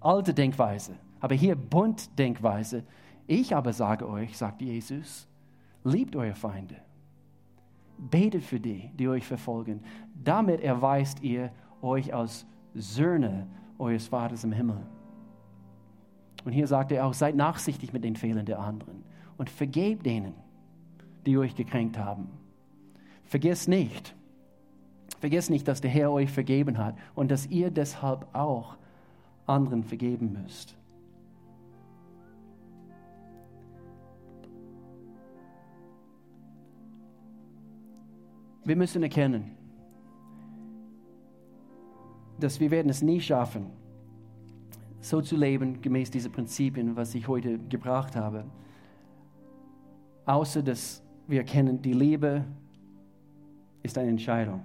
alte 0.00 0.32
Denkweise. 0.32 0.94
Aber 1.20 1.34
hier 1.34 1.56
Bunddenkweise. 1.56 2.82
Ich 3.26 3.54
aber 3.54 3.74
sage 3.74 4.08
euch, 4.08 4.34
sagt 4.34 4.62
Jesus, 4.62 5.28
liebt 5.84 6.16
eure 6.16 6.36
Feinde. 6.36 6.76
Betet 7.98 8.44
für 8.44 8.60
die, 8.60 8.90
die 8.98 9.08
euch 9.08 9.26
verfolgen. 9.26 9.82
Damit 10.24 10.62
erweist 10.62 11.22
ihr 11.22 11.50
euch 11.82 12.14
als 12.14 12.46
Söhne 12.72 13.46
eures 13.78 14.06
Vaters 14.06 14.42
im 14.42 14.52
Himmel. 14.52 14.78
Und 16.46 16.52
hier 16.52 16.68
sagt 16.68 16.92
er 16.92 17.04
auch, 17.04 17.12
seid 17.12 17.34
nachsichtig 17.34 17.92
mit 17.92 18.04
den 18.04 18.14
Fehlern 18.14 18.46
der 18.46 18.60
anderen 18.60 19.02
und 19.36 19.50
vergebt 19.50 20.06
denen, 20.06 20.32
die 21.26 21.36
euch 21.38 21.56
gekränkt 21.56 21.98
haben. 21.98 22.28
Vergesst 23.24 23.68
nicht, 23.68 24.14
vergesst 25.18 25.50
nicht, 25.50 25.66
dass 25.66 25.80
der 25.80 25.90
Herr 25.90 26.12
euch 26.12 26.30
vergeben 26.30 26.78
hat 26.78 26.94
und 27.16 27.32
dass 27.32 27.48
ihr 27.48 27.72
deshalb 27.72 28.32
auch 28.32 28.76
anderen 29.44 29.82
vergeben 29.82 30.38
müsst. 30.40 30.76
Wir 38.64 38.76
müssen 38.76 39.02
erkennen, 39.02 39.50
dass 42.38 42.60
wir 42.60 42.70
werden 42.70 42.88
es 42.88 43.02
nie 43.02 43.20
schaffen, 43.20 43.66
so 45.00 45.20
zu 45.20 45.36
leben, 45.36 45.80
gemäß 45.80 46.10
dieser 46.10 46.30
Prinzipien, 46.30 46.96
was 46.96 47.14
ich 47.14 47.28
heute 47.28 47.58
gebracht 47.58 48.16
habe. 48.16 48.44
Außer 50.24 50.62
dass 50.62 51.02
wir 51.26 51.38
erkennen, 51.38 51.80
die 51.82 51.92
Liebe 51.92 52.44
ist 53.82 53.96
eine 53.98 54.10
Entscheidung. 54.10 54.62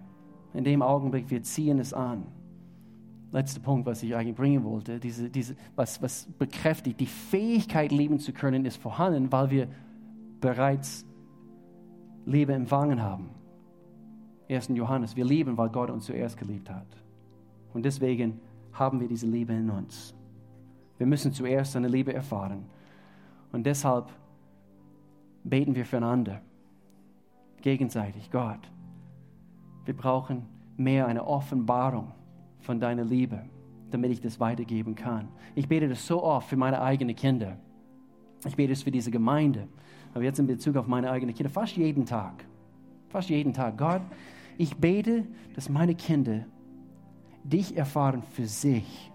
In 0.54 0.64
dem 0.64 0.82
Augenblick, 0.82 1.30
wir 1.30 1.44
ziehen 1.44 1.80
es 1.80 1.94
an. 1.94 2.24
Letzter 3.32 3.62
Punkt, 3.62 3.86
was 3.86 4.04
ich 4.04 4.16
eigentlich 4.16 4.36
bringen 4.36 4.64
wollte, 4.66 5.00
diese, 5.00 5.30
diese, 5.30 5.56
was, 5.76 6.02
was 6.02 6.28
bekräftigt, 6.38 7.00
die 7.00 7.06
Fähigkeit, 7.06 7.92
lieben 7.92 8.20
zu 8.20 8.34
können, 8.34 8.66
ist 8.66 8.78
vorhanden, 8.78 9.32
weil 9.32 9.50
wir 9.50 9.68
bereits 10.42 11.06
Liebe 12.26 12.54
empfangen 12.54 13.02
haben. 13.02 13.30
1. 14.50 14.70
Johannes, 14.74 15.16
wir 15.16 15.24
lieben, 15.24 15.58
weil 15.58 15.70
Gott 15.70 15.90
uns 15.90 16.06
zuerst 16.06 16.38
geliebt 16.38 16.70
hat. 16.70 16.88
Und 17.74 17.86
deswegen 17.86 18.42
haben 18.74 19.00
wir 19.00 19.08
diese 19.08 19.28
Liebe 19.28 19.54
in 19.54 19.70
uns. 19.70 20.14
Wir 21.02 21.08
müssen 21.08 21.34
zuerst 21.34 21.72
seine 21.72 21.88
Liebe 21.88 22.14
erfahren. 22.14 22.66
Und 23.52 23.66
deshalb 23.66 24.12
beten 25.44 25.74
wir 25.74 25.84
füreinander, 25.84 26.44
gegenseitig, 27.60 28.30
Gott. 28.30 28.60
Wir 29.84 29.98
brauchen 29.98 30.46
mehr 30.78 31.08
eine 31.08 31.26
Offenbarung 31.26 32.12
von 32.60 32.80
deiner 32.80 33.04
Liebe, 33.04 33.42
damit 33.90 34.12
ich 34.12 34.22
das 34.22 34.40
weitergeben 34.40 34.94
kann. 34.94 35.30
Ich 35.56 35.68
bete 35.68 35.90
das 35.90 36.06
so 36.06 36.22
oft 36.22 36.48
für 36.48 36.56
meine 36.56 36.80
eigenen 36.80 37.16
Kinder. 37.16 37.58
Ich 38.46 38.56
bete 38.56 38.72
es 38.72 38.84
für 38.84 38.92
diese 38.92 39.10
Gemeinde. 39.10 39.68
Aber 40.14 40.24
jetzt 40.24 40.38
in 40.38 40.46
Bezug 40.46 40.76
auf 40.76 40.86
meine 40.86 41.10
eigenen 41.10 41.34
Kinder, 41.34 41.50
fast 41.50 41.78
jeden 41.78 42.06
Tag. 42.06 42.46
Fast 43.10 43.28
jeden 43.32 43.54
Tag. 43.54 43.76
Gott, 43.76 44.04
ich 44.56 44.78
bete, 44.78 45.26
dass 45.56 45.68
meine 45.68 45.96
Kinder 45.96 46.46
dich 47.44 47.76
erfahren 47.76 48.22
für 48.22 48.46
sich 48.46 49.11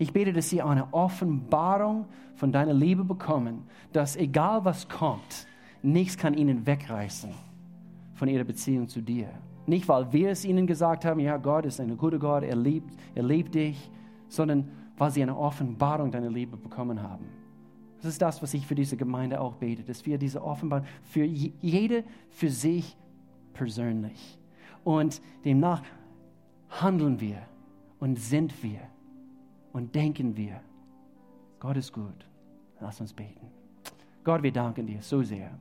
ich 0.00 0.14
bete, 0.14 0.32
dass 0.32 0.48
sie 0.48 0.62
eine 0.62 0.94
Offenbarung 0.94 2.06
von 2.34 2.50
deiner 2.50 2.72
Liebe 2.72 3.04
bekommen, 3.04 3.64
dass 3.92 4.16
egal 4.16 4.64
was 4.64 4.88
kommt, 4.88 5.46
nichts 5.82 6.16
kann 6.16 6.32
ihnen 6.32 6.64
wegreißen 6.66 7.30
von 8.14 8.26
ihrer 8.26 8.44
Beziehung 8.44 8.88
zu 8.88 9.02
dir. 9.02 9.28
Nicht, 9.66 9.86
weil 9.88 10.10
wir 10.10 10.30
es 10.30 10.46
ihnen 10.46 10.66
gesagt 10.66 11.04
haben, 11.04 11.20
ja, 11.20 11.36
Gott 11.36 11.66
ist 11.66 11.80
ein 11.80 11.98
guter 11.98 12.18
Gott, 12.18 12.44
er 12.44 12.56
liebt, 12.56 12.94
er 13.14 13.24
liebt 13.24 13.54
dich, 13.54 13.90
sondern 14.28 14.70
weil 14.96 15.10
sie 15.10 15.22
eine 15.22 15.36
Offenbarung 15.36 16.10
deiner 16.10 16.30
Liebe 16.30 16.56
bekommen 16.56 17.02
haben. 17.02 17.26
Das 17.98 18.06
ist 18.12 18.22
das, 18.22 18.42
was 18.42 18.54
ich 18.54 18.66
für 18.66 18.74
diese 18.74 18.96
Gemeinde 18.96 19.38
auch 19.38 19.56
bete, 19.56 19.82
dass 19.82 20.06
wir 20.06 20.16
diese 20.16 20.42
Offenbarung 20.42 20.86
für 21.02 21.24
jede 21.24 22.04
für 22.30 22.48
sich 22.48 22.96
persönlich. 23.52 24.38
Und 24.82 25.20
demnach 25.44 25.82
handeln 26.70 27.20
wir 27.20 27.42
und 27.98 28.18
sind 28.18 28.62
wir 28.62 28.80
und 29.72 29.94
denken 29.94 30.36
wir, 30.36 30.60
Gott 31.58 31.76
ist 31.76 31.92
gut. 31.92 32.26
Lass 32.80 33.00
uns 33.00 33.12
beten. 33.12 33.48
Gott, 34.24 34.42
wir 34.42 34.52
danken 34.52 34.86
dir 34.86 35.02
so 35.02 35.22
sehr. 35.22 35.50